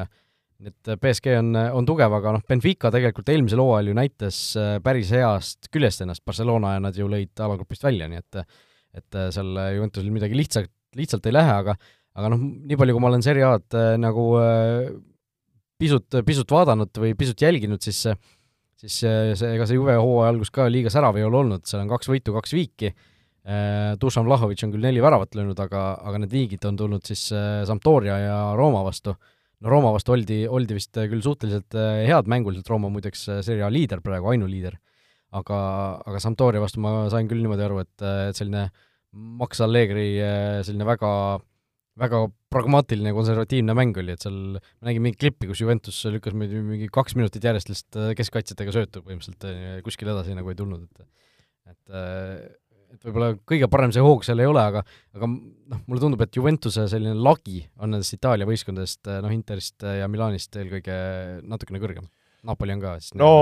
et 0.68 0.94
BSG 1.02 1.38
on, 1.40 1.56
on 1.80 1.88
tugev, 1.88 2.14
aga 2.18 2.36
noh, 2.38 2.44
Benfica 2.48 2.92
tegelikult 2.94 3.32
eelmisel 3.34 3.62
hooajal 3.64 3.92
ju 3.92 3.96
näitas 3.98 4.38
äh, 4.60 4.76
päris 4.84 5.12
heast 5.16 5.70
küljest 5.74 6.04
ennast 6.06 6.24
Barcelona 6.26 6.76
ja 6.76 6.84
nad 6.84 6.98
ju 6.98 7.10
lõid 7.12 7.44
alagrupist 7.44 7.84
välja, 7.86 8.10
nii 8.12 8.22
et 8.22 8.44
et 8.94 9.18
äh, 9.18 9.30
seal 9.34 9.58
Juventusel 9.76 10.12
midagi 10.14 10.38
lihtsalt, 10.38 10.72
lihtsalt 10.98 11.26
ei 11.28 11.36
lähe, 11.36 11.56
aga 11.64 11.76
aga 12.14 12.30
noh, 12.30 12.44
nii 12.70 12.78
palju, 12.78 12.96
kui 12.96 13.04
ma 13.04 13.10
olen 13.10 13.26
Serie 13.26 13.48
A-d 13.48 13.80
äh, 13.80 13.96
nagu 14.02 14.28
pisut, 15.82 16.22
pisut 16.24 16.54
vaadanud 16.54 17.02
või 17.02 17.16
pisut 17.20 17.42
jälginud, 17.42 17.82
siis 17.84 18.06
siis 18.84 19.40
see, 19.40 19.50
ega 19.56 19.66
see 19.70 19.80
Juve 19.80 19.96
hooaja 19.98 20.34
algus 20.34 20.52
ka 20.54 20.68
liiga 20.72 20.92
särav 20.94 21.18
ei 21.18 21.26
ole 21.26 21.40
olnud, 21.40 21.66
seal 21.70 21.86
on 21.86 21.92
kaks 21.92 22.12
võitu, 22.12 22.36
kaks 22.36 22.56
viiki, 22.56 22.94
Dušan 24.00 24.24
Vlahovic 24.24 24.62
on 24.64 24.72
küll 24.72 24.86
neli 24.86 25.02
väravat 25.04 25.36
löönud, 25.36 25.60
aga, 25.60 25.98
aga 26.00 26.22
need 26.24 26.32
viigid 26.32 26.64
on 26.70 26.78
tulnud 26.80 27.04
siis 27.04 27.26
Sampdoria 27.68 28.16
ja 28.22 28.38
Rooma 28.56 28.86
vastu. 28.86 29.18
No 29.64 29.72
Rooma 29.72 29.94
vastu 29.96 30.12
oldi, 30.12 30.42
oldi 30.52 30.76
vist 30.76 30.98
äh, 31.00 31.08
küll 31.08 31.24
suhteliselt 31.24 31.76
äh, 31.80 32.04
head 32.10 32.28
mänguliselt, 32.32 32.68
Rooma 32.68 32.90
muideks 32.92 33.22
äh, 33.32 33.40
Serie 33.46 33.64
A 33.64 33.70
liider 33.72 34.02
praegu, 34.04 34.28
ainuliider, 34.34 34.76
aga, 35.40 35.60
aga 36.04 36.20
Sampdoria 36.20 36.60
vastu 36.64 36.84
ma 36.84 37.06
sain 37.14 37.30
küll 37.32 37.40
niimoodi 37.40 37.64
aru, 37.64 37.80
et, 37.86 38.04
et 38.04 38.40
selline 38.40 38.66
Max 39.40 39.62
Allegri 39.64 40.08
selline 40.66 40.88
väga, 40.90 41.14
väga 42.00 42.24
pragmaatiline 42.54 43.14
konservatiivne 43.14 43.76
mäng 43.78 43.98
oli, 44.02 44.16
et 44.16 44.24
seal 44.26 44.38
ma 44.58 44.90
nägin 44.90 45.04
mingit 45.06 45.20
klippi, 45.22 45.50
kus 45.50 45.62
Juventus 45.62 46.00
lükkas 46.10 46.34
mingi 46.38 46.90
kaks 46.94 47.18
minutit 47.20 47.46
järjest 47.46 47.70
lihtsalt 47.70 48.18
keskkaitsjatega 48.18 48.74
söötu 48.74 49.04
põhimõtteliselt, 49.06 49.86
kuskile 49.86 50.14
edasi 50.16 50.38
nagu 50.38 50.50
ei 50.54 50.58
tulnud, 50.60 50.88
et 50.90 51.08
et 51.74 52.60
et 52.94 53.08
võib-olla 53.08 53.32
kõige 53.50 53.70
parem 53.74 53.94
see 53.94 54.04
hoog 54.06 54.26
seal 54.26 54.42
ei 54.44 54.50
ole, 54.50 54.62
aga 54.62 54.84
aga 55.16 55.30
noh, 55.30 55.80
mulle 55.88 56.04
tundub, 56.04 56.22
et 56.26 56.38
Juventuse 56.38 56.86
selline 56.92 57.16
lagi 57.18 57.64
on 57.82 57.94
nendest 57.94 58.18
Itaalia 58.18 58.50
võistkondadest, 58.50 59.10
noh, 59.26 59.34
Interist 59.34 59.86
ja 59.86 60.10
Milanist 60.12 60.54
eelkõige 60.62 61.00
natukene 61.50 61.82
kõrgem. 61.82 62.10
Napoli 62.46 62.76
on 62.76 62.84
ka 62.84 62.98
siis 63.02 63.18
no 63.18 63.34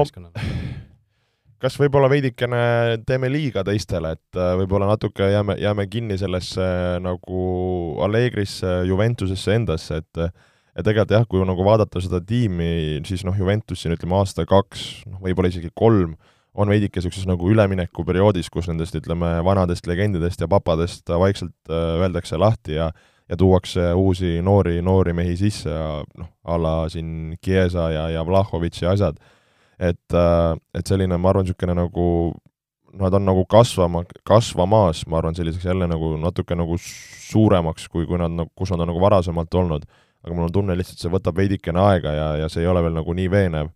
kas 1.61 1.77
võib-olla 1.79 2.09
veidikene 2.11 2.61
teeme 3.07 3.29
liiga 3.31 3.63
teistele, 3.67 4.15
et 4.17 4.39
äh, 4.39 4.53
võib-olla 4.61 4.89
natuke 4.89 5.29
jääme, 5.31 5.57
jääme 5.61 5.87
kinni 5.91 6.17
sellesse 6.17 6.65
nagu 7.03 7.43
Allegrisse, 8.01 8.81
Juventusesse 8.89 9.55
endasse, 9.55 10.01
et 10.01 10.23
ja 10.71 10.83
tegelikult 10.83 11.15
jah, 11.15 11.27
kui 11.29 11.45
nagu 11.47 11.65
vaadata 11.67 12.01
seda 12.03 12.21
tiimi, 12.23 13.01
siis 13.07 13.25
noh, 13.27 13.37
Juventus 13.37 13.83
siin 13.83 13.95
ütleme 13.95 14.17
aasta-kaks, 14.21 15.05
noh 15.11 15.23
võib-olla 15.23 15.51
isegi 15.51 15.71
kolm, 15.75 16.15
on 16.51 16.71
veidike 16.71 16.99
niisuguses 16.99 17.27
nagu 17.29 17.47
üleminekuperioodis, 17.47 18.49
kus 18.51 18.67
nendest, 18.67 18.95
ütleme, 18.99 19.37
vanadest 19.47 19.87
legendidest 19.87 20.41
ja 20.43 20.49
papadest 20.51 21.07
vaikselt 21.07 21.55
äh, 21.71 22.03
öeldakse 22.03 22.39
lahti 22.41 22.79
ja 22.79 22.91
ja 23.31 23.37
tuuakse 23.39 23.93
uusi 23.95 24.41
noori, 24.43 24.81
noori 24.83 25.13
mehi 25.15 25.37
sisse 25.39 25.71
ja 25.71 26.01
noh, 26.19 26.27
a 26.43 26.57
la 26.59 26.73
siin 26.91 27.37
Chiesa 27.39 27.85
ja, 27.93 28.09
ja 28.11 28.25
Vlahovic 28.27 28.81
ja 28.81 28.91
asjad. 28.91 29.21
Et, 29.81 30.13
äh, 30.13 30.53
et 30.77 30.87
selline, 30.87 31.17
ma 31.17 31.31
arvan, 31.31 31.47
niisugune 31.47 31.75
nagu 31.77 32.05
nad 33.01 33.15
on 33.15 33.23
nagu 33.23 33.45
kasvama, 33.47 34.03
kasvamas, 34.27 35.05
ma 35.07 35.21
arvan, 35.21 35.35
selliseks 35.35 35.65
jälle 35.65 35.87
nagu 35.87 36.13
natuke 36.19 36.57
nagu 36.59 36.75
suuremaks, 36.77 37.87
kui, 37.87 38.05
kui 38.05 38.19
nad, 38.19 38.35
kus 38.55 38.73
nad 38.73 38.83
on 38.83 38.91
nagu 38.91 39.01
varasemalt 39.01 39.53
olnud. 39.55 39.85
aga 40.21 40.35
mul 40.37 40.45
on 40.45 40.51
tunne 40.53 40.75
lihtsalt, 40.77 40.99
see 41.01 41.09
võtab 41.09 41.39
veidikene 41.39 41.81
aega 41.81 42.11
ja, 42.13 42.25
ja 42.43 42.49
see 42.51 42.61
ei 42.61 42.67
ole 42.69 42.83
veel 42.85 42.93
nagu 42.93 43.13
nii 43.17 43.29
veenev 43.31 43.71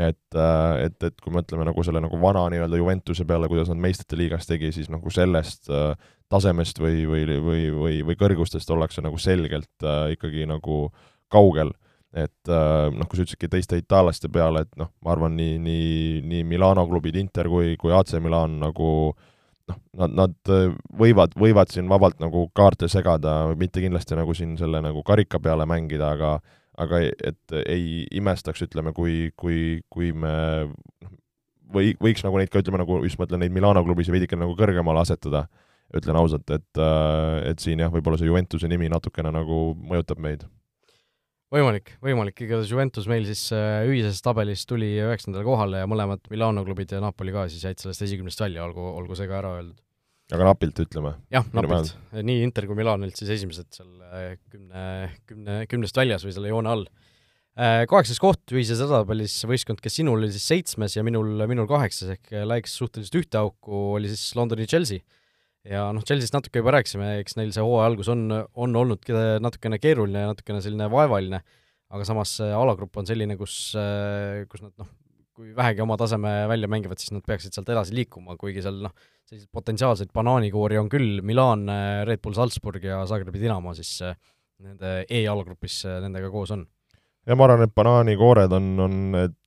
et, 0.00 0.36
äh, 0.36 0.86
et, 0.86 0.96
et 1.02 1.20
kui 1.20 1.32
mõtleme 1.34 1.66
nagu 1.66 1.82
selle 1.84 2.02
nagu 2.02 2.18
vana 2.22 2.46
nii-öelda 2.52 2.78
Juventuse 2.78 3.26
peale, 3.28 3.48
kuidas 3.50 3.70
nad 3.70 3.80
meistrite 3.82 4.18
liigas 4.18 4.48
tegi, 4.48 4.70
siis 4.74 4.90
nagu 4.92 5.12
sellest 5.12 5.70
äh, 5.72 5.92
tasemest 6.30 6.80
või, 6.82 7.04
või, 7.10 7.26
või, 7.42 7.64
või, 7.74 8.00
või 8.06 8.18
kõrgustest 8.18 8.70
ollakse 8.70 9.02
nagu 9.04 9.18
selgelt 9.20 9.84
äh, 9.84 10.14
ikkagi 10.16 10.46
nagu 10.50 10.86
kaugel. 11.32 11.74
Et 12.10 12.50
äh, 12.50 12.90
noh, 12.90 13.06
kui 13.06 13.18
sa 13.18 13.24
ütlesidki 13.24 13.50
teiste 13.50 13.78
itaallaste 13.78 14.30
peale, 14.32 14.64
et 14.66 14.78
noh, 14.80 14.90
ma 15.04 15.12
arvan, 15.14 15.36
nii, 15.38 15.58
nii, 15.62 16.22
nii 16.26 16.46
Milano 16.48 16.86
klubid, 16.90 17.18
Inter 17.20 17.50
kui, 17.50 17.76
kui 17.80 17.94
AC 17.94 18.16
Milan 18.22 18.58
nagu 18.62 18.88
noh, 19.70 19.78
nad, 20.00 20.16
nad 20.18 20.50
äh, 20.50 20.72
võivad, 20.98 21.36
võivad 21.38 21.70
siin 21.70 21.90
vabalt 21.90 22.18
nagu 22.22 22.48
kaarte 22.56 22.90
segada, 22.90 23.42
mitte 23.58 23.82
kindlasti 23.84 24.18
nagu 24.18 24.34
siin 24.34 24.56
selle 24.58 24.82
nagu 24.82 25.04
karika 25.06 25.38
peale 25.42 25.68
mängida, 25.70 26.14
aga 26.16 26.38
aga 26.80 27.00
et 27.02 27.54
ei 27.66 28.04
imestaks, 28.16 28.62
ütleme, 28.64 28.94
kui, 28.96 29.30
kui, 29.36 29.80
kui 29.92 30.14
me 30.16 30.32
noh, 30.66 31.10
või 31.74 31.94
võiks 32.00 32.24
nagu 32.26 32.38
neid 32.40 32.50
ka, 32.50 32.62
ütleme 32.62 32.80
nagu 32.80 33.02
just 33.04 33.20
mõtlen 33.20 33.44
neid 33.44 33.54
Milano 33.54 33.82
klubisid 33.86 34.14
veidike 34.14 34.38
nagu 34.38 34.56
kõrgemale 34.58 35.02
asetada, 35.04 35.44
ütlen 35.94 36.18
ausalt, 36.18 36.48
et, 36.54 36.80
et 37.50 37.62
siin 37.62 37.82
jah, 37.82 37.90
võib-olla 37.92 38.18
see 38.18 38.30
Juventuse 38.30 38.70
nimi 38.70 38.88
natukene 38.90 39.32
nagu 39.34 39.70
mõjutab 39.78 40.22
meid. 40.22 40.46
Võimalik, 41.50 41.94
võimalik, 42.04 42.40
igatahes 42.44 42.70
Juventus 42.70 43.08
meil 43.10 43.26
siis 43.28 43.48
äh, 43.56 43.82
ühises 43.88 44.22
tabelis 44.24 44.62
tuli 44.70 44.92
üheksandale 45.02 45.46
kohale 45.46 45.82
ja 45.82 45.90
mõlemad 45.90 46.22
Milano 46.32 46.64
klubid 46.66 46.92
ja 46.94 47.02
Napoli 47.02 47.34
ka 47.34 47.48
siis 47.50 47.64
jäid 47.66 47.82
sellest 47.82 48.06
esikümnest 48.06 48.42
välja, 48.42 48.64
olgu, 48.66 48.84
olgu 49.00 49.18
see 49.18 49.30
ka 49.30 49.40
ära 49.42 49.56
öeldud 49.58 49.80
aga 50.36 50.46
napilt, 50.46 50.78
ütleme. 50.84 51.14
jah, 51.32 51.46
napilt. 51.56 51.94
nii 52.14 52.44
Inter 52.46 52.66
kui 52.68 52.78
Milan 52.78 53.02
olid 53.02 53.18
siis 53.18 53.32
esimesed 53.34 53.70
seal 53.74 53.90
äh, 54.06 54.34
kümne, 54.52 54.82
kümne, 55.28 55.62
kümnest 55.70 55.98
väljas 55.98 56.26
või 56.26 56.34
selle 56.36 56.52
joone 56.52 56.70
all. 56.70 56.84
Äh, 57.58 57.82
kaheksas 57.90 58.20
koht 58.22 58.54
ühises 58.54 58.78
edetabelis 58.78 59.34
võistkond, 59.48 59.82
kes 59.82 59.98
sinul 60.00 60.20
oli 60.20 60.30
siis 60.32 60.46
seitsmes 60.52 60.94
ja 60.96 61.04
minul, 61.06 61.34
minul 61.50 61.66
kaheksas, 61.70 62.14
ehk 62.14 62.34
läks 62.46 62.76
suhteliselt 62.78 63.18
ühte 63.24 63.40
auku, 63.42 63.96
oli 63.98 64.12
siis 64.12 64.30
Londoni 64.38 64.68
Chelsea. 64.70 65.02
Ja 65.68 65.88
noh, 65.92 66.04
Chelsea'st 66.06 66.36
natuke 66.36 66.62
juba 66.62 66.76
rääkisime, 66.78 67.18
eks 67.20 67.36
neil 67.36 67.52
see 67.56 67.64
hooaja 67.64 67.90
algus 67.90 68.08
on, 68.12 68.28
on 68.54 68.80
olnud 68.80 69.10
natukene 69.44 69.80
keeruline 69.82 70.24
ja 70.24 70.30
natukene 70.32 70.62
selline 70.64 70.88
vaevaline, 70.92 71.42
aga 71.90 72.06
samas 72.08 72.38
alagrupp 72.40 73.00
on 73.02 73.08
selline, 73.08 73.36
kus, 73.40 73.56
kus 74.48 74.64
nad 74.64 74.72
noh, 74.80 74.88
kui 75.40 75.54
vähegi 75.56 75.80
oma 75.80 75.96
taseme 76.00 76.30
välja 76.50 76.68
mängivad, 76.68 77.00
siis 77.00 77.14
nad 77.14 77.24
peaksid 77.26 77.56
sealt 77.56 77.70
edasi 77.72 77.94
liikuma, 77.96 78.36
kuigi 78.40 78.64
seal 78.64 78.82
noh, 78.84 78.92
selliseid 79.30 79.50
potentsiaalseid 79.54 80.10
banaanikoori 80.16 80.78
on 80.80 80.90
küll, 80.92 81.20
Milan, 81.26 81.64
Red 82.08 82.20
Bull 82.24 82.36
Salzburg 82.36 82.84
ja 82.84 83.00
Zagrebi 83.08 83.40
Dinamo 83.40 83.72
siis 83.78 83.94
äh, 84.04 84.18
nende 84.60 85.04
E-jalgrupis 85.08 85.84
äh, 85.88 86.00
nendega 86.04 86.28
koos 86.32 86.52
on. 86.56 86.66
ja 87.28 87.36
ma 87.36 87.46
arvan, 87.46 87.64
et 87.64 87.74
banaanikoored 87.76 88.52
on, 88.56 88.68
on 88.84 88.98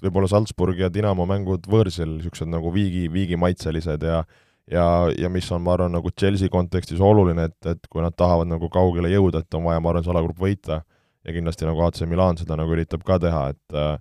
võib-olla 0.02 0.32
Salzburg 0.32 0.80
ja 0.82 0.90
Dinamo 0.94 1.28
mängud 1.30 1.70
võõrsil, 1.70 2.18
niisugused 2.18 2.50
nagu 2.50 2.74
viigi, 2.74 3.06
viigimaitselised 3.14 4.08
ja 4.08 4.24
ja, 4.72 4.86
ja 5.18 5.30
mis 5.30 5.50
on, 5.52 5.64
ma 5.66 5.76
arvan, 5.76 5.94
nagu 5.96 6.12
Chelsea 6.20 6.52
kontekstis 6.52 7.02
oluline, 7.04 7.50
et, 7.50 7.60
et 7.70 7.88
kui 7.90 8.04
nad 8.04 8.16
tahavad 8.18 8.50
nagu 8.50 8.70
kaugele 8.72 9.12
jõuda, 9.12 9.44
et 9.44 9.60
on 9.60 9.68
vaja, 9.68 9.82
ma 9.84 9.94
arvan, 9.94 10.06
see 10.06 10.14
alagrupp 10.14 10.42
võita 10.44 10.82
ja 11.24 11.36
kindlasti 11.36 11.68
nagu 11.68 11.84
AC 11.86 12.04
Milan 12.10 12.40
seda 12.40 12.58
nagu 12.60 12.76
üritab 12.76 13.04
ka 13.08 13.20
teha, 13.24 13.48
et 13.54 13.78
äh, 13.80 13.96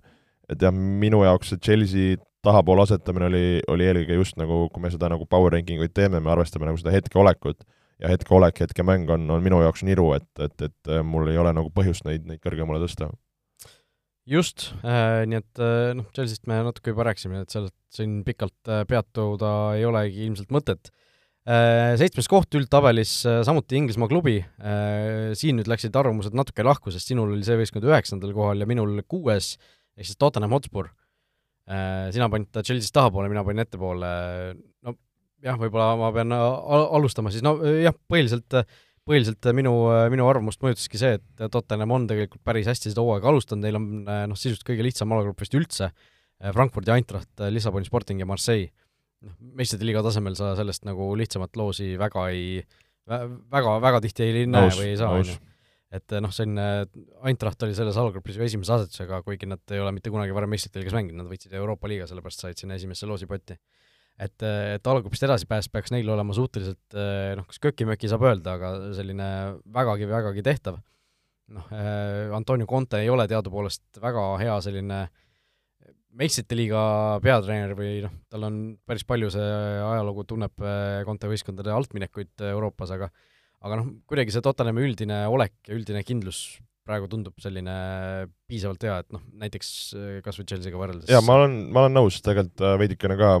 et 0.51 0.63
jah, 0.63 0.73
minu 0.73 1.23
jaoks 1.23 1.53
see 1.53 1.61
Chelsea 1.63 2.17
tahapoole 2.43 2.83
asetamine 2.83 3.29
oli, 3.29 3.45
oli 3.71 3.87
eelkõige 3.87 4.17
just 4.19 4.39
nagu, 4.39 4.65
kui 4.73 4.83
me 4.83 4.91
seda 4.91 5.09
nagu 5.11 5.25
power 5.29 5.55
ranking 5.55 5.81
uid 5.83 5.93
teeme, 5.95 6.19
me 6.19 6.33
arvestame 6.33 6.67
nagu 6.67 6.79
seda 6.81 6.91
hetkeolekut 6.95 7.63
ja 8.03 8.11
hetkeolek, 8.11 8.59
hetkemäng 8.65 9.11
on, 9.15 9.29
on 9.31 9.43
minu 9.45 9.61
jaoks 9.63 9.85
niru, 9.87 10.09
et, 10.17 10.27
et, 10.43 10.65
et 10.67 10.95
mul 11.07 11.29
ei 11.31 11.39
ole 11.39 11.53
nagu 11.55 11.71
põhjust 11.75 12.03
neid, 12.07 12.27
neid 12.27 12.41
kõrgemale 12.43 12.81
tõsta. 12.83 13.07
Just. 14.29 14.71
Äh,, 14.81 15.23
nii 15.29 15.39
et 15.41 15.61
äh, 15.61 15.93
noh, 15.97 16.09
Chelsea'st 16.15 16.47
me 16.49 16.61
natuke 16.65 16.93
juba 16.93 17.07
rääkisime, 17.09 17.43
et 17.43 17.53
sealt 17.53 17.75
siin 17.93 18.21
pikalt 18.27 18.71
äh, 18.71 18.83
peatuda 18.89 19.53
ei 19.77 19.85
olegi 19.89 20.27
ilmselt 20.27 20.53
mõtet. 20.55 20.91
Äh,. 21.43 21.93
Seitsmes 21.99 22.29
koht 22.31 22.55
üldtabelis 22.55 23.19
äh, 23.29 23.41
samuti 23.47 23.79
Inglismaa 23.81 24.11
klubi. 24.11 24.39
Äh,, 24.63 25.33
siin 25.39 25.59
nüüd 25.59 25.71
läksid 25.71 25.95
arvamused 25.99 26.35
natuke 26.37 26.65
lahku, 26.65 26.93
sest 26.93 27.11
sinul 27.11 27.35
oli 27.35 27.45
see 27.47 27.59
võistkond 27.59 27.87
üheksandal 27.89 28.35
kohal 28.35 28.63
ja 28.63 28.69
minul 28.69 29.01
kuues 29.07 29.55
äh,, 29.57 29.71
ehk 29.97 30.09
siis 30.09 30.19
Tottenham 30.19 30.53
Hotspur, 30.55 30.89
äh, 31.69 32.09
sina 32.15 32.29
panid 32.31 32.49
ta 32.53 32.63
Chelsea'st 32.65 32.95
tahapoole, 32.95 33.29
mina 33.31 33.43
panin 33.45 33.63
ettepoole, 33.65 34.09
no 34.85 34.95
jah, 35.43 35.59
võib-olla 35.59 35.93
ma 35.99 36.11
pean 36.15 36.33
alustama 36.33 37.33
siis, 37.33 37.45
no 37.45 37.57
jah, 37.61 37.95
põhiliselt, 38.09 38.63
põhiliselt 39.07 39.49
minu, 39.57 39.73
minu 40.13 40.27
arvamust 40.29 40.61
mõjutaski 40.63 40.99
see, 40.99 41.17
et 41.19 41.45
Tottenham 41.51 41.91
on 41.95 42.07
tegelikult 42.07 42.43
päris 42.45 42.69
hästi 42.69 42.93
seda 42.93 43.03
hooaega 43.03 43.31
alustanud, 43.31 43.65
neil 43.65 43.79
on 43.79 43.87
noh, 44.31 44.39
sisuliselt 44.39 44.67
kõige 44.67 44.85
lihtsam 44.87 45.11
alagrupp 45.11 45.43
vist 45.43 45.57
üldse, 45.59 45.89
Frankfurdi 46.43 46.91
Eintracht, 46.95 47.31
Lissaboni 47.51 47.87
Sporting 47.87 48.23
ja 48.23 48.27
Marseille. 48.27 48.71
noh, 49.23 49.35
meistrite 49.59 49.87
liiga 49.87 50.03
tasemel 50.03 50.35
sa 50.39 50.53
sellest 50.59 50.87
nagu 50.87 51.13
lihtsamat 51.19 51.55
loosi 51.59 51.93
väga 51.99 52.27
ei, 52.35 52.63
väga, 53.07 53.77
väga 53.83 54.01
tihti 54.03 54.25
ei 54.27 54.47
näe 54.47 54.71
või 54.75 54.89
ei 54.91 54.99
saa, 54.99 55.15
on 55.19 55.27
ju 55.27 55.39
et 55.93 56.15
noh, 56.23 56.31
selline 56.33 56.65
Eintracht 57.27 57.63
oli 57.65 57.75
selles 57.77 57.97
allgrupis 58.01 58.37
ju 58.39 58.45
esimese 58.45 58.73
asetusega, 58.75 59.21
kuigi 59.25 59.49
nad 59.49 59.61
ei 59.73 59.81
ole 59.81 59.93
mitte 59.95 60.11
kunagi 60.13 60.33
varem 60.35 60.49
meistrite 60.53 60.81
liigas 60.81 60.95
mänginud, 60.97 61.21
nad 61.21 61.29
võitsid 61.29 61.53
Euroopa 61.59 61.89
liiga, 61.91 62.07
sellepärast 62.09 62.45
said 62.45 62.59
sinna 62.59 62.77
esimesse 62.79 63.09
loosipotti. 63.09 63.57
Et, 64.21 64.45
et 64.45 64.87
allgrupist 64.87 65.25
edasipääs 65.25 65.69
peaks 65.73 65.93
neil 65.93 66.09
olema 66.13 66.35
suhteliselt 66.35 66.97
noh, 67.39 67.47
kas 67.49 67.61
köki-möki 67.63 68.11
saab 68.11 68.25
öelda, 68.29 68.57
aga 68.57 68.71
selline 68.97 69.27
vägagi, 69.73 70.07
vägagi 70.09 70.45
tehtav. 70.45 70.79
noh, 71.53 71.73
Antonio 72.37 72.67
Conte 72.69 73.01
ei 73.03 73.11
ole 73.11 73.27
teadupoolest 73.27 73.99
väga 74.01 74.25
hea 74.41 74.55
selline 74.63 75.03
meistrite 76.13 76.55
liiga 76.55 76.83
peatreener 77.25 77.73
või 77.77 78.03
noh, 78.05 78.13
tal 78.29 78.45
on 78.47 78.57
päris 78.85 79.05
palju 79.09 79.31
see 79.33 79.51
ajalugu, 79.81 80.27
tunneb 80.29 80.65
Conte 81.07 81.29
võistkondade 81.31 81.73
altminekuid 81.73 82.45
Euroopas, 82.53 82.93
aga 82.93 83.09
aga 83.63 83.79
noh, 83.79 83.89
kuidagi 84.09 84.35
see 84.35 84.43
Tottenhami 84.43 84.83
üldine 84.83 85.23
olek 85.31 85.55
ja 85.67 85.75
üldine 85.77 86.03
kindlus 86.05 86.59
praegu 86.87 87.07
tundub 87.11 87.35
selline 87.41 87.73
piisavalt 88.49 88.83
hea, 88.83 88.97
et 89.03 89.13
noh, 89.15 89.21
näiteks 89.43 89.69
äh, 89.97 90.15
kas 90.25 90.39
või 90.39 90.47
Chelsea'ga 90.49 90.79
võrreldes. 90.79 91.11
jaa, 91.11 91.21
ma 91.25 91.37
olen, 91.39 91.59
ma 91.73 91.85
olen 91.85 91.95
nõus, 91.99 92.19
tegelikult 92.25 92.63
äh, 92.63 92.75
veidikene 92.81 93.17
ka 93.19 93.35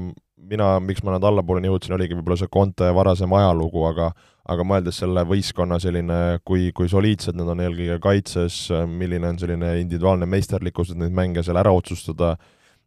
mina, 0.53 0.69
miks 0.83 1.03
ma 1.03 1.15
nad 1.15 1.25
allapoole 1.27 1.63
jõudsin, 1.67 1.95
oligi 1.97 2.17
võib-olla 2.17 2.39
see 2.39 2.51
Conte 2.53 2.89
varasem 2.95 3.35
ajalugu, 3.39 3.83
aga 3.89 4.13
aga 4.43 4.65
mõeldes 4.67 4.97
selle 4.99 5.21
võistkonna 5.23 5.77
selline, 5.79 6.17
kui, 6.43 6.65
kui 6.75 6.89
soliidsed 6.91 7.37
nad 7.39 7.47
on 7.53 7.61
eelkõige 7.63 7.95
kaitses, 8.03 8.57
milline 8.91 9.29
on 9.31 9.37
selline 9.39 9.69
individuaalne 9.79 10.27
meisterlikkus, 10.27 10.91
et 10.91 10.99
neid 10.99 11.15
mänge 11.15 11.45
seal 11.47 11.59
ära 11.61 11.71
otsustada, 11.71 12.33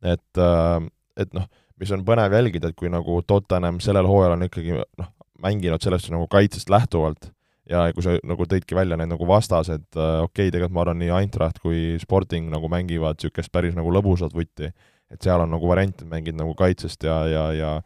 et 0.05 0.43
äh, 0.43 0.83
et 1.17 1.33
noh, 1.37 1.47
mis 1.81 1.93
on 1.97 2.05
põnev 2.05 2.37
jälgida, 2.37 2.69
et 2.69 2.77
kui 2.77 2.93
nagu 2.93 3.23
Tottenham 3.29 3.81
sellel 3.85 4.09
hooajal 4.09 4.37
on 4.37 4.45
ikkagi 4.49 4.77
noh, 4.77 5.09
mänginud 5.45 5.85
sellest 5.85 6.13
nagu 6.13 6.29
kaitsest 6.33 6.73
lähtuvalt 6.73 7.31
ja 7.71 7.87
kui 7.95 8.05
sa 8.05 8.17
nagu 8.27 8.47
tõidki 8.49 8.77
välja 8.79 8.99
need 8.99 9.11
nagu 9.13 9.29
vastased, 9.29 9.89
äh, 9.97 10.23
okei 10.25 10.47
okay,, 10.47 10.55
tegelikult 10.55 10.77
ma 10.77 10.85
arvan, 10.85 11.01
nii 11.03 11.13
Eintracht 11.19 11.61
kui 11.63 11.97
Sporting 12.03 12.51
nagu 12.53 12.71
mängivad 12.73 13.21
niisugust 13.21 13.53
päris 13.55 13.77
nagu 13.77 13.93
lõbusat 13.95 14.35
vutti, 14.37 14.71
et 15.13 15.23
seal 15.23 15.43
on 15.43 15.53
nagu 15.55 15.69
variant, 15.71 16.03
et 16.03 16.11
mängid 16.11 16.39
nagu 16.39 16.55
kaitsest 16.59 17.07
ja, 17.07 17.23
ja, 17.31 17.47
ja 17.57 17.77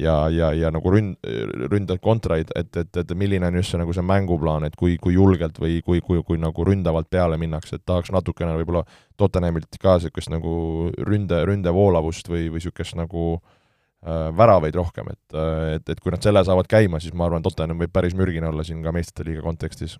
ja, 0.00 0.14
ja, 0.32 0.52
ja 0.54 0.68
nagu 0.72 0.86
ründ-, 0.94 1.18
ründad 1.68 1.98
kontraid, 2.00 2.52
et, 2.56 2.70
et, 2.78 2.96
et 3.02 3.10
milline 3.18 3.44
on 3.44 3.56
just 3.58 3.74
see 3.74 3.80
nagu 3.80 3.92
see 3.92 4.04
mänguplaan, 4.06 4.64
et 4.64 4.76
kui, 4.78 4.94
kui 5.02 5.16
julgelt 5.16 5.58
või 5.60 5.80
kui, 5.84 5.98
kui, 6.00 6.22
kui 6.24 6.38
nagu 6.40 6.64
ründavalt 6.64 7.10
peale 7.10 7.36
minnakse, 7.36 7.76
et 7.76 7.84
tahaks 7.84 8.12
natukene 8.14 8.54
võib-olla 8.60 8.84
Tottenhamilt 9.20 9.76
ka 9.82 9.98
niisugust 9.98 10.30
nagu 10.32 10.52
ründe, 11.04 11.42
ründevoolavust 11.50 12.30
või, 12.30 12.46
või 12.48 12.62
niisugust 12.62 12.96
nagu 12.96 13.24
äh, 13.34 13.59
väravaid 14.00 14.76
rohkem, 14.78 15.10
et, 15.12 15.34
äh, 15.36 15.74
et, 15.76 15.90
et 15.92 16.00
kui 16.00 16.12
nad 16.12 16.22
selle 16.24 16.40
saavad 16.46 16.68
käima, 16.70 17.00
siis 17.02 17.12
ma 17.16 17.26
arvan, 17.26 17.44
Tottenham 17.44 17.80
võib 17.82 17.92
päris 17.92 18.16
mürgine 18.16 18.48
olla 18.48 18.64
siin 18.64 18.80
ka 18.84 18.94
meistrite 18.96 19.26
liiga 19.28 19.44
kontekstis. 19.44 19.98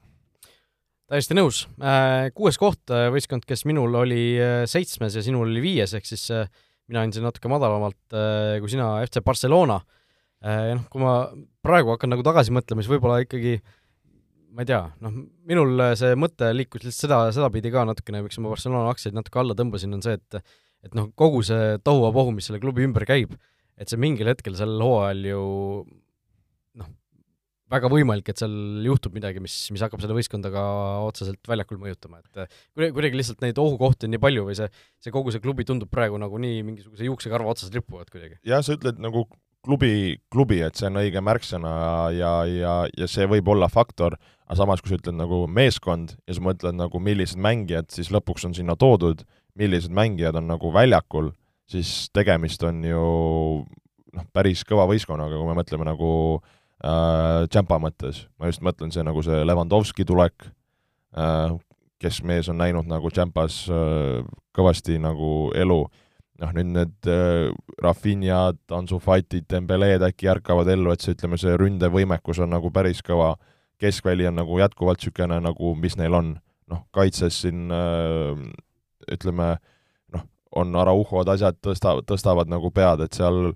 täiesti 1.11 1.36
nõus. 1.36 1.66
Äh, 1.82 2.30
kuues 2.34 2.57
koht, 2.61 2.88
võistkond, 2.88 3.44
kes 3.44 3.66
minul 3.68 3.94
oli 3.98 4.38
seitsmes 4.70 5.18
ja 5.18 5.24
sinul 5.26 5.48
oli 5.48 5.61
viies, 5.64 5.92
ehk 5.94 6.09
siis 6.09 6.30
mina 6.90 7.03
andsin 7.05 7.26
natuke 7.26 7.51
madalamalt 7.51 8.16
kui 8.62 8.70
sina, 8.72 8.96
FC 9.05 9.22
Barcelona. 9.24 9.80
noh, 10.40 10.86
kui 10.88 11.03
ma 11.03 11.28
praegu 11.61 11.92
hakkan 11.92 12.09
nagu 12.14 12.24
tagasi 12.24 12.55
mõtlema, 12.57 12.80
siis 12.80 12.88
võib-olla 12.88 13.18
ikkagi 13.20 13.59
ma 14.57 14.64
ei 14.64 14.70
tea, 14.70 14.80
noh, 15.05 15.18
minul 15.46 15.84
see 16.01 16.16
mõte 16.16 16.48
liikus 16.57 16.86
lihtsalt 16.86 17.05
seda, 17.05 17.18
sedapidi 17.36 17.70
ka 17.70 17.84
natukene, 17.84 18.22
miks 18.24 18.40
ma 18.40 18.48
Barcelona 18.48 18.88
aktsiaid 18.90 19.14
natuke 19.14 19.42
alla 19.42 19.55
tõmbasin, 19.59 19.92
on 19.94 20.03
see, 20.03 20.16
et 20.16 20.40
et 20.80 20.96
noh, 20.96 21.11
kogu 21.12 21.42
see 21.44 21.76
tohuvabohu, 21.84 22.32
mis 22.32 22.48
selle 22.48 22.59
klubi 22.62 22.86
ümber 22.86 23.05
käib, 23.05 23.34
et 23.81 23.91
see 23.91 24.01
mingil 24.01 24.31
hetkel 24.31 24.57
sel 24.59 24.76
hooajal 24.83 25.26
ju 25.31 25.43
noh, 26.81 26.89
väga 27.72 27.91
võimalik, 27.93 28.31
et 28.31 28.41
seal 28.43 28.55
juhtub 28.87 29.16
midagi, 29.16 29.43
mis, 29.43 29.57
mis 29.74 29.85
hakkab 29.85 30.03
seda 30.05 30.16
võistkonda 30.16 30.53
ka 30.55 30.64
otseselt 31.07 31.41
väljakul 31.49 31.81
mõjutama, 31.83 32.20
et 32.20 32.57
kuidagi, 32.74 32.95
kuidagi 32.97 33.20
lihtsalt 33.22 33.45
neid 33.45 33.61
ohukohti 33.62 34.09
on 34.09 34.16
nii 34.16 34.22
palju 34.22 34.49
või 34.49 34.59
see, 34.59 34.68
see 35.01 35.14
kogu 35.14 35.33
see 35.35 35.45
klubi 35.45 35.66
tundub 35.68 35.93
praegu 35.93 36.20
nagu 36.20 36.41
nii 36.43 36.64
mingisuguse 36.66 37.09
juuksekarva 37.09 37.55
otsas 37.55 37.72
ripuvad 37.74 38.12
kuidagi. 38.12 38.41
jah, 38.47 38.64
sa 38.66 38.76
ütled 38.76 39.01
nagu 39.01 39.26
klubi, 39.64 40.20
klubi, 40.33 40.61
et 40.64 40.78
see 40.78 40.89
on 40.89 41.01
õige 41.03 41.22
märksõna 41.24 41.72
ja, 42.16 42.33
ja, 42.49 42.74
ja 42.97 43.09
see 43.11 43.28
võib 43.31 43.49
olla 43.53 43.68
faktor, 43.72 44.16
aga 44.47 44.59
samas, 44.61 44.83
kui 44.83 44.93
sa 44.93 45.01
ütled 45.01 45.18
nagu 45.18 45.45
meeskond 45.49 46.16
ja 46.28 46.37
sa 46.37 46.45
mõtled 46.45 46.78
nagu 46.78 47.03
millised 47.03 47.41
mängijad 47.41 47.91
siis 47.93 48.12
lõpuks 48.12 48.49
on 48.49 48.57
sinna 48.57 48.76
toodud, 48.81 49.24
millised 49.59 49.93
mängijad 49.95 50.39
on 50.41 50.49
nagu 50.51 50.72
väljakul, 50.74 51.33
siis 51.71 52.11
tegemist 52.14 52.62
on 52.66 52.83
ju 52.85 53.05
noh, 54.16 54.27
päris 54.35 54.64
kõva 54.66 54.87
võistkonnaga, 54.91 55.39
kui 55.39 55.49
me 55.49 55.57
mõtleme 55.59 55.87
nagu 55.87 56.11
äh, 56.83 57.47
Tšampa 57.51 57.81
mõttes, 57.83 58.25
ma 58.39 58.51
just 58.51 58.64
mõtlen 58.66 58.93
see 58.95 59.05
nagu 59.07 59.23
see 59.27 59.43
Levandovski 59.47 60.07
tulek 60.09 60.49
äh,, 61.16 61.57
kes 62.01 62.23
mees 62.27 62.49
on 62.51 62.61
näinud 62.61 62.89
nagu 62.91 63.12
Tšampas 63.12 63.62
äh, 63.71 64.21
kõvasti 64.57 64.99
nagu 65.03 65.51
elu, 65.57 65.81
noh 66.43 66.55
nüüd 66.57 66.75
need 66.75 67.11
äh, 67.11 67.51
Rafinhad, 67.83 68.61
Ansu 68.75 69.01
Fatid, 69.03 69.47
Dembeleed 69.51 70.05
äkki 70.11 70.31
ärkavad 70.33 70.71
ellu, 70.73 70.95
et 70.95 71.05
see, 71.05 71.14
ütleme, 71.16 71.39
see 71.41 71.57
ründevõimekus 71.61 72.43
on 72.43 72.55
nagu 72.57 72.73
päris 72.75 73.05
kõva, 73.07 73.35
keskväli 73.81 74.27
on 74.29 74.41
nagu 74.43 74.59
jätkuvalt 74.61 75.01
niisugune 75.01 75.39
nagu, 75.45 75.75
mis 75.79 75.95
neil 75.97 76.16
on, 76.18 76.35
noh, 76.71 76.83
kaitses 76.95 77.45
siin 77.45 77.71
äh, 77.73 78.49
ütleme 79.11 79.55
äh, 79.55 79.68
on 80.57 80.74
Arauhod, 80.76 81.28
asjad 81.30 81.59
tõsta, 81.62 81.96
tõstavad 82.07 82.51
nagu 82.51 82.70
pead, 82.74 83.05
et 83.05 83.16
seal 83.18 83.53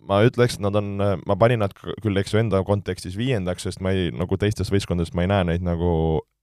ma 0.00 0.20
ütleks, 0.26 0.56
et 0.56 0.64
nad 0.64 0.76
on, 0.78 0.92
ma 1.26 1.36
panin 1.38 1.60
nad 1.62 1.74
küll, 1.76 2.16
eks 2.20 2.34
ju, 2.34 2.40
enda 2.42 2.62
kontekstis 2.66 3.18
viiendaks, 3.18 3.66
sest 3.66 3.82
ma 3.84 3.92
ei, 3.94 4.10
nagu 4.14 4.38
teistest 4.40 4.72
võistkondadest 4.72 5.16
ma 5.16 5.26
ei 5.26 5.32
näe 5.32 5.48
neid 5.52 5.66
nagu 5.66 5.90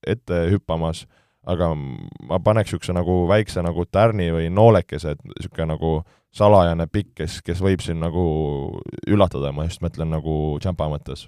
ette 0.07 0.43
hüppamas, 0.51 1.05
aga 1.47 1.71
ma 1.77 2.39
paneks 2.43 2.73
niisuguse 2.73 2.95
nagu 2.95 3.21
väikse 3.29 3.63
nagu 3.63 3.87
tärni 3.89 4.29
või 4.35 4.51
noolekese, 4.53 5.15
et 5.15 5.23
niisugune 5.23 5.71
nagu 5.73 5.93
salajane 6.35 6.87
pikk, 6.91 7.13
kes, 7.23 7.39
kes 7.45 7.63
võib 7.63 7.81
siin 7.83 8.01
nagu 8.03 8.23
üllatada, 9.07 9.53
ma 9.55 9.65
just 9.67 9.81
mõtlen 9.81 10.11
nagu 10.11 10.57
Champa 10.63 10.89
mõttes. 10.91 11.27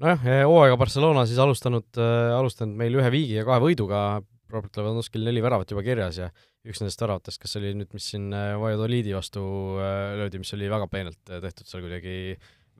nojah, 0.00 0.20
hooaega 0.48 0.76
Barcelona 0.80 1.26
siis 1.28 1.38
alustanud 1.38 1.86
äh,, 2.00 2.34
alustanud 2.36 2.76
meil 2.76 2.98
ühe 2.98 3.10
viigi 3.12 3.38
ja 3.38 3.46
kahe 3.46 3.62
võiduga, 3.62 4.20
Robert 4.52 4.76
Lewandowskil 4.76 5.24
neli 5.26 5.42
väravat 5.44 5.70
juba 5.72 5.84
kirjas 5.86 6.20
ja 6.20 6.30
üks 6.66 6.80
nendest 6.82 7.02
väravatest, 7.02 7.40
kas 7.42 7.56
oli 7.60 7.72
nüüd, 7.76 7.90
mis 7.96 8.08
siin 8.12 8.30
äh, 8.36 8.54
Valladoliidi 8.60 9.14
vastu 9.16 9.42
äh, 9.80 10.14
löödi, 10.20 10.40
mis 10.42 10.52
oli 10.56 10.70
väga 10.70 10.88
peenelt 10.92 11.32
äh, 11.32 11.42
tehtud 11.44 11.68
seal 11.70 11.84
kuidagi 11.84 12.16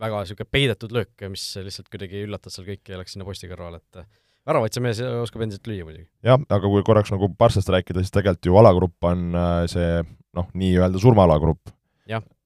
väga 0.00 0.22
niisugune 0.24 0.48
peidetud 0.52 0.94
löök, 0.96 1.14
mis 1.32 1.44
lihtsalt 1.60 1.90
kuidagi 1.92 2.24
üllatas 2.26 2.56
seal 2.56 2.68
kõiki 2.68 2.94
ja 2.94 3.00
läks 3.00 3.16
sinna 3.16 3.28
posti 3.28 3.48
kõrvale, 3.50 3.80
et 3.80 4.02
väravaid 4.48 4.74
see 4.74 4.84
mees 4.84 5.00
oskab 5.20 5.44
endiselt 5.44 5.68
lüüa 5.68 5.86
muidugi. 5.88 6.08
jah, 6.24 6.40
aga 6.40 6.72
kui 6.72 6.84
korraks 6.86 7.12
nagu 7.12 7.28
Barssast 7.40 7.72
rääkida, 7.72 8.04
siis 8.04 8.14
tegelikult 8.14 8.48
ju 8.48 8.60
alagrupp 8.60 9.10
on 9.10 9.34
see 9.70 10.00
noh, 10.36 10.48
nii-öelda 10.56 11.00
surmaalagrupp. 11.02 11.72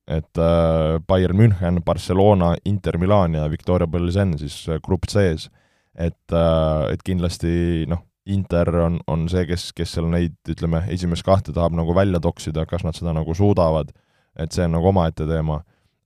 et 0.04 0.38
äh, 0.38 0.98
Bayern 1.08 1.38
München, 1.38 1.82
Barcelona, 1.84 2.54
Inter 2.64 2.98
Milan 2.98 3.38
ja 3.38 3.46
Victoria 3.50 3.86
Pilsen 3.88 4.38
siis 4.38 4.66
grupp 4.84 5.08
sees. 5.08 5.50
et 5.94 6.32
äh,, 6.32 6.92
et 6.92 7.02
kindlasti 7.06 7.86
noh, 7.86 8.02
Inter 8.26 8.70
on, 8.80 8.98
on 9.10 9.26
see, 9.28 9.44
kes, 9.48 9.68
kes 9.76 9.90
seal 9.96 10.06
neid, 10.08 10.36
ütleme, 10.48 10.80
esimest 10.92 11.26
kahte 11.26 11.52
tahab 11.52 11.74
nagu 11.76 11.92
välja 11.96 12.20
toksida, 12.24 12.64
kas 12.68 12.84
nad 12.86 12.96
seda 12.96 13.12
nagu 13.12 13.36
suudavad, 13.36 13.92
et 14.40 14.54
see 14.56 14.64
on 14.64 14.72
nagu 14.78 14.88
omaette 14.88 15.26
teema, 15.28 15.58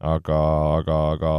aga, 0.02 0.40
aga, 0.80 0.98
aga 1.14 1.36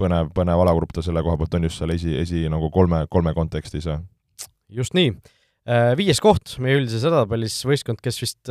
põnev, 0.00 0.32
põnev 0.36 0.64
alagrupp 0.64 0.94
ta 0.96 1.04
selle 1.04 1.22
koha 1.24 1.36
pealt 1.40 1.58
on 1.58 1.68
just 1.68 1.80
seal 1.80 1.92
esi, 1.92 2.16
esi 2.22 2.44
nagu 2.52 2.70
kolme, 2.72 3.04
kolme 3.12 3.34
kontekstis. 3.36 3.90
just 4.72 4.96
nii. 4.96 5.12
Viies 6.00 6.20
koht 6.20 6.56
meie 6.60 6.80
üldises 6.80 7.04
edetabelis 7.04 7.60
võistkond, 7.68 8.00
kes 8.04 8.20
vist 8.20 8.50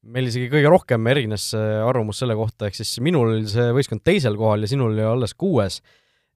meil 0.00 0.28
isegi 0.28 0.48
kõige 0.52 0.72
rohkem 0.72 1.06
erines 1.12 1.50
arvamus 1.56 2.20
selle 2.22 2.36
kohta, 2.36 2.68
ehk 2.68 2.76
siis 2.76 2.96
minul 3.04 3.34
oli 3.34 3.48
see 3.48 3.68
võistkond 3.76 4.04
teisel 4.04 4.36
kohal 4.40 4.64
ja 4.64 4.70
sinul 4.72 4.94
oli 4.94 5.04
alles 5.04 5.36
kuues 5.36 5.80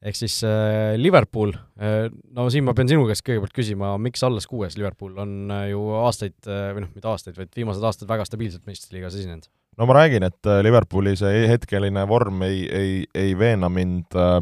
ehk 0.05 0.19
siis 0.19 0.37
äh, 0.47 0.95
Liverpool 1.01 1.55
äh,, 1.81 2.11
no 2.37 2.47
siin 2.53 2.67
ma 2.67 2.75
pean 2.77 2.91
sinu 2.91 3.07
käest 3.09 3.25
kõigepealt 3.27 3.57
küsima, 3.57 3.95
miks 4.03 4.25
alles 4.27 4.47
kuues 4.51 4.77
Liverpool 4.79 5.17
on 5.25 5.53
äh, 5.55 5.69
ju 5.73 5.85
aastaid 6.05 6.37
äh, 6.49 6.71
või 6.77 6.85
noh, 6.85 6.93
mitte 6.97 7.11
aastaid, 7.11 7.39
vaid 7.39 7.53
viimased 7.57 7.85
aastad 7.85 8.11
väga 8.11 8.27
stabiilselt 8.29 8.69
meistriliigas 8.69 9.17
esinenud? 9.21 9.49
no 9.79 9.89
ma 9.89 9.99
räägin, 10.01 10.27
et 10.29 10.51
äh, 10.51 10.61
Liverpooli 10.67 11.17
see 11.19 11.49
hetkeline 11.51 12.05
vorm 12.11 12.45
ei, 12.47 12.63
ei, 12.69 12.95
ei 13.17 13.35
veena 13.39 13.73
mind 13.73 14.17
äh, 14.19 14.39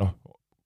noh, 0.00 0.14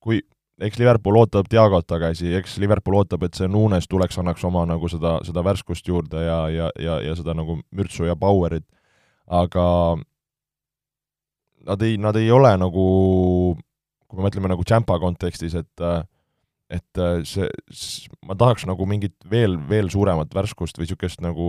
kui 0.05 0.20
eks 0.64 0.78
Liverpool 0.78 1.18
ootab 1.18 1.49
Diagot 1.51 1.86
tagasi, 1.90 2.30
eks 2.38 2.59
Liverpool 2.62 3.01
ootab, 3.01 3.24
et 3.26 3.34
see 3.38 3.49
Nunes 3.51 3.88
tuleks, 3.90 4.18
annaks 4.20 4.45
oma 4.47 4.62
nagu 4.68 4.88
seda, 4.92 5.16
seda 5.26 5.42
värskust 5.47 5.88
juurde 5.88 6.22
ja, 6.22 6.38
ja, 6.53 6.70
ja, 6.80 7.01
ja 7.03 7.16
seda 7.18 7.34
nagu 7.34 7.59
mürtsu 7.74 8.07
ja 8.07 8.14
power'it, 8.18 8.66
aga 9.26 9.66
nad 11.64 11.82
ei, 11.82 11.97
nad 11.99 12.16
ei 12.20 12.30
ole 12.30 12.53
nagu 12.61 12.84
kui 14.15 14.23
me 14.23 14.29
mõtleme 14.29 14.51
nagu 14.51 14.65
Champa 14.67 14.99
kontekstis, 15.03 15.57
et 15.59 15.87
et 16.75 17.01
see, 17.29 17.47
ma 18.25 18.35
tahaks 18.41 18.65
nagu 18.67 18.87
mingit 18.89 19.15
veel, 19.31 19.59
veel 19.69 19.91
suuremat 19.93 20.33
värskust 20.35 20.79
või 20.79 20.87
niisugust 20.87 21.21
nagu 21.23 21.49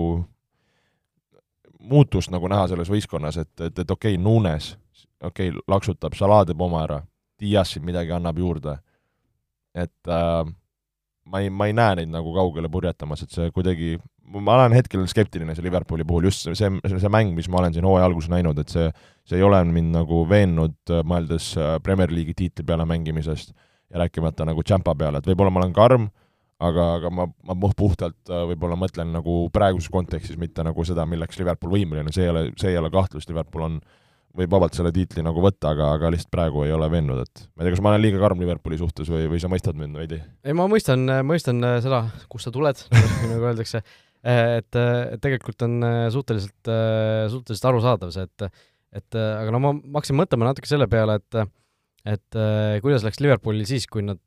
muutust 1.85 2.31
nagu 2.33 2.49
näha 2.51 2.67
selles 2.71 2.89
võistkonnas, 2.91 3.37
et, 3.41 3.53
et, 3.59 3.79
et 3.79 3.91
okei 3.91 4.15
okay,, 4.15 4.21
Nunes, 4.21 4.73
okei 5.23 5.51
okay,, 5.51 5.63
laksutab, 5.71 6.17
Salah 6.17 6.43
teeb 6.47 6.61
oma 6.61 6.83
ära, 6.83 6.99
Dias 7.39 7.73
siin 7.73 7.85
midagi 7.85 8.13
annab 8.15 8.39
juurde, 8.39 8.77
et 9.75 10.11
äh, 10.11 10.43
ma 11.25 11.41
ei, 11.43 11.51
ma 11.51 11.69
ei 11.69 11.75
näe 11.77 12.01
neid 12.01 12.11
nagu 12.13 12.33
kaugele 12.35 12.71
purjetamas, 12.71 13.25
et 13.25 13.35
see 13.35 13.51
kuidagi, 13.55 13.95
ma 14.25 14.57
olen 14.57 14.75
hetkel 14.75 15.05
skeptiline 15.09 15.55
see 15.55 15.65
Liverpooli 15.65 16.05
puhul, 16.07 16.27
just 16.29 16.45
see, 16.45 16.55
see, 16.57 16.99
see 16.99 17.11
mäng, 17.13 17.33
mis 17.37 17.49
ma 17.51 17.61
olen 17.61 17.75
siin 17.75 17.85
hooaja 17.87 18.07
alguses 18.09 18.31
näinud, 18.33 18.59
et 18.61 18.73
see, 18.73 18.87
see 19.27 19.39
ei 19.39 19.45
ole 19.45 19.61
mind 19.69 19.93
nagu 19.95 20.23
veennud, 20.29 20.77
äh, 20.91 21.01
mõeldes 21.07 21.51
äh, 21.59 21.75
Premier 21.85 22.13
League'i 22.13 22.37
tiitli 22.37 22.65
peale 22.67 22.87
mängimisest 22.89 23.53
ja 23.53 24.01
rääkimata 24.01 24.47
nagu 24.49 24.63
Champa 24.65 24.95
peale, 24.97 25.21
et 25.21 25.29
võib-olla 25.29 25.53
ma 25.53 25.61
olen 25.63 25.75
karm, 25.75 26.07
aga, 26.65 26.87
aga 26.99 27.11
ma, 27.13 27.27
ma 27.51 27.73
puhtalt 27.77 28.31
äh, 28.31 28.47
võib-olla 28.53 28.79
mõtlen 28.79 29.13
nagu 29.15 29.43
praeguses 29.53 29.91
kontekstis, 29.93 30.39
mitte 30.41 30.65
nagu 30.65 30.87
seda, 30.87 31.05
milleks 31.09 31.39
Liverpool 31.41 31.75
võimeline, 31.77 32.13
see 32.15 32.25
ei 32.25 32.33
ole, 32.33 32.47
see 32.59 32.73
ei 32.73 32.81
ole 32.81 32.91
kahtlus, 32.93 33.29
Liverpool 33.29 33.69
on 33.69 33.77
võib 34.35 34.51
vabalt 34.51 34.75
selle 34.75 34.89
tiitli 34.91 35.21
nagu 35.23 35.39
võtta, 35.39 35.69
aga, 35.71 35.93
aga 35.95 36.09
lihtsalt 36.11 36.33
praegu 36.33 36.65
ei 36.65 36.73
ole 36.75 36.89
veennud, 36.91 37.21
et 37.23 37.45
ma 37.53 37.63
ei 37.63 37.69
tea, 37.69 37.75
kas 37.77 37.83
ma 37.85 37.93
olen 37.93 38.01
liiga 38.03 38.19
karm 38.19 38.41
Liverpooli 38.41 38.79
suhtes 38.81 39.07
või, 39.07 39.29
või 39.31 39.39
sa 39.39 39.47
mõistad 39.51 39.77
mind 39.79 39.95
veidi? 39.95 40.19
ei, 40.43 40.55
ma 40.57 40.65
mõistan, 40.71 41.05
mõistan 41.23 41.63
seda, 41.85 42.01
kust 42.31 42.49
sa 42.49 42.51
tuled 42.51 42.81
nagu 43.29 43.47
öeldakse, 43.47 43.79
et, 44.25 44.77
tegelikult 45.21 45.61
on 45.67 45.83
suhteliselt, 46.13 46.71
suhteliselt 47.29 47.69
arusaadav 47.71 48.13
see, 48.15 48.25
et 48.25 48.47
et 48.95 49.17
aga 49.19 49.51
no 49.51 49.59
ma, 49.59 49.73
ma 49.75 49.99
hakkasin 49.99 50.17
mõtlema 50.17 50.47
natuke 50.47 50.69
selle 50.69 50.87
peale, 50.89 51.19
et 51.19 51.39
et 52.05 52.37
kuidas 52.85 53.03
läks 53.05 53.19
Liverpoolil 53.21 53.65
siis, 53.67 53.87
kui 53.91 54.03
nad 54.05 54.21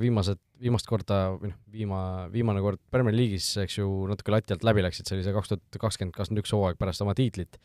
viimased, 0.00 0.38
viimast 0.62 0.86
korda 0.88 1.18
või 1.34 1.50
noh, 1.50 1.58
viima, 1.72 2.00
viimane 2.32 2.62
kord 2.64 2.80
Premier 2.92 3.16
League'is, 3.16 3.48
eks 3.64 3.80
ju, 3.80 3.88
natuke 4.10 4.34
lati 4.34 4.54
alt 4.54 4.66
läbi 4.66 4.84
läksid, 4.84 5.08
see 5.08 5.18
oli 5.18 5.26
see 5.26 5.34
kaks 5.34 5.52
tuhat 5.52 5.80
kakskümmend, 5.82 6.14
kakskümmend 6.16 6.44
üks 6.44 6.54
hooaeg 6.54 6.78
pärast 6.80 7.02
oma 7.04 7.16
tiitlit. 7.18 7.58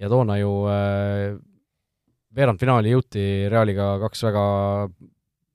Ja 0.00 0.10
toona 0.10 0.38
ju 0.40 0.50
äh, 0.72 1.38
veerandfinaali 2.36 2.94
jõuti 2.94 3.24
Realiga 3.52 3.92
kaks 4.04 4.24
väga 4.28 4.44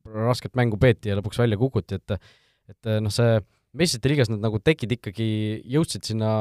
rasket 0.05 0.55
mängu 0.57 0.77
peeti 0.81 1.09
ja 1.11 1.17
lõpuks 1.19 1.39
välja 1.41 1.59
kukuti, 1.59 1.99
et 1.99 2.17
et 2.65 2.89
noh, 3.01 3.13
see 3.13 3.37
meistrite 3.77 4.11
liigas 4.11 4.31
nad 4.31 4.41
nagu 4.43 4.59
tekid 4.63 4.95
ikkagi 4.97 5.27
jõudsid 5.75 6.07
sinna 6.07 6.31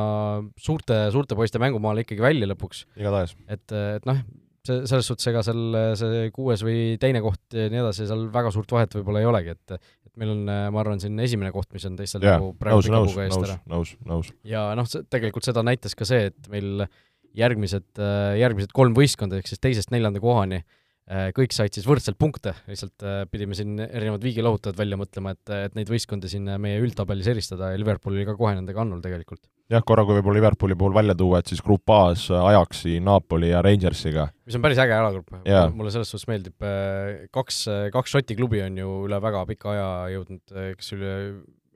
suurte, 0.61 1.07
suurte 1.15 1.37
poiste 1.39 1.61
mängumaale 1.63 2.05
ikkagi 2.05 2.25
välja 2.25 2.49
lõpuks. 2.51 2.85
igatahes. 3.01 3.35
et, 3.49 3.65
et 3.75 4.09
noh, 4.09 4.21
see, 4.67 4.85
selles 4.91 5.11
suhtes 5.11 5.31
ega 5.33 5.43
seal 5.47 5.79
see 6.01 6.29
kuues 6.35 6.65
või 6.67 6.79
teine 7.03 7.23
koht 7.25 7.57
ja 7.57 7.69
nii 7.73 7.83
edasi, 7.83 8.09
seal 8.11 8.29
väga 8.35 8.55
suurt 8.55 8.77
vahet 8.77 8.95
võib-olla 8.99 9.25
ei 9.25 9.31
olegi, 9.31 9.57
et 9.57 9.77
et 9.79 10.21
meil 10.21 10.31
on, 10.31 10.45
ma 10.47 10.79
arvan, 10.85 11.01
siin 11.03 11.19
esimene 11.25 11.51
koht, 11.55 11.73
mis 11.75 11.85
on 11.89 11.97
teistel 11.99 12.23
yeah, 12.23 12.39
nagu 12.39 12.53
praegu 12.59 12.85
pika 12.87 13.03
puuga 13.09 13.27
eest 13.27 13.49
ära. 13.49 13.59
nõus, 13.71 13.97
nõus. 14.07 14.31
ja 14.47 14.69
noh, 14.79 14.87
tegelikult 15.11 15.47
seda 15.47 15.65
näitas 15.67 15.99
ka 15.99 16.07
see, 16.09 16.31
et 16.31 16.51
meil 16.53 16.87
järgmised, 17.35 17.99
järgmised 18.39 18.71
kolm 18.77 18.95
võistkonda, 18.95 19.41
ehk 19.41 19.51
siis 19.51 19.59
teisest 19.59 19.91
neljanda 19.91 20.23
kohani, 20.23 20.61
äh, 20.63 20.84
kõik 21.37 21.53
said 21.53 21.75
siis 21.77 21.85
võrdselt 21.85 22.17
punkte, 22.21 22.55
lihtsalt 22.65 23.05
äh, 23.05 23.23
pidime 23.29 23.57
siin 23.57 23.77
erinevad 23.85 24.23
viigilohutajad 24.25 24.79
välja 24.79 24.97
mõtlema, 24.97 25.35
et, 25.37 25.53
et 25.67 25.75
neid 25.77 25.91
võistkondi 25.93 26.31
siin 26.33 26.49
meie 26.63 26.79
üldtabelis 26.81 27.29
eristada 27.29 27.73
ja 27.73 27.81
Liverpool 27.81 28.17
oli 28.17 28.25
ka 28.25 28.37
kohe 28.39 28.55
nende 28.57 28.73
kannul 28.77 29.03
tegelikult. 29.05 29.43
jah, 29.73 29.85
korra 29.85 30.07
kui 30.09 30.17
võib-olla 30.17 30.41
Liverpooli 30.41 30.79
puhul 30.81 30.97
välja 30.97 31.17
tuua, 31.19 31.43
et 31.43 31.53
siis 31.53 31.61
grupp 31.65 31.93
A-s 31.93 32.31
Ajaxi, 32.33 32.97
Napoli 33.05 33.53
ja 33.53 33.61
Rangersiga. 33.65 34.31
mis 34.49 34.57
on 34.57 34.65
päris 34.65 34.81
äge 34.81 34.97
alagrupp 34.97 35.37
mulle 35.77 35.93
selles 35.93 36.09
suhtes 36.09 36.29
meeldib, 36.31 36.57
kaks, 37.35 37.67
kaks 37.93 38.17
Šoti 38.17 38.39
klubi 38.39 38.65
on 38.65 38.81
ju 38.81 38.97
üle 39.09 39.21
väga 39.21 39.45
pika 39.53 39.75
aja 39.75 39.93
jõudnud, 40.17 40.57
kas 40.81 40.97
üle 40.97 41.15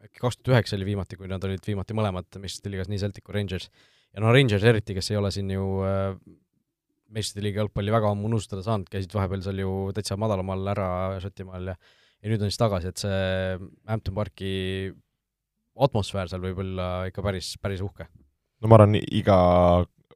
äkki 0.08 0.22
kaks 0.22 0.40
tuhat 0.40 0.56
üheksa 0.56 0.76
oli 0.78 0.88
viimati, 0.88 1.18
kui 1.20 1.28
nad 1.28 1.44
olid 1.44 1.64
viimati 1.66 1.96
mõlemad 1.96 2.40
meistrite 2.40 2.72
liigas, 2.72 2.88
nii 2.88 3.00
Celtic 3.02 3.26
kui 3.26 3.36
Rangers 3.36 3.68
ja 4.14 4.22
noh, 4.22 4.32
Rangers 4.34 4.64
eriti, 4.64 4.96
kes 4.96 5.12
ei 5.12 5.18
ole 5.20 5.30
siin 5.34 5.50
ju 5.52 5.64
äh, 5.84 6.14
meistrite 7.14 7.44
liiga 7.44 7.62
jalgpalli 7.62 7.94
väga 7.94 8.12
ammu 8.12 8.28
unustada 8.28 8.62
saanud, 8.64 8.88
käisid 8.92 9.14
vahepeal 9.16 9.42
seal 9.44 9.62
ju 9.62 9.74
täitsa 9.96 10.18
madalamal 10.20 10.72
ära 10.74 10.88
Šotimaal 11.22 11.72
ja 11.72 11.76
ja 12.18 12.32
nüüd 12.32 12.42
on 12.42 12.50
siis 12.50 12.58
tagasi, 12.60 12.90
et 12.90 12.98
see 12.98 13.60
Hampton 13.88 14.16
Parki 14.16 14.54
atmosfäär 15.78 16.30
seal 16.30 16.42
võib 16.42 16.58
olla 16.64 16.88
ikka 17.10 17.22
päris, 17.22 17.52
päris 17.62 17.84
uhke. 17.84 18.08
no 18.58 18.70
ma 18.70 18.80
arvan, 18.80 18.98
iga 18.98 19.38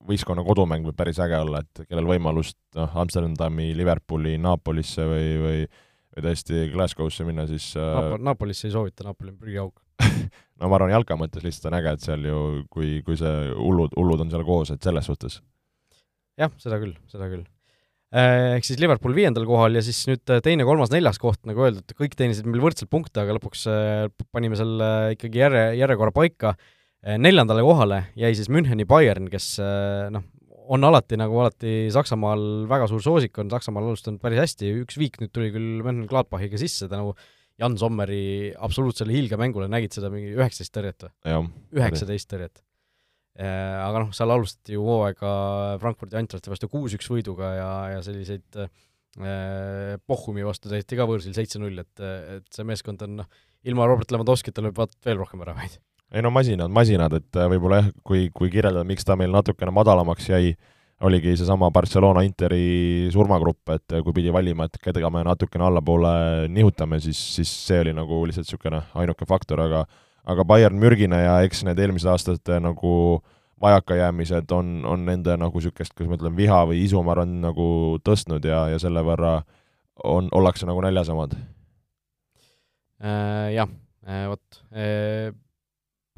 võistkonna 0.03 0.43
kodumäng 0.43 0.89
võib 0.89 0.99
päris 0.99 1.21
äge 1.23 1.39
olla, 1.39 1.63
et 1.63 1.85
kellel 1.87 2.09
võimalust 2.11 2.59
noh, 2.75 2.91
Amsterdami, 3.05 3.71
Liverpooli, 3.79 4.35
Napolisse 4.43 5.07
või, 5.07 5.31
või 5.45 5.65
või 6.13 6.27
tõesti 6.27 6.67
Glasgow'sse 6.73 7.25
minna, 7.25 7.47
siis 7.49 7.71
äh, 7.79 7.95
Napo-, 7.97 8.19
Napolisse 8.21 8.69
ei 8.69 8.75
soovita, 8.75 9.07
Napoli 9.07 9.33
on 9.33 9.39
prügiauk 9.41 9.79
no 10.61 10.69
ma 10.69 10.77
arvan, 10.77 10.93
jalka 10.93 11.17
mõttes 11.17 11.45
lihtsalt 11.47 11.71
on 11.71 11.79
äge, 11.79 11.95
et 11.97 12.05
seal 12.05 12.27
ju, 12.29 12.43
kui, 12.73 12.99
kui 13.07 13.17
see 13.17 13.33
hullud, 13.57 13.95
hullud 13.97 14.25
on 14.25 14.33
seal 14.33 14.45
koos, 14.45 14.73
et 14.75 14.83
selles 14.83 15.07
suhtes. 15.09 15.39
Jah, 16.41 16.53
seda 16.63 16.79
küll, 16.83 16.95
seda 17.13 17.29
küll. 17.33 17.45
Äh, 18.13 18.59
ehk 18.59 18.67
siis 18.69 18.77
Liverpool 18.77 19.15
viiendal 19.17 19.47
kohal 19.49 19.79
ja 19.79 19.81
siis 19.85 20.03
nüüd 20.05 20.29
äh, 20.29 20.43
teine, 20.45 20.67
kolmas, 20.69 20.91
neljas 20.93 21.17
koht, 21.21 21.41
nagu 21.49 21.65
öeldud, 21.65 21.95
kõik 21.97 22.13
teenisid 22.19 22.45
meil 22.45 22.61
võrdselt 22.61 22.91
punkte, 22.93 23.23
aga 23.23 23.39
lõpuks 23.39 23.65
äh, 23.73 24.05
panime 24.37 24.59
selle 24.61 24.89
ikkagi 25.15 25.41
järje, 25.41 25.67
järjekorra 25.81 26.15
paika. 26.15 26.55
neljandale 27.03 27.65
kohale 27.67 27.97
jäi 28.15 28.31
siis 28.39 28.47
Müncheni 28.53 28.85
Bayern, 28.87 29.27
kes 29.27 29.57
noh, 30.15 30.23
on 30.71 30.85
alati 30.87 31.17
nagu 31.19 31.41
alati 31.43 31.89
Saksamaal 31.91 32.69
väga 32.71 32.87
suur 32.87 33.03
soosik, 33.03 33.41
on 33.43 33.51
Saksamaal 33.51 33.89
alustanud 33.89 34.21
päris 34.23 34.39
hästi, 34.45 34.71
üks 34.85 35.01
viik 35.01 35.19
nüüd 35.19 35.33
tuli 35.35 35.49
küll 35.51 35.81
Mönchengladbachiga 35.83 36.61
sisse 36.61 36.87
tänu 36.87 37.09
nagu 37.09 37.17
Jan 37.59 37.79
Sommeri 37.81 38.53
absoluutsele 38.55 39.17
hiilgemängule, 39.17 39.67
nägid 39.73 39.97
seda 39.97 40.13
mingi 40.13 40.37
üheksateist 40.37 40.77
tõrjet 40.77 41.09
või? 41.09 41.49
üheksateist 41.81 42.31
tõrjet. 42.31 42.63
Äh, 43.33 43.77
aga 43.81 44.03
noh, 44.03 44.11
seal 44.13 44.29
alustati 44.29 44.75
ju 44.75 44.83
hooaega 44.85 45.29
Frankfurdi 45.81 46.19
Eintrachti 46.21 46.51
vastu 46.53 46.69
kuus-üks 46.69 47.07
võiduga 47.09 47.53
ja, 47.57 47.71
ja 47.95 48.03
selliseid 48.05 48.59
äh, 48.61 49.95
Pohhumi 50.05 50.45
vastu 50.45 50.69
tehti 50.69 50.99
ka 50.99 51.07
võõrsil 51.09 51.33
seitse-null, 51.37 51.81
et, 51.81 52.03
et 52.03 52.45
see 52.53 52.67
meeskond 52.69 53.01
on 53.07 53.23
noh, 53.23 53.31
ilma 53.65 53.89
Robert 53.89 54.13
Lewandowskita 54.13 54.65
lööb 54.65 54.77
vaat 54.77 54.93
veel 55.05 55.17
rohkem 55.23 55.41
väravaid. 55.41 55.79
ei 56.13 56.25
no 56.25 56.29
masinad, 56.35 56.69
masinad, 56.69 57.17
et 57.23 57.41
äh, 57.41 57.49
võib-olla 57.55 57.81
jah, 57.81 57.91
kui, 58.05 58.27
kui 58.37 58.53
kirjeldada, 58.53 58.85
miks 58.89 59.09
ta 59.09 59.17
meil 59.17 59.33
natukene 59.33 59.73
madalamaks 59.73 60.29
jäi, 60.29 60.53
oligi 61.09 61.33
seesama 61.41 61.73
Barcelona 61.73 62.27
Interi 62.29 63.09
surmagrupp, 63.17 63.65
et 63.73 63.97
kui 64.05 64.13
pidi 64.21 64.33
valima, 64.33 64.69
et 64.69 64.77
keda 64.77 65.09
me 65.11 65.25
natukene 65.25 65.71
allapoole 65.71 66.13
nihutame, 66.53 67.01
siis, 67.01 67.17
siis 67.41 67.57
see 67.65 67.81
oli 67.81 67.97
nagu 67.97 68.27
lihtsalt 68.29 68.45
niisugune 68.45 68.85
ainuke 69.01 69.27
faktor, 69.27 69.65
aga 69.65 69.87
aga 70.29 70.45
Bayern 70.47 70.79
mürgine 70.79 71.23
ja 71.25 71.39
eks 71.47 71.65
need 71.67 71.81
eelmised 71.83 72.09
aastate 72.11 72.61
nagu 72.63 73.23
vajakajäämised 73.63 74.51
on, 74.55 74.83
on 74.87 75.05
nende 75.07 75.37
nagu 75.39 75.59
niisugust, 75.59 75.95
kuidas 75.95 76.11
ma 76.11 76.19
ütlen, 76.19 76.37
viha 76.37 76.65
või 76.67 76.83
isu, 76.83 77.03
ma 77.03 77.15
arvan, 77.15 77.37
nagu 77.45 77.67
tõstnud 78.03 78.45
ja, 78.47 78.65
ja 78.73 78.81
selle 78.83 79.05
võrra 79.07 79.37
on, 80.03 80.29
ollakse 80.35 80.67
nagu 80.67 80.83
näljasamad 80.83 81.37
äh,. 83.03 83.55
Jah, 83.55 83.71
äh, 84.07 84.27
vot 84.31 84.63
äh, 84.75 85.31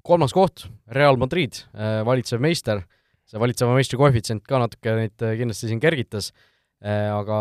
kolmas 0.04 0.32
koht, 0.36 0.66
Real 0.88 1.16
Madrid, 1.20 1.64
äh, 1.76 2.00
valitsev 2.06 2.40
meister 2.44 2.84
see 3.28 3.40
valitseva 3.40 3.74
meistri 3.76 3.98
koefitsient 4.00 4.44
ka 4.48 4.60
natuke 4.62 4.96
neid 4.98 5.24
äh, 5.24 5.36
kindlasti 5.40 5.70
siin 5.70 5.80
kergitas, 5.82 6.30
äh, 6.84 7.08
aga 7.12 7.38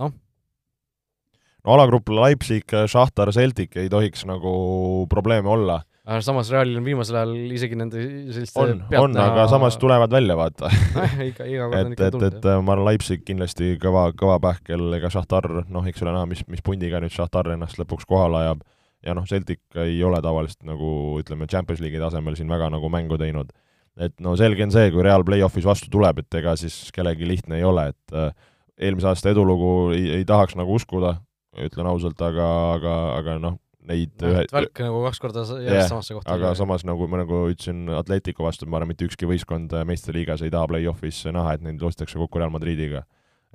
noh. 0.00 0.18
No 1.64 1.76
alagrupp 1.76 2.10
Leipzig, 2.14 2.74
Šahtar, 2.90 3.32
Celtic 3.36 3.76
ei 3.80 3.90
tohiks 3.92 4.26
nagu 4.28 5.06
probleeme 5.10 5.50
olla. 5.52 5.80
Samas 6.24 6.48
Realil 6.50 6.78
on 6.80 6.86
viimasel 6.86 7.20
ajal 7.20 7.34
isegi 7.54 7.76
nende 7.78 8.00
selliste 8.32 8.58
on, 8.58 8.80
on, 8.98 9.14
aga 9.20 9.44
samas 9.52 9.76
tulevad 9.78 10.10
välja, 10.10 10.34
vaata. 10.38 10.70
Ikka, 11.28 11.46
iga 11.46 11.68
kord 11.68 11.86
on 11.86 11.94
ikka 11.94 12.08
tulnud. 12.10 12.26
et, 12.26 12.38
et 12.40 12.64
ma 12.64 12.74
arvan, 12.74 12.86
Leipzig 12.88 13.22
kindlasti 13.28 13.76
kõva, 13.82 14.08
kõva 14.18 14.40
pähkel, 14.42 14.88
ega 14.96 15.12
Šahtar, 15.12 15.46
noh, 15.70 15.86
eks 15.86 16.02
ole 16.02 16.16
näha, 16.16 16.26
mis, 16.32 16.42
mis 16.50 16.64
pundiga 16.66 17.02
nüüd 17.04 17.14
Šahtar 17.14 17.52
ennast 17.54 17.78
lõpuks 17.78 18.08
kohale 18.10 18.40
ajab, 18.40 18.64
ja 19.06 19.14
noh, 19.14 19.28
Celtic 19.28 19.62
ei 19.78 20.00
ole 20.04 20.18
tavaliselt 20.24 20.64
nagu 20.66 21.20
ütleme, 21.20 21.46
Champions 21.50 21.84
League'i 21.84 22.02
tasemel 22.02 22.38
siin 22.38 22.50
väga 22.50 22.72
nagu 22.74 22.90
mängu 22.92 23.20
teinud. 23.20 23.52
Et 24.00 24.14
no 24.24 24.34
selge 24.40 24.64
on 24.64 24.72
see, 24.72 24.90
kui 24.94 25.04
Real 25.04 25.22
play-off'is 25.26 25.66
vastu 25.68 25.90
tuleb, 25.92 26.22
et 26.22 26.40
ega 26.40 26.56
siis 26.58 26.88
kellelgi 26.96 27.28
lihtne 27.28 27.58
ei 27.60 27.66
ole, 27.66 27.90
et 27.92 28.16
äh, 28.16 28.30
eelmise 28.80 29.10
aasta 29.10 29.32
edulugu 29.34 29.90
ei, 29.94 30.06
ei 30.20 30.26
tahaks 30.28 30.56
nagu 30.58 30.74
uskuda, 30.78 31.18
ütlen 31.58 31.90
ausalt, 31.90 32.20
aga, 32.22 32.46
aga, 32.76 32.96
aga 33.18 33.36
noh, 33.42 33.58
neid 33.90 34.12
no, 34.20 34.32
ühe 34.32 34.44
välk 34.52 34.82
nagu 34.84 35.00
kaks 35.06 35.22
korda 35.22 35.44
järjest 35.44 35.72
yeah, 35.72 35.88
samasse 35.88 36.16
kohta. 36.16 36.34
aga 36.34 36.52
samas, 36.58 36.84
nagu 36.86 37.08
ma 37.10 37.22
nagu 37.22 37.44
ütlesin 37.50 37.88
Atletico 37.96 38.44
vastu, 38.46 38.68
ma 38.70 38.78
arvan, 38.78 38.92
mitte 38.92 39.08
ükski 39.08 39.28
võistkond 39.28 39.72
meistriliigas 39.88 40.44
ei 40.46 40.52
taha 40.52 40.68
play-off'is 40.70 41.22
näha, 41.32 41.56
et 41.56 41.64
neid 41.64 41.82
lustakse 41.82 42.20
kokku 42.20 42.42
Real 42.42 42.52
Madridiga. 42.54 43.06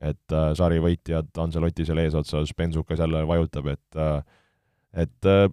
et 0.01 0.33
äh, 0.35 0.49
sari 0.59 0.81
võitjad, 0.83 1.29
Ancelotti 1.39 1.85
seal 1.87 2.01
eesotsas, 2.03 2.51
Benzukas 2.57 2.99
jälle 2.99 3.21
vajutab, 3.27 3.69
et 3.71 4.01
äh, 4.01 4.17
et 5.05 5.29
äh, 5.29 5.47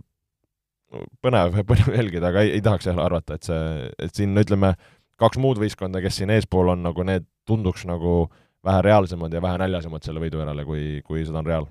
põnev, 1.24 1.60
põnev 1.70 1.92
jälgida, 1.96 2.32
aga 2.32 2.42
ei, 2.44 2.56
ei 2.58 2.64
tahaks 2.64 2.88
jah 2.90 2.98
arvata, 3.02 3.38
et 3.38 3.48
see, 3.48 3.90
et 4.02 4.16
siin 4.16 4.34
ütleme, 4.38 4.74
kaks 5.20 5.38
muud 5.42 5.60
võistkonda, 5.62 6.02
kes 6.02 6.20
siin 6.20 6.32
eespool 6.34 6.72
on, 6.74 6.82
nagu 6.86 7.06
need 7.06 7.28
tunduks 7.48 7.86
nagu 7.88 8.26
vähe 8.64 8.82
reaalsemad 8.86 9.32
ja 9.34 9.42
vähe 9.42 9.58
näljasemad 9.62 10.04
selle 10.06 10.22
võidu 10.22 10.42
järele, 10.42 10.66
kui, 10.66 10.82
kui 11.06 11.24
seda 11.26 11.42
on 11.42 11.48
Real. 11.48 11.70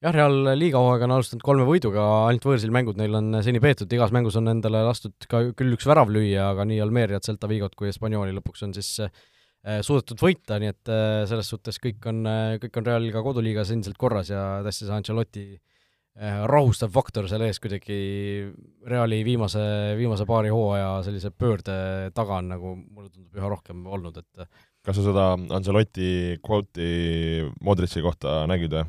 Jah, 0.00 0.14
Real 0.14 0.52
liiga 0.56 0.80
hooaega 0.80 1.06
on 1.06 1.14
alustanud 1.18 1.44
kolme 1.44 1.66
võiduga, 1.68 2.04
ainult 2.28 2.46
võõrsil 2.48 2.72
mängud 2.74 2.98
neil 3.00 3.16
on 3.18 3.40
seni 3.44 3.60
peetud, 3.62 3.90
igas 3.92 4.12
mängus 4.16 4.38
on 4.40 4.48
endale 4.52 4.82
lastud 4.86 5.28
ka 5.30 5.42
küll 5.56 5.76
üks 5.76 5.88
värav 5.88 6.12
lüüa, 6.12 6.50
aga 6.54 6.64
nii 6.68 6.80
Almeriat, 6.84 7.26
Celta 7.26 7.50
Vigot 7.50 7.76
kui 7.78 7.90
Hispaanioli 7.90 8.34
lõpuks 8.36 8.64
on 8.66 8.72
siis 8.76 8.94
äh, 9.04 9.80
suudetud 9.84 10.20
võita, 10.22 10.60
nii 10.62 10.72
et 10.72 10.92
äh, 10.92 11.08
selles 11.30 11.50
suhtes 11.52 11.80
kõik 11.82 12.06
on, 12.08 12.22
äh, 12.28 12.54
kõik 12.62 12.80
on 12.80 12.88
Real 12.88 13.10
ka 13.12 13.24
koduliigas 13.26 13.72
endiselt 13.74 14.00
korras 14.00 14.32
ja 14.32 14.44
tõesti 14.64 14.86
see 14.86 14.96
Ancelotti 14.96 15.48
rahustav 16.20 16.90
faktor 16.92 17.28
seal 17.30 17.44
ees 17.46 17.60
kuidagi 17.62 17.96
Reali 18.90 19.20
viimase, 19.24 19.62
viimase 19.96 20.26
paari 20.28 20.50
hooaja 20.52 20.88
sellise 21.06 21.30
pöörde 21.30 21.76
taga 22.12 22.40
on 22.42 22.50
nagu 22.50 22.72
mulle 22.74 23.08
tundub 23.08 23.38
üha 23.38 23.48
rohkem 23.48 23.86
olnud, 23.86 24.18
et 24.18 24.48
kas 24.84 24.98
sa 24.98 25.04
seda 25.06 25.28
Ancelotti 25.54 26.40
kvooti 26.42 26.90
Modritši 27.62 28.02
kohta 28.04 28.42
nägid 28.50 28.74
või 28.74 28.88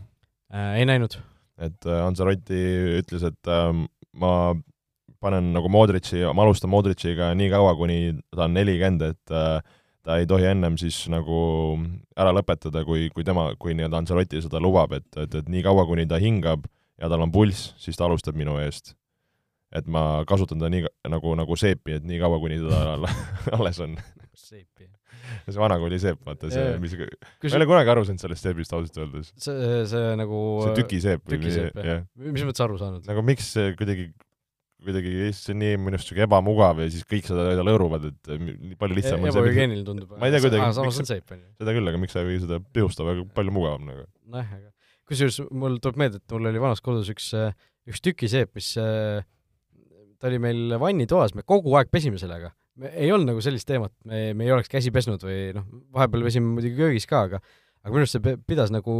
äh,? 0.53 0.79
ei 0.79 0.85
näinud. 0.85 1.17
et 1.61 1.85
äh, 1.85 2.03
Ancelotti 2.05 2.61
ütles, 3.01 3.25
et 3.27 3.51
äh, 3.51 3.71
ma 4.13 4.33
panen 5.21 5.51
nagu 5.53 5.69
Modritši, 5.69 6.25
ma 6.33 6.45
alustan 6.45 6.71
Modritšiga 6.73 7.31
nii 7.37 7.51
kaua, 7.53 7.75
kuni 7.77 8.17
ta 8.33 8.47
on 8.47 8.55
nelikümmend, 8.57 9.03
et 9.13 9.35
äh, 9.35 9.59
ta 10.01 10.17
ei 10.17 10.25
tohi 10.29 10.47
ennem 10.49 10.77
siis 10.81 11.03
nagu 11.13 11.41
ära 12.17 12.33
lõpetada, 12.33 12.81
kui, 12.87 13.09
kui 13.13 13.25
tema, 13.27 13.51
kui 13.61 13.75
nii-öelda 13.77 14.01
Ancelotti 14.01 14.41
seda 14.41 14.61
lubab, 14.63 14.95
et, 14.97 15.09
et, 15.21 15.37
et 15.43 15.51
nii 15.51 15.61
kaua, 15.67 15.85
kuni 15.89 16.07
ta 16.09 16.19
hingab, 16.21 16.65
ja 17.01 17.09
tal 17.11 17.21
on 17.25 17.33
pulss, 17.33 17.75
siis 17.81 17.97
ta 17.97 18.07
alustab 18.07 18.37
minu 18.37 18.57
eest. 18.61 18.95
et 19.71 19.85
ma 19.87 20.25
kasutan 20.27 20.59
ta 20.59 20.67
nii 20.67 20.83
nagu, 21.07 21.35
nagu 21.39 21.55
seepi, 21.55 21.95
et 21.95 22.07
nii 22.07 22.19
kaua, 22.19 22.41
kuni 22.43 22.57
teda 22.59 22.97
alles 23.57 23.79
on. 23.79 23.95
seepi. 24.35 24.89
See 25.47 25.61
vanakooli 25.61 25.99
seep, 26.01 26.19
vaata 26.27 26.49
see, 26.53 26.65
mis, 26.81 26.97
ma 26.97 27.07
ei 27.49 27.55
ole 27.59 27.69
kunagi 27.69 27.93
aru 27.93 28.03
saanud 28.07 28.23
sellest 28.23 28.47
seebist 28.47 28.75
ausalt 28.77 28.99
öeldes. 29.03 29.31
see, 29.41 29.85
see 29.91 30.17
nagu 30.19 30.41
see 30.65 30.75
tükiseep. 30.81 31.23
tükiseep, 31.29 31.79
jah. 31.85 32.03
mis 32.27 32.45
mõttes 32.47 32.65
aru 32.65 32.81
saanud? 32.81 33.07
nagu 33.09 33.23
miks 33.25 33.53
see 33.55 33.71
kuidagi 33.79 34.11
kuidagi 34.81 35.29
see 35.37 35.53
on 35.53 35.61
nii 35.61 35.77
minu 35.77 35.97
arust 35.97 36.09
siuke 36.09 36.25
ebamugav 36.25 36.79
ja 36.81 36.89
siis 36.89 37.05
kõik 37.05 37.27
seda, 37.29 37.51
seda 37.53 37.65
lõõruvad, 37.67 38.07
et 38.09 38.31
nii 38.41 38.77
palju 38.81 38.97
lihtsam 38.97 39.25
e 39.25 39.29
ebahügieeniline 39.29 39.85
tundub. 39.85 40.15
ma 40.17 40.29
ei 40.29 40.33
tea 40.33 40.41
kuidagi. 40.47 40.69
samas 40.77 41.01
on 41.03 41.09
seep, 41.09 41.25
on 41.35 41.43
ju. 41.43 41.49
seda 41.61 41.75
küll, 41.77 41.91
aga 41.91 42.01
miks 42.01 42.15
sa 42.17 42.23
ei 42.23 42.31
või 42.31 42.39
seda 42.41 42.57
pihustada, 42.73 43.13
palju 43.37 43.53
mugavam 43.53 43.85
nagu. 43.91 44.07
nojah, 44.33 44.55
aga 44.57 44.71
kusjuures 45.11 45.37
mul 45.51 45.77
tuleb 45.83 45.99
meelde, 46.01 46.21
et 46.21 46.33
mul 46.33 46.49
oli 46.49 46.63
vanas 46.63 46.81
kodus 46.83 47.11
üks, 47.13 47.29
üks 47.91 48.03
tükiseep, 48.07 48.55
mis 48.57 48.71
ta 48.77 50.29
oli 50.29 50.41
meil 50.41 50.77
vannitoas, 50.81 51.35
me 51.37 51.45
kogu 51.47 51.75
aeg 51.77 51.91
pesime 51.93 52.19
sellega. 52.21 52.53
Me 52.79 52.91
ei 52.95 53.11
olnud 53.11 53.33
nagu 53.33 53.43
sellist 53.43 53.67
teemat, 53.67 53.93
me, 54.07 54.31
me 54.37 54.47
ei 54.47 54.53
oleks 54.55 54.71
käsi 54.71 54.93
pesnud 54.95 55.23
või 55.25 55.51
noh, 55.57 55.67
vahepeal 55.95 56.27
pesime 56.27 56.53
muidugi 56.55 56.77
köögis 56.77 57.07
ka, 57.09 57.25
aga 57.27 57.41
aga 57.81 57.93
minu 57.93 58.03
arust 58.05 58.17
see 58.17 58.35
pidas 58.47 58.71
nagu 58.73 58.95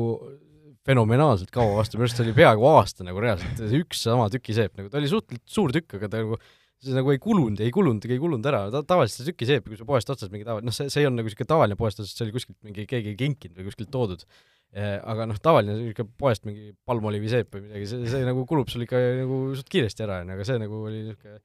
fenomenaalselt 0.88 1.53
kaua 1.53 1.78
vastu, 1.78 1.97
minu 1.97 2.07
arust 2.07 2.17
see 2.17 2.26
oli 2.26 2.38
peaaegu 2.38 2.65
aasta 2.72 3.05
nagu 3.05 3.22
reaalselt, 3.22 3.61
üks 3.78 4.01
sama 4.07 4.28
tükiseep, 4.34 4.74
nagu 4.80 4.89
ta 4.89 4.99
oli 4.99 5.11
suhteliselt 5.11 5.55
suur 5.55 5.74
tükk, 5.76 5.99
aga 5.99 6.09
ta 6.09 6.24
nagu 6.24 6.39
see 6.82 6.95
nagu 6.97 7.11
ei 7.13 7.19
kulunud, 7.22 7.59
ei 7.61 7.74
kulunud, 7.74 8.05
ei 8.09 8.17
kulunud 8.22 8.47
ära, 8.49 8.63
ta 8.74 8.82
tavaliselt 8.88 9.22
see 9.22 9.30
tükiseep, 9.30 9.67
kui 9.69 9.78
sa 9.78 9.86
poest 9.86 10.09
otsas 10.09 10.32
mingi 10.34 10.47
tavaline, 10.47 10.72
noh, 10.72 10.76
see, 10.76 10.89
see 10.89 11.03
ei 11.03 11.09
olnud 11.09 11.22
nagu 11.22 11.30
niisugune 11.30 11.51
tavaline 11.51 11.78
poest 11.78 12.01
otsas, 12.01 12.15
see 12.17 12.26
oli 12.26 12.34
kuskilt 12.34 12.57
mingi, 12.65 12.88
keegi 12.89 13.13
kinkinud 13.19 13.59
või 13.59 13.69
kuskilt 13.69 13.91
toodud. 13.93 14.26
Eh, 14.72 14.95
aga 15.13 15.28
noh, 15.30 15.38
tavaline 15.43 15.76
niisugune 15.78 16.09
poest 16.17 16.47
mingi 16.47 16.72
palmoliivi 16.89 17.30
seep 17.30 17.53
või 17.53 17.67
midagi, 17.67 17.89
see, 17.91 18.09
see 18.09 18.26
nagu 18.26 18.47
kulub 18.49 18.72
sul 18.74 18.88
ikka 18.88 19.01
nagu 19.19 19.41
suht 19.59 19.69
kiiresti 19.69 20.07
ära, 20.07 20.24
onju, 20.24 20.39
aga 20.39 20.47
see 20.49 20.63
nagu 20.63 20.82
oli 20.89 21.03
niisugune, 21.11 21.38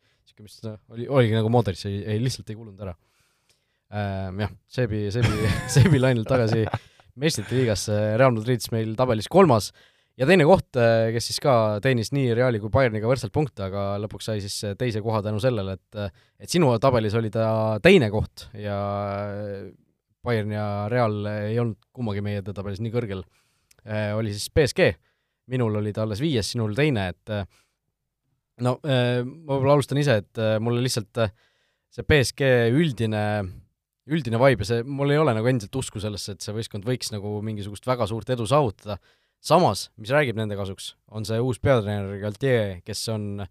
mis 0.45 0.59
noh, 0.65 0.79
oli, 0.93 1.09
oligi 1.09 1.37
nagu 1.37 1.51
Modric, 1.53 1.83
ei, 1.89 2.03
ei 2.15 2.23
lihtsalt 2.23 2.51
ei 2.53 2.59
kulunud 2.59 2.83
ära. 2.87 2.95
Ähm,. 3.95 4.41
Jah, 4.43 4.55
Seebi, 4.79 5.07
Seebi, 5.15 5.51
Seebi 5.73 6.01
lainelt 6.05 6.29
tagasi 6.29 6.65
meistrite 7.17 7.57
liigasse, 7.57 7.95
Real 8.21 8.35
Madrid 8.35 8.65
siis 8.65 8.73
meil 8.75 8.97
tabelis 8.99 9.31
kolmas. 9.33 9.71
Ja 10.17 10.25
teine 10.29 10.47
koht, 10.49 10.71
eh, 10.81 11.11
kes 11.13 11.27
siis 11.29 11.41
ka 11.45 11.55
teenis 11.85 12.09
nii 12.17 12.31
Reali 12.37 12.61
kui 12.61 12.73
Bayerniga 12.73 13.09
võrdselt 13.09 13.35
punkte, 13.35 13.67
aga 13.67 13.99
lõpuks 14.01 14.31
sai 14.31 14.41
siis 14.45 14.57
teise 14.81 15.03
koha 15.05 15.21
tänu 15.25 15.41
sellele, 15.45 15.77
et 15.77 15.99
et 16.41 16.53
sinu 16.53 16.71
tabelis 16.81 17.17
oli 17.19 17.29
ta 17.33 17.49
teine 17.85 18.09
koht 18.13 18.47
ja 18.57 18.79
Bayern 20.25 20.55
ja 20.57 20.67
Real 20.93 21.21
ei 21.35 21.59
olnud 21.61 21.77
kummagi 21.95 22.25
meie 22.25 22.41
edetabelis 22.41 22.81
nii 22.81 22.95
kõrgel, 22.95 23.21
oli 24.17 24.33
siis 24.33 24.49
BSG, 24.57 24.89
minul 25.53 25.77
oli 25.83 25.93
ta 25.93 26.07
alles 26.07 26.25
viies, 26.25 26.49
sinul 26.55 26.73
teine, 26.75 27.11
et 27.13 27.37
no 28.65 28.79
äh, 28.87 29.21
ma 29.23 29.57
võib-olla 29.57 29.77
alustan 29.77 30.01
ise, 30.01 30.21
et 30.23 30.43
mulle 30.63 30.85
lihtsalt 30.85 31.27
see 31.97 32.05
BSG 32.07 32.49
üldine, 32.77 33.23
üldine 34.13 34.41
vibe 34.41 34.65
ja 34.65 34.71
see, 34.71 34.83
mul 34.85 35.13
ei 35.15 35.21
ole 35.21 35.35
nagu 35.37 35.49
endiselt 35.51 35.77
usku 35.81 36.03
sellesse, 36.03 36.37
et 36.37 36.45
see 36.45 36.55
võistkond 36.57 36.87
võiks 36.87 37.13
nagu 37.15 37.39
mingisugust 37.45 37.89
väga 37.89 38.09
suurt 38.11 38.31
edu 38.35 38.47
saavutada, 38.49 38.99
samas, 39.45 39.89
mis 40.01 40.13
räägib 40.13 40.39
nende 40.39 40.59
kasuks, 40.59 40.95
on 41.13 41.27
see 41.29 41.39
uus 41.43 41.61
peatreener 41.63 42.19
Galtier, 42.23 42.81
kes 42.87 43.05
on, 43.13 43.47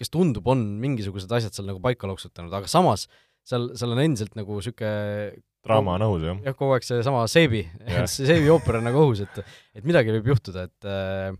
kes 0.00 0.12
tundub, 0.12 0.48
on 0.50 0.64
mingisugused 0.82 1.32
asjad 1.36 1.56
seal 1.56 1.70
nagu 1.70 1.82
paika 1.84 2.10
loksutanud, 2.10 2.52
aga 2.56 2.70
samas 2.70 3.06
seal, 3.46 3.70
seal 3.78 3.94
on 3.94 4.02
endiselt 4.02 4.36
nagu 4.38 4.58
niisugune 4.58 5.38
draama 5.64 5.96
on 5.98 6.06
õhus, 6.06 6.26
jah? 6.26 6.42
jah, 6.48 6.56
kogu 6.56 6.76
aeg 6.76 6.86
seesama 6.86 7.24
Seebi 7.30 7.62
yeah. 7.64 8.08
see 8.08 8.26
Seebi 8.30 8.50
ooper 8.52 8.80
on 8.80 8.86
nagu 8.88 9.04
õhus, 9.04 9.24
et 9.26 9.40
et 9.76 9.86
midagi 9.86 10.14
võib 10.16 10.32
juhtuda, 10.34 10.68
et 10.70 10.88
äh. 10.88 11.32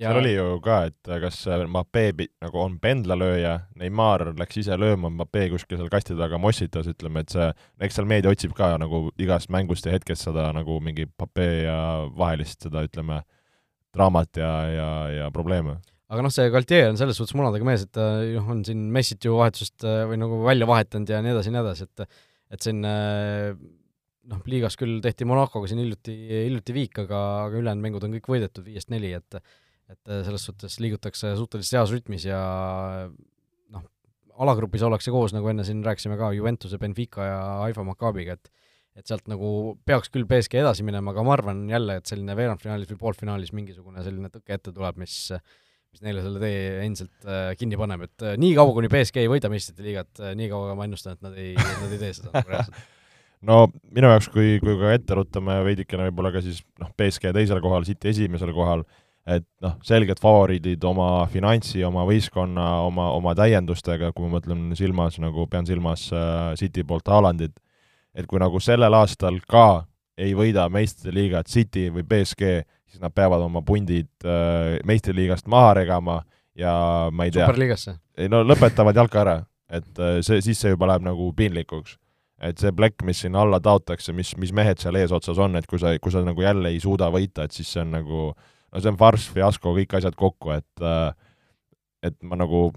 Seal 0.00 0.18
oli 0.20 0.32
ju 0.32 0.46
ka, 0.64 0.76
et 0.90 1.10
kas 1.22 1.38
Mbappé 1.68 2.04
nagu 2.42 2.60
on 2.62 2.78
pendlalööja, 2.82 3.56
Neimar 3.80 4.30
läks 4.38 4.60
ise 4.62 4.78
lööma, 4.80 5.10
Mbappé 5.12 5.48
kuskil 5.52 5.80
seal 5.80 5.90
kasti 5.92 6.16
taga 6.18 6.40
mossitas, 6.40 6.88
ütleme, 6.90 7.24
et 7.24 7.34
see, 7.34 7.50
eks 7.84 7.98
seal 7.98 8.08
meedia 8.10 8.32
otsib 8.32 8.54
ka 8.56 8.72
nagu 8.80 9.08
igast 9.20 9.52
mängust 9.52 9.88
ja 9.88 9.94
hetkest 9.94 10.28
seda 10.28 10.50
nagu 10.56 10.78
mingi 10.84 11.08
Mbappé 11.10 11.48
ja 11.66 11.78
vahelist 12.16 12.68
seda, 12.68 12.84
ütleme, 12.88 13.22
draamat 13.96 14.40
ja, 14.40 14.52
ja, 14.70 14.90
ja 15.18 15.32
probleeme. 15.34 15.78
Aga 16.10 16.24
noh, 16.26 16.32
see 16.34 16.48
Galtier 16.50 16.88
on 16.90 16.98
selles 16.98 17.18
suhtes 17.20 17.36
munadega 17.38 17.66
mees, 17.66 17.84
et 17.86 17.92
ta 17.94 18.06
noh, 18.24 18.48
on 18.50 18.64
siin 18.66 18.88
Messit 18.94 19.22
ju 19.26 19.36
vahetusest 19.38 19.86
või 20.10 20.18
nagu 20.18 20.40
välja 20.46 20.66
vahetanud 20.66 21.10
ja 21.10 21.20
nii 21.22 21.36
edasi 21.36 21.52
ja 21.52 21.54
nii 21.54 21.62
edasi, 21.66 21.86
et 21.86 22.24
et 22.50 22.64
siin 22.66 22.82
äh, 22.82 23.52
noh, 24.30 24.42
liigas 24.50 24.76
küll 24.80 25.00
tehti 25.04 25.26
Monacoga 25.28 25.68
siin 25.70 25.82
hiljuti, 25.82 26.14
hiljuti 26.30 26.74
viik, 26.76 27.02
aga, 27.04 27.20
aga 27.46 27.60
ülejäänud 27.60 27.84
mängud 27.84 28.06
on 28.06 28.16
kõik 28.18 28.30
võidetud 28.34 28.66
viiest 28.66 28.90
neli, 28.92 29.12
et 29.16 29.38
et 29.90 30.14
selles 30.26 30.46
suhtes 30.46 30.78
liigutakse 30.82 31.34
suhteliselt 31.38 31.80
heas 31.80 31.92
rütmis 31.94 32.24
ja 32.28 32.40
noh, 33.74 33.84
alagrupis 34.42 34.84
ollakse 34.86 35.12
koos, 35.14 35.34
nagu 35.36 35.50
enne 35.50 35.66
siin 35.66 35.82
rääkisime 35.86 36.18
ka, 36.20 36.32
Juventuse, 36.36 36.78
Benfica 36.82 37.26
ja 37.26 37.40
Haifa 37.64 37.86
Maccabiga, 37.86 38.38
et 38.38 38.52
et 38.98 39.06
sealt 39.06 39.28
nagu 39.30 39.78
peaks 39.86 40.10
küll 40.12 40.26
BSG 40.28 40.58
edasi 40.60 40.84
minema, 40.84 41.12
aga 41.14 41.22
ma 41.24 41.32
arvan 41.36 41.62
jälle, 41.70 42.00
et 42.00 42.10
selline 42.10 42.34
veerandfinaalis 42.36 42.90
või 42.90 42.98
poolfinaalis 43.00 43.52
mingisugune 43.56 44.02
selline 44.04 44.28
tõke 44.34 44.56
ette 44.56 44.74
tuleb, 44.74 44.98
mis 45.00 45.14
mis 45.90 46.04
neile 46.06 46.22
selle 46.22 46.38
tee 46.42 46.62
endiselt 46.84 47.26
äh, 47.26 47.50
kinni 47.58 47.78
paneb, 47.78 48.04
et 48.06 48.24
äh, 48.24 48.36
nii 48.38 48.54
kaua, 48.58 48.74
kuni 48.76 48.90
BSG 48.92 49.24
ei 49.24 49.30
võida 49.30 49.50
meistrite 49.50 49.82
liigat 49.82 50.22
äh,, 50.22 50.34
nii 50.38 50.50
kaua 50.52 50.76
ma 50.78 50.86
ennustan, 50.86 51.16
et 51.18 51.24
nad 51.26 51.38
ei, 51.38 51.54
nad 51.58 51.90
ei 51.90 52.00
tee 52.02 52.12
seda 52.18 52.34
nagu 52.34 52.54
reaalselt. 52.54 52.80
No 53.40 53.70
minu 53.96 54.04
jaoks, 54.10 54.26
kui, 54.28 54.58
kui 54.60 54.74
ka 54.76 54.90
ette 54.92 55.16
rutame 55.16 55.54
veidikene 55.64 56.10
võib-olla 56.10 56.28
ka 56.34 56.42
siis 56.44 56.58
noh, 56.76 56.90
BSG 56.92 57.30
teisel 57.32 57.62
kohal, 57.64 57.86
City 57.88 58.10
esimesel 58.10 58.50
kohal, 58.52 58.82
et 59.30 59.46
noh, 59.62 59.76
selged 59.86 60.18
favoriidid 60.22 60.82
oma 60.88 61.26
finantsi, 61.30 61.82
oma 61.86 62.04
võistkonna, 62.08 62.66
oma, 62.86 63.10
oma 63.14 63.34
täiendustega, 63.38 64.10
kui 64.16 64.26
ma 64.26 64.38
mõtlen 64.38 64.70
silmas 64.78 65.20
nagu, 65.22 65.46
pean 65.50 65.68
silmas 65.68 66.08
äh, 66.14 66.50
City 66.58 66.84
poolt 66.86 67.08
Haalandit, 67.10 67.54
et 68.16 68.26
kui 68.30 68.40
nagu 68.42 68.60
sellel 68.62 68.96
aastal 68.98 69.38
ka 69.48 69.84
ei 70.20 70.34
võida 70.36 70.66
meistrite 70.72 71.14
liigat 71.14 71.48
City 71.48 71.88
või 71.94 72.04
BSG, 72.08 72.60
siis 72.90 73.02
nad 73.02 73.14
peavad 73.14 73.44
oma 73.44 73.62
pundid 73.66 74.10
äh, 74.26 74.78
meistriliigast 74.88 75.48
maha 75.50 75.76
regama 75.82 76.20
ja 76.58 76.74
ma 77.12 77.26
ei 77.26 77.34
tea. 77.34 77.46
superliigasse? 77.46 77.96
ei 78.18 78.28
no 78.32 78.42
lõpetavad 78.44 78.96
jalka 78.96 79.22
ära, 79.22 79.36
et 79.70 80.00
äh, 80.02 80.20
see, 80.26 80.42
siis 80.44 80.60
see 80.60 80.74
juba 80.74 80.90
läheb 80.90 81.06
nagu 81.06 81.30
piinlikuks. 81.36 81.96
et 82.40 82.58
see 82.58 82.72
plekk, 82.72 83.04
mis 83.04 83.20
sinna 83.20 83.42
alla 83.44 83.60
taotakse, 83.60 84.14
mis, 84.16 84.32
mis 84.40 84.52
mehed 84.56 84.80
seal 84.80 84.96
eesotsas 84.96 85.38
on, 85.38 85.58
et 85.60 85.66
kui 85.68 85.78
sa, 85.78 85.92
kui 86.00 86.12
sa 86.12 86.24
nagu 86.24 86.40
jälle 86.42 86.72
ei 86.72 86.80
suuda 86.80 87.10
võita, 87.12 87.44
et 87.44 87.52
siis 87.52 87.68
see 87.68 87.82
on 87.84 87.92
nagu, 87.92 88.30
no 88.70 88.82
see 88.82 88.92
on 88.92 89.00
farss, 89.00 89.30
fiasko, 89.34 89.74
kõik 89.76 89.98
asjad 89.98 90.16
kokku, 90.18 90.54
et 90.56 90.84
äh, 90.84 91.10
et 92.06 92.16
ma 92.24 92.38
nagu 92.40 92.70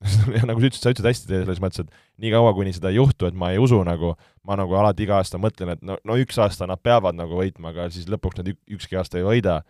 nagu 0.48 0.62
sa 0.62 0.68
ütlesid, 0.70 0.80
sa 0.80 0.92
ütlesid 0.94 1.08
hästi 1.10 1.40
selles 1.42 1.58
mõttes, 1.60 1.84
et 1.84 2.22
niikaua, 2.24 2.54
kuni 2.56 2.72
seda 2.72 2.88
ei 2.88 2.96
juhtu, 2.96 3.28
et 3.28 3.36
ma 3.36 3.50
ei 3.52 3.60
usu 3.60 3.82
nagu, 3.84 4.14
ma 4.48 4.56
nagu 4.56 4.76
alati 4.80 5.04
iga 5.04 5.18
aasta 5.20 5.40
mõtlen, 5.40 5.74
et 5.74 5.82
no, 5.84 5.98
no 6.08 6.16
üks 6.20 6.38
aasta 6.40 6.68
nad 6.70 6.80
peavad 6.80 7.18
nagu 7.18 7.36
võitma, 7.36 7.74
aga 7.74 7.90
siis 7.92 8.08
lõpuks 8.08 8.40
nad 8.40 8.48
ükski 8.48 8.96
aasta 8.96 9.20
ei 9.20 9.26
võida. 9.26 9.60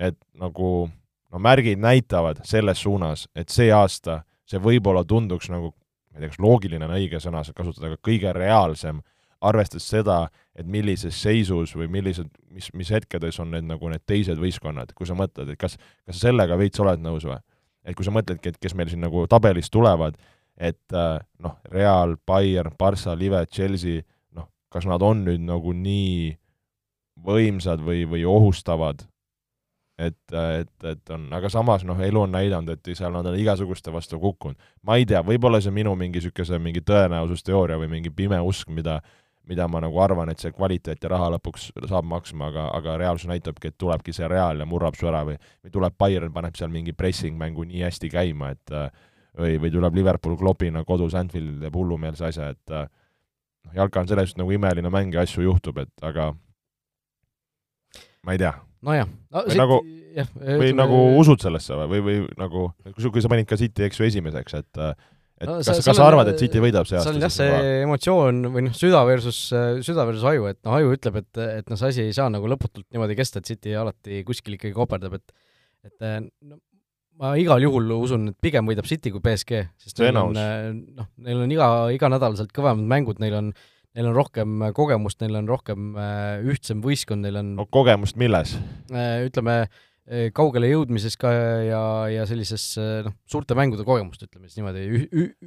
et 0.00 0.16
nagu 0.34 0.88
no 1.30 1.38
märgid 1.38 1.78
näitavad 1.78 2.40
selles 2.48 2.80
suunas, 2.82 3.28
et 3.36 3.52
see 3.52 3.70
aasta 3.70 4.22
see 4.50 4.60
võib-olla 4.62 5.04
tunduks 5.06 5.50
nagu, 5.52 5.72
ma 6.10 6.18
ei 6.18 6.24
tea, 6.24 6.32
kas 6.32 6.42
loogiline 6.42 6.86
on 6.86 6.96
õige 6.96 7.20
sõna 7.22 7.42
kasutada, 7.44 7.92
aga 7.92 8.00
kõige 8.02 8.32
reaalsem, 8.34 9.02
arvestades 9.40 9.86
seda, 9.88 10.24
et 10.54 10.66
millises 10.68 11.16
seisus 11.16 11.72
või 11.76 11.88
millised, 11.92 12.28
mis, 12.52 12.68
mis 12.76 12.90
hetkedes 12.92 13.38
on 13.40 13.54
need 13.54 13.68
nagu 13.68 13.88
need 13.88 14.04
teised 14.08 14.40
võistkonnad, 14.40 14.92
kui 14.96 15.08
sa 15.08 15.16
mõtled, 15.18 15.52
et 15.52 15.60
kas, 15.60 15.78
kas 16.04 16.18
sa 16.18 16.28
sellega 16.28 16.58
veits 16.60 16.82
oled 16.82 17.00
nõus 17.04 17.24
või? 17.28 17.40
et 17.84 17.96
kui 17.96 18.04
sa 18.04 18.12
mõtledki, 18.12 18.52
et 18.52 18.58
kes 18.60 18.74
meil 18.76 18.90
siin 18.92 19.00
nagu 19.00 19.24
tabelis 19.30 19.70
tulevad, 19.72 20.18
et 20.60 20.92
äh, 20.92 21.16
noh, 21.40 21.56
Real, 21.72 22.18
Bayern, 22.28 22.74
Barca, 22.78 23.14
Live, 23.16 23.46
Chelsea, 23.48 24.02
noh, 24.36 24.50
kas 24.72 24.84
nad 24.88 25.00
on 25.02 25.24
nüüd 25.24 25.40
nagu 25.46 25.72
nii 25.72 26.34
võimsad 27.24 27.80
või, 27.84 28.04
või 28.08 28.26
ohustavad, 28.28 29.06
et, 30.00 30.16
et, 30.32 30.72
et 30.88 31.12
on, 31.12 31.26
aga 31.36 31.50
samas 31.52 31.84
noh, 31.88 31.98
elu 32.04 32.22
on 32.22 32.32
näidanud, 32.32 32.72
et 32.72 32.92
seal 32.96 33.12
nad 33.12 33.26
on 33.28 33.36
igasuguste 33.36 33.92
vastu 33.92 34.20
kukkunud. 34.20 34.56
ma 34.86 34.96
ei 35.00 35.06
tea, 35.08 35.20
võib-olla 35.24 35.60
see 35.60 35.74
minu 35.74 35.92
mingi 35.96 36.20
niisuguse 36.20 36.60
mingi 36.60 36.84
tõenäosusteooria 36.84 37.80
või 37.80 37.90
mingi 37.96 38.12
pime 38.12 38.40
usk, 38.40 38.68
mida 38.72 39.00
mida 39.48 39.66
ma 39.68 39.80
nagu 39.82 39.98
arvan, 40.02 40.30
et 40.30 40.42
see 40.42 40.52
kvaliteet 40.54 41.02
ja 41.02 41.10
raha 41.10 41.30
lõpuks 41.34 41.70
saab 41.88 42.06
maksma, 42.08 42.50
aga, 42.52 42.68
aga 42.76 42.96
reaalsus 43.00 43.30
näitabki, 43.30 43.70
et 43.70 43.78
tulebki 43.80 44.14
see 44.14 44.28
Real 44.30 44.60
ja 44.60 44.66
murrab 44.68 44.98
su 44.98 45.08
ära 45.10 45.24
või 45.26 45.38
või 45.38 45.74
tuleb 45.74 45.96
Bayern, 45.98 46.32
paneb 46.32 46.58
seal 46.58 46.70
mingi 46.72 46.94
pressing 46.96 47.38
mängu 47.38 47.64
nii 47.66 47.82
hästi 47.86 48.10
käima, 48.12 48.52
et 48.54 48.74
või, 49.38 49.58
või 49.62 49.72
tuleb 49.74 49.98
Liverpool 50.00 50.36
klopina 50.40 50.84
kodus 50.86 51.16
Anfieldil 51.18 51.60
teeb 51.64 51.76
hullumeelse 51.76 52.28
asja, 52.30 52.50
et 52.54 52.74
noh, 52.74 53.74
jalka 53.76 54.02
on 54.02 54.10
selles 54.10 54.30
suhtes 54.30 54.42
nagu 54.42 54.54
imeline 54.54 54.92
mäng 54.92 55.14
ja 55.14 55.24
asju 55.26 55.44
juhtub, 55.46 55.80
et 55.82 56.06
aga 56.06 56.32
ma 58.26 58.36
ei 58.36 58.42
tea. 58.42 58.52
nojah 58.86 59.08
no,. 59.08 59.44
või 59.46 59.60
nagu, 59.60 59.80
või 60.62 60.74
nagu 60.76 61.00
usud 61.20 61.42
sellesse 61.42 61.76
või, 61.76 61.88
või, 61.90 62.02
või 62.04 62.20
nagu, 62.40 62.66
kui 63.00 63.22
sa 63.22 63.32
panid 63.32 63.48
ka 63.48 63.58
City, 63.60 63.86
eks 63.86 64.00
ju, 64.00 64.08
esimeseks, 64.08 64.60
et 64.62 64.84
et 65.40 65.48
no, 65.48 65.58
kas, 65.64 65.82
kas 65.84 65.96
sa 65.96 66.06
arvad, 66.06 66.28
et 66.32 66.40
City 66.40 66.62
võidab 66.62 66.88
see 66.88 66.98
aasta? 66.98 67.10
seal 67.10 67.18
on 67.18 67.24
jah, 67.26 67.34
see 67.34 67.76
emotsioon 67.86 68.40
või 68.54 68.64
noh, 68.68 68.76
süda 68.76 69.02
versus, 69.08 69.38
süda 69.86 70.06
versus 70.08 70.26
aju, 70.28 70.48
et 70.52 70.60
noh, 70.66 70.76
aju 70.78 70.94
ütleb, 70.96 71.20
et, 71.22 71.42
et 71.60 71.70
noh, 71.72 71.80
see 71.80 71.92
asi 71.94 72.04
ei 72.08 72.16
saa 72.16 72.28
nagu 72.32 72.50
lõputult 72.50 72.86
niimoodi 72.92 73.16
kesta, 73.18 73.40
et 73.40 73.48
City 73.48 73.76
alati 73.78 74.22
kuskil 74.28 74.58
ikkagi 74.58 74.76
koperdab, 74.76 75.16
et 75.20 75.36
et 75.88 76.28
no 76.44 76.60
ma 77.20 77.34
igal 77.40 77.60
juhul 77.64 77.88
usun, 77.96 78.30
et 78.32 78.36
pigem 78.40 78.68
võidab 78.68 78.88
City 78.88 79.12
kui 79.12 79.22
BSG, 79.24 79.64
sest 79.80 80.00
neil 80.00 80.16
on 80.20 80.36
noh, 80.36 81.10
neil 81.24 81.44
on 81.44 81.52
iga, 81.52 81.68
iganädalaselt 81.96 82.52
kõvemad 82.56 82.88
mängud, 82.88 83.20
neil 83.22 83.36
on 83.40 83.52
Neil 83.90 84.06
on 84.06 84.14
rohkem 84.14 84.60
kogemust, 84.70 85.18
neil 85.18 85.34
on 85.40 85.48
rohkem 85.50 85.96
ühtsem 86.46 86.78
võistkond, 86.84 87.24
neil 87.26 87.40
on 87.40 87.48
no 87.56 87.64
kogemust 87.74 88.14
milles? 88.20 88.52
Ütleme, 89.26 89.64
kaugele 90.34 90.66
jõudmises 90.72 91.14
ka 91.20 91.30
ja, 91.62 91.82
ja 92.10 92.24
sellises 92.26 92.64
noh, 93.06 93.14
suurte 93.30 93.54
mängude 93.58 93.84
kogemust, 93.86 94.24
ütleme 94.26 94.48
siis 94.48 94.58
niimoodi, 94.58 95.04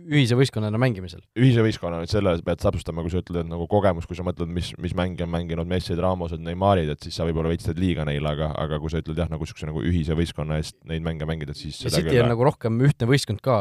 ühise 0.08 0.38
võistkonnana 0.40 0.80
mängimisel. 0.80 1.20
ühise 1.36 1.66
võistkonnana, 1.66 2.08
et 2.08 2.14
selle 2.14 2.36
pead 2.46 2.62
täpsustama, 2.64 3.04
kui 3.04 3.12
sa 3.12 3.20
ütled, 3.20 3.42
et 3.44 3.50
nagu 3.50 3.68
kogemus, 3.72 4.08
kui 4.08 4.16
sa 4.20 4.24
mõtled, 4.24 4.52
mis, 4.56 4.72
mis 4.80 4.96
mänge 4.96 5.26
on 5.26 5.34
mänginud 5.34 5.68
Messid, 5.70 6.00
Ramosed, 6.04 6.40
Neymarid, 6.44 6.94
et 6.96 7.04
siis 7.04 7.20
sa 7.20 7.28
võib-olla 7.28 7.52
veits 7.52 7.68
teed 7.68 7.82
liiga 7.82 8.08
neile, 8.08 8.32
aga, 8.32 8.54
aga 8.64 8.80
kui 8.80 8.94
sa 8.94 9.04
ütled 9.04 9.20
jah, 9.20 9.32
nagu 9.32 9.44
niisuguse 9.44 9.68
nagu 9.68 9.84
ühise 9.84 10.16
võistkonna 10.18 10.62
eest 10.62 10.80
neid 10.88 11.04
mänge 11.04 11.28
mängida, 11.28 11.56
siis 11.58 11.82
ja 11.84 11.92
City 11.92 12.22
on 12.24 12.32
nagu 12.32 12.48
rohkem 12.48 12.80
ühtne 12.88 13.10
võistkond 13.10 13.44
ka, 13.44 13.60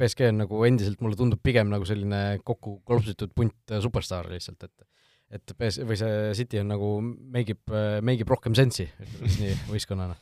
BSG 0.00 0.32
on 0.32 0.40
nagu 0.42 0.64
endiselt, 0.66 0.98
mulle 1.04 1.20
tundub 1.20 1.44
pigem 1.44 1.68
nagu 1.70 1.86
selline 1.86 2.40
kokku 2.46 2.78
klopsitud 2.88 3.36
punt 3.36 3.76
superstaare 3.84 4.32
lihtsalt, 4.32 4.64
et 4.66 4.88
et 5.34 5.56
PS- 5.58 5.82
või 5.88 5.98
see 5.98 6.30
City 6.38 6.62
on 6.62 6.70
nagu 6.70 6.92
meigib, 7.02 7.62
meigib 8.06 8.30
rohkem 8.30 8.54
sensi, 8.54 8.86
ütleme 9.02 9.30
siis 9.30 9.42
nii, 9.42 9.58
võistkonnana. 9.74 10.16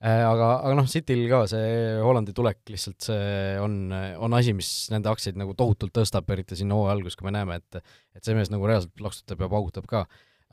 Äh, 0.00 0.22
aga, 0.24 0.46
aga 0.64 0.76
noh, 0.78 0.86
Cityl 0.88 1.26
ka 1.28 1.42
see 1.50 1.72
Hollandi 2.00 2.32
tulek 2.32 2.62
lihtsalt 2.72 3.04
see 3.04 3.58
on, 3.60 3.90
on 3.92 4.36
asi, 4.38 4.54
mis 4.56 4.70
nende 4.88 5.10
aktsiaid 5.10 5.36
nagu 5.36 5.52
tohutult 5.52 5.92
tõstab, 5.98 6.30
eriti 6.32 6.56
siin 6.56 6.72
hooaja 6.72 6.94
alguses, 6.96 7.18
kui 7.20 7.28
me 7.28 7.34
näeme, 7.36 7.58
et 7.60 7.82
et 8.16 8.24
see 8.24 8.32
mees 8.36 8.48
nagu 8.48 8.64
reaalselt 8.64 8.94
plaksutab 8.96 9.44
ja 9.44 9.50
paugutab 9.52 9.84
ka. 9.90 10.06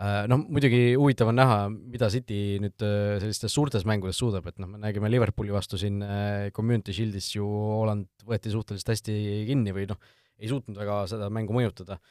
Äh, 0.03 0.25
noh, 0.27 0.43
muidugi 0.51 0.81
huvitav 0.99 1.31
on 1.31 1.39
näha, 1.39 1.61
mida 1.71 2.11
City 2.11 2.57
nüüd 2.59 2.83
äh, 2.83 3.15
sellistes 3.23 3.55
suurtes 3.55 3.87
mängudes 3.87 4.19
suudab, 4.19 4.51
et 4.51 4.59
noh, 4.59 4.67
me 4.67 4.83
nägime 4.83 5.07
Liverpooli 5.15 5.55
vastu 5.55 5.79
siin 5.79 6.03
Community 6.51 6.91
Shieldis 6.97 7.31
ju 7.37 7.47
Holland 7.47 8.27
võeti 8.27 8.51
suhteliselt 8.51 8.97
hästi 8.97 9.15
kinni 9.47 9.71
või 9.71 9.87
noh, 9.87 10.03
ei 10.43 10.51
suutnud 10.51 10.75
väga 10.75 11.05
seda 11.07 11.31
mängu 11.31 11.55
mõjutada 11.55 12.01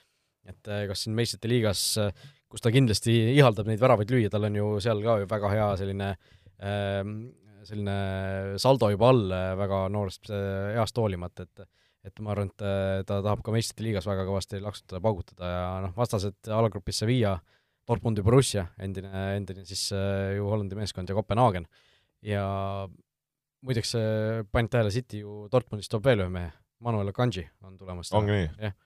et 0.51 0.71
äh, 0.71 0.85
kas 0.91 1.05
siin 1.05 1.17
meistrite 1.17 1.51
liigas, 1.51 1.83
äh, 2.03 2.27
kus 2.51 2.63
ta 2.63 2.73
kindlasti 2.75 3.15
ihaldab 3.35 3.69
neid 3.71 3.83
väravaid 3.83 4.13
lüüa, 4.13 4.31
tal 4.33 4.47
on 4.49 4.59
ju 4.59 4.69
seal 4.83 5.03
ka 5.05 5.19
ju 5.23 5.31
väga 5.31 5.51
hea 5.53 5.71
selline 5.81 6.13
ähm, 6.63 7.17
selline 7.67 7.97
saldo 8.63 8.93
juba 8.93 9.11
all 9.11 9.35
äh, 9.35 9.49
väga 9.59 9.87
noorest 9.93 10.31
east 10.31 11.03
hoolimata, 11.03 11.49
et 11.49 11.67
et 12.07 12.21
ma 12.23 12.31
arvan, 12.31 12.53
et 12.53 12.63
ta 13.03 13.17
tahab 13.19 13.41
ka 13.43 13.51
meistrite 13.51 13.83
liigas 13.83 14.05
väga 14.07 14.23
kõvasti 14.29 14.61
laksutada, 14.63 15.01
paugutada 15.03 15.49
ja 15.51 15.65
noh, 15.83 15.95
vastased 15.97 16.47
alagrupis 16.55 17.01
Sevilla, 17.03 17.33
Dortmund 17.83 18.21
ja 18.21 18.23
Borussia, 18.23 18.63
endine, 18.79 19.11
endine 19.35 19.65
siis 19.67 19.89
ju 19.91 20.47
Hollandi 20.47 20.79
meeskond 20.79 21.11
ja 21.11 21.17
Kopenhaagen. 21.19 21.67
ja 22.23 22.45
muideks, 23.67 23.97
panid 24.55 24.71
tähele, 24.71 24.95
City 24.95 25.25
ju 25.25 25.49
Dortmundist 25.51 25.91
toob 25.91 26.07
veel 26.07 26.23
ühe 26.23 26.31
mehe, 26.31 26.53
Manuel 26.87 27.11
Akanji 27.11 27.43
on 27.67 27.75
tulemas. 27.75 28.15
ongi 28.15 28.39
nii? 28.39 28.49
jah 28.69 28.79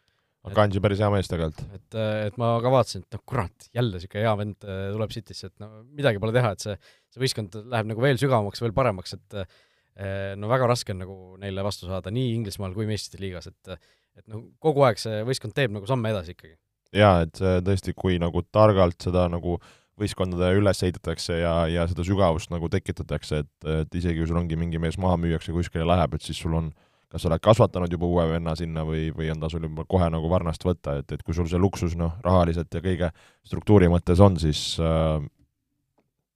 Akanji 0.49 0.81
päris 0.81 1.01
hea 1.03 1.09
mees 1.13 1.29
tegelikult. 1.29 1.75
et, 1.77 1.97
et 2.27 2.37
ma 2.41 2.55
ka 2.65 2.71
vaatasin, 2.73 3.03
et 3.05 3.17
noh, 3.17 3.23
kurat, 3.29 3.67
jälle 3.77 3.93
niisugune 3.93 4.23
hea 4.25 4.31
vend 4.41 4.65
äh, 4.65 4.79
tuleb 4.95 5.13
Citysse, 5.13 5.51
et 5.51 5.61
no 5.61 5.83
midagi 5.85 6.23
pole 6.23 6.33
teha, 6.33 6.55
et 6.57 6.65
see, 6.65 6.77
see 7.13 7.21
võistkond 7.21 7.59
läheb 7.61 7.91
nagu 7.91 8.05
veel 8.05 8.21
sügavamaks, 8.21 8.63
veel 8.65 8.73
paremaks, 8.77 9.19
et 9.19 9.37
äh, 9.43 10.33
no 10.41 10.49
väga 10.49 10.71
raske 10.71 10.95
on 10.95 11.03
nagu 11.05 11.19
neile 11.43 11.65
vastu 11.67 11.91
saada 11.91 12.13
nii 12.15 12.33
Inglismaal 12.39 12.73
kui 12.77 12.89
meistrite 12.89 13.21
liigas, 13.21 13.51
et 13.53 13.77
et 14.21 14.25
noh, 14.33 14.49
kogu 14.65 14.83
aeg 14.87 14.99
see 14.99 15.21
võistkond 15.29 15.55
teeb 15.55 15.77
nagu 15.77 15.87
samme 15.89 16.11
edasi 16.11 16.33
ikkagi. 16.35 16.57
jaa, 16.97 17.21
et 17.27 17.37
tõesti, 17.67 17.93
kui 17.97 18.17
nagu 18.21 18.43
targalt 18.49 18.97
seda 19.05 19.29
nagu 19.31 19.61
võistkondade 20.01 20.55
üles 20.57 20.81
ehitatakse 20.83 21.37
ja, 21.37 21.53
ja 21.69 21.85
seda 21.89 22.05
sügavust 22.07 22.49
nagu 22.51 22.69
tekitatakse, 22.73 23.45
et, 23.45 23.69
et 23.69 24.01
isegi 24.01 24.23
kui 24.23 24.31
sul 24.31 24.41
ongi 24.41 24.57
mingi 24.57 24.81
mees 24.81 24.97
maha 24.99 25.21
müüakse 25.21 25.53
kuskile 25.53 25.85
läheb, 25.85 26.17
et 26.17 26.25
siis 26.25 26.41
sul 26.41 26.57
on 26.57 26.73
äh, 26.73 26.90
kas 27.11 27.25
sa 27.25 27.31
oled 27.31 27.43
kasvatanud 27.43 27.91
juba 27.91 28.07
uue 28.07 28.25
venna 28.31 28.55
sinna 28.59 28.85
või, 28.87 29.09
või 29.15 29.33
on 29.33 29.43
ta 29.43 29.51
sul 29.51 29.65
juba 29.67 29.85
kohe 29.91 30.07
nagu 30.15 30.31
varnast 30.31 30.65
võtta, 30.67 31.01
et, 31.01 31.11
et 31.17 31.23
kui 31.27 31.35
sul 31.35 31.49
see 31.51 31.59
luksus 31.61 31.97
noh, 31.99 32.15
rahaliselt 32.25 32.71
ja 32.75 32.83
kõige 32.85 33.11
struktuuri 33.47 33.91
mõttes 33.91 34.23
on, 34.23 34.39
siis 34.41 34.63
äh, 34.79 35.19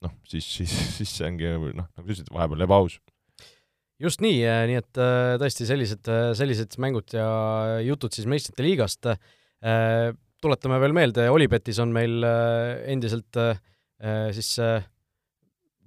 noh, 0.04 0.14
siis, 0.30 0.48
siis, 0.58 0.74
siis 0.98 1.16
see 1.20 1.28
ongi 1.28 1.52
noh, 1.54 1.86
nagu 1.86 2.02
sa 2.02 2.08
ütlesid, 2.08 2.32
vahepeal 2.34 2.66
ebaaus. 2.66 2.98
just 4.02 4.24
nii, 4.24 4.40
äh, 4.50 4.64
nii 4.72 4.80
et 4.82 5.02
äh, 5.02 5.36
tõesti 5.42 5.68
sellised, 5.68 6.10
sellised 6.40 6.74
mängud 6.82 7.14
ja 7.14 7.28
jutud 7.86 8.14
siis 8.14 8.26
meistrite 8.30 8.66
liigast. 8.66 9.14
tuletame 10.44 10.76
veel 10.82 10.92
meelde, 10.92 11.30
Olipetis 11.32 11.78
on 11.80 11.94
meil 11.94 12.26
endiselt 12.84 13.38
siis 14.36 14.50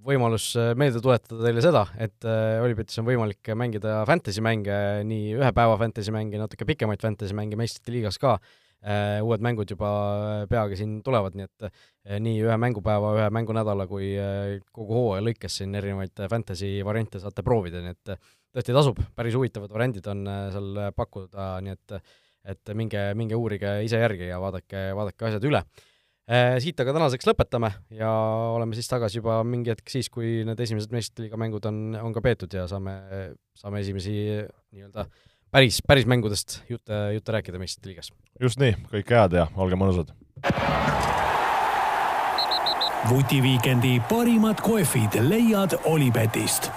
võimalus 0.05 0.51
meelde 0.77 1.01
tuletada 1.03 1.41
teile 1.41 1.63
seda, 1.63 1.87
et 1.99 2.27
Olipetis 2.61 3.01
on 3.01 3.07
võimalik 3.07 3.49
mängida 3.57 4.03
fantasy 4.07 4.43
mänge, 4.45 4.77
nii 5.07 5.33
ühe 5.39 5.49
päeva 5.55 5.75
fantasy 5.81 6.13
mänge, 6.15 6.39
natuke 6.39 6.67
pikemaid 6.69 7.01
fantasy 7.03 7.35
mänge 7.35 7.59
meistrite 7.59 7.95
liigas 7.95 8.21
ka 8.21 8.37
Äh, 8.85 9.23
uued 9.25 9.41
mängud 9.41 9.71
juba 9.73 9.87
peagi 10.47 10.77
siin 10.77 10.99
tulevad, 11.03 11.33
nii 11.33 11.47
et 11.47 11.65
äh, 11.65 12.19
nii 12.21 12.43
ühe 12.45 12.57
mängupäeva, 12.61 13.09
ühe 13.17 13.25
mängunädala 13.33 13.87
kui 13.89 14.11
äh, 14.21 14.59
kogu 14.69 14.93
hooaja 14.99 15.23
lõikes 15.25 15.57
siin 15.59 15.73
erinevaid 15.79 16.21
fantasy 16.29 16.69
variante 16.85 17.17
saate 17.23 17.41
proovida, 17.43 17.81
nii 17.81 17.95
et 17.95 18.13
tõesti 18.53 18.75
tasub, 18.77 19.01
päris 19.17 19.33
huvitavad 19.35 19.73
variandid 19.73 20.07
on 20.13 20.21
seal 20.53 20.81
pakkuda, 20.95 21.49
nii 21.65 21.73
et 21.73 21.97
et 22.47 22.71
minge, 22.79 23.01
minge 23.19 23.35
uurige 23.35 23.73
ise 23.83 23.99
järgi 23.99 24.29
ja 24.29 24.37
vaadake, 24.39 24.85
vaadake 24.95 25.25
asjad 25.27 25.43
üle. 25.49 25.59
Siit 26.27 26.81
aga 26.83 26.91
tänaseks 26.91 27.23
lõpetame 27.29 27.69
ja 27.95 28.09
oleme 28.51 28.75
siis 28.75 28.89
tagasi 28.91 29.21
juba 29.21 29.37
mingi 29.47 29.71
hetk 29.71 29.87
siis, 29.87 30.09
kui 30.11 30.41
need 30.47 30.59
esimesed 30.59 30.91
meistrite 30.91 31.23
liiga 31.23 31.39
mängud 31.39 31.63
on, 31.69 31.77
on 32.01 32.15
ka 32.15 32.23
peetud 32.25 32.51
ja 32.51 32.65
saame, 32.67 32.97
saame 33.55 33.79
esimesi 33.79 34.11
nii-öelda 34.75 35.07
päris, 35.55 35.79
päris 35.87 36.07
mängudest 36.09 36.61
jutte, 36.67 36.99
jutte 37.15 37.31
rääkida 37.31 37.61
meistrite 37.61 37.93
liigas. 37.93 38.11
just 38.41 38.59
nii, 38.59 38.75
kõike 38.91 39.15
head 39.15 39.37
ja 39.39 39.47
olge 39.55 39.79
mõnusad! 39.79 40.11
vutiviikendi 43.07 44.01
parimad 44.09 44.59
kohvid 44.65 45.15
leiad 45.29 45.77
Olipetist 45.87 46.67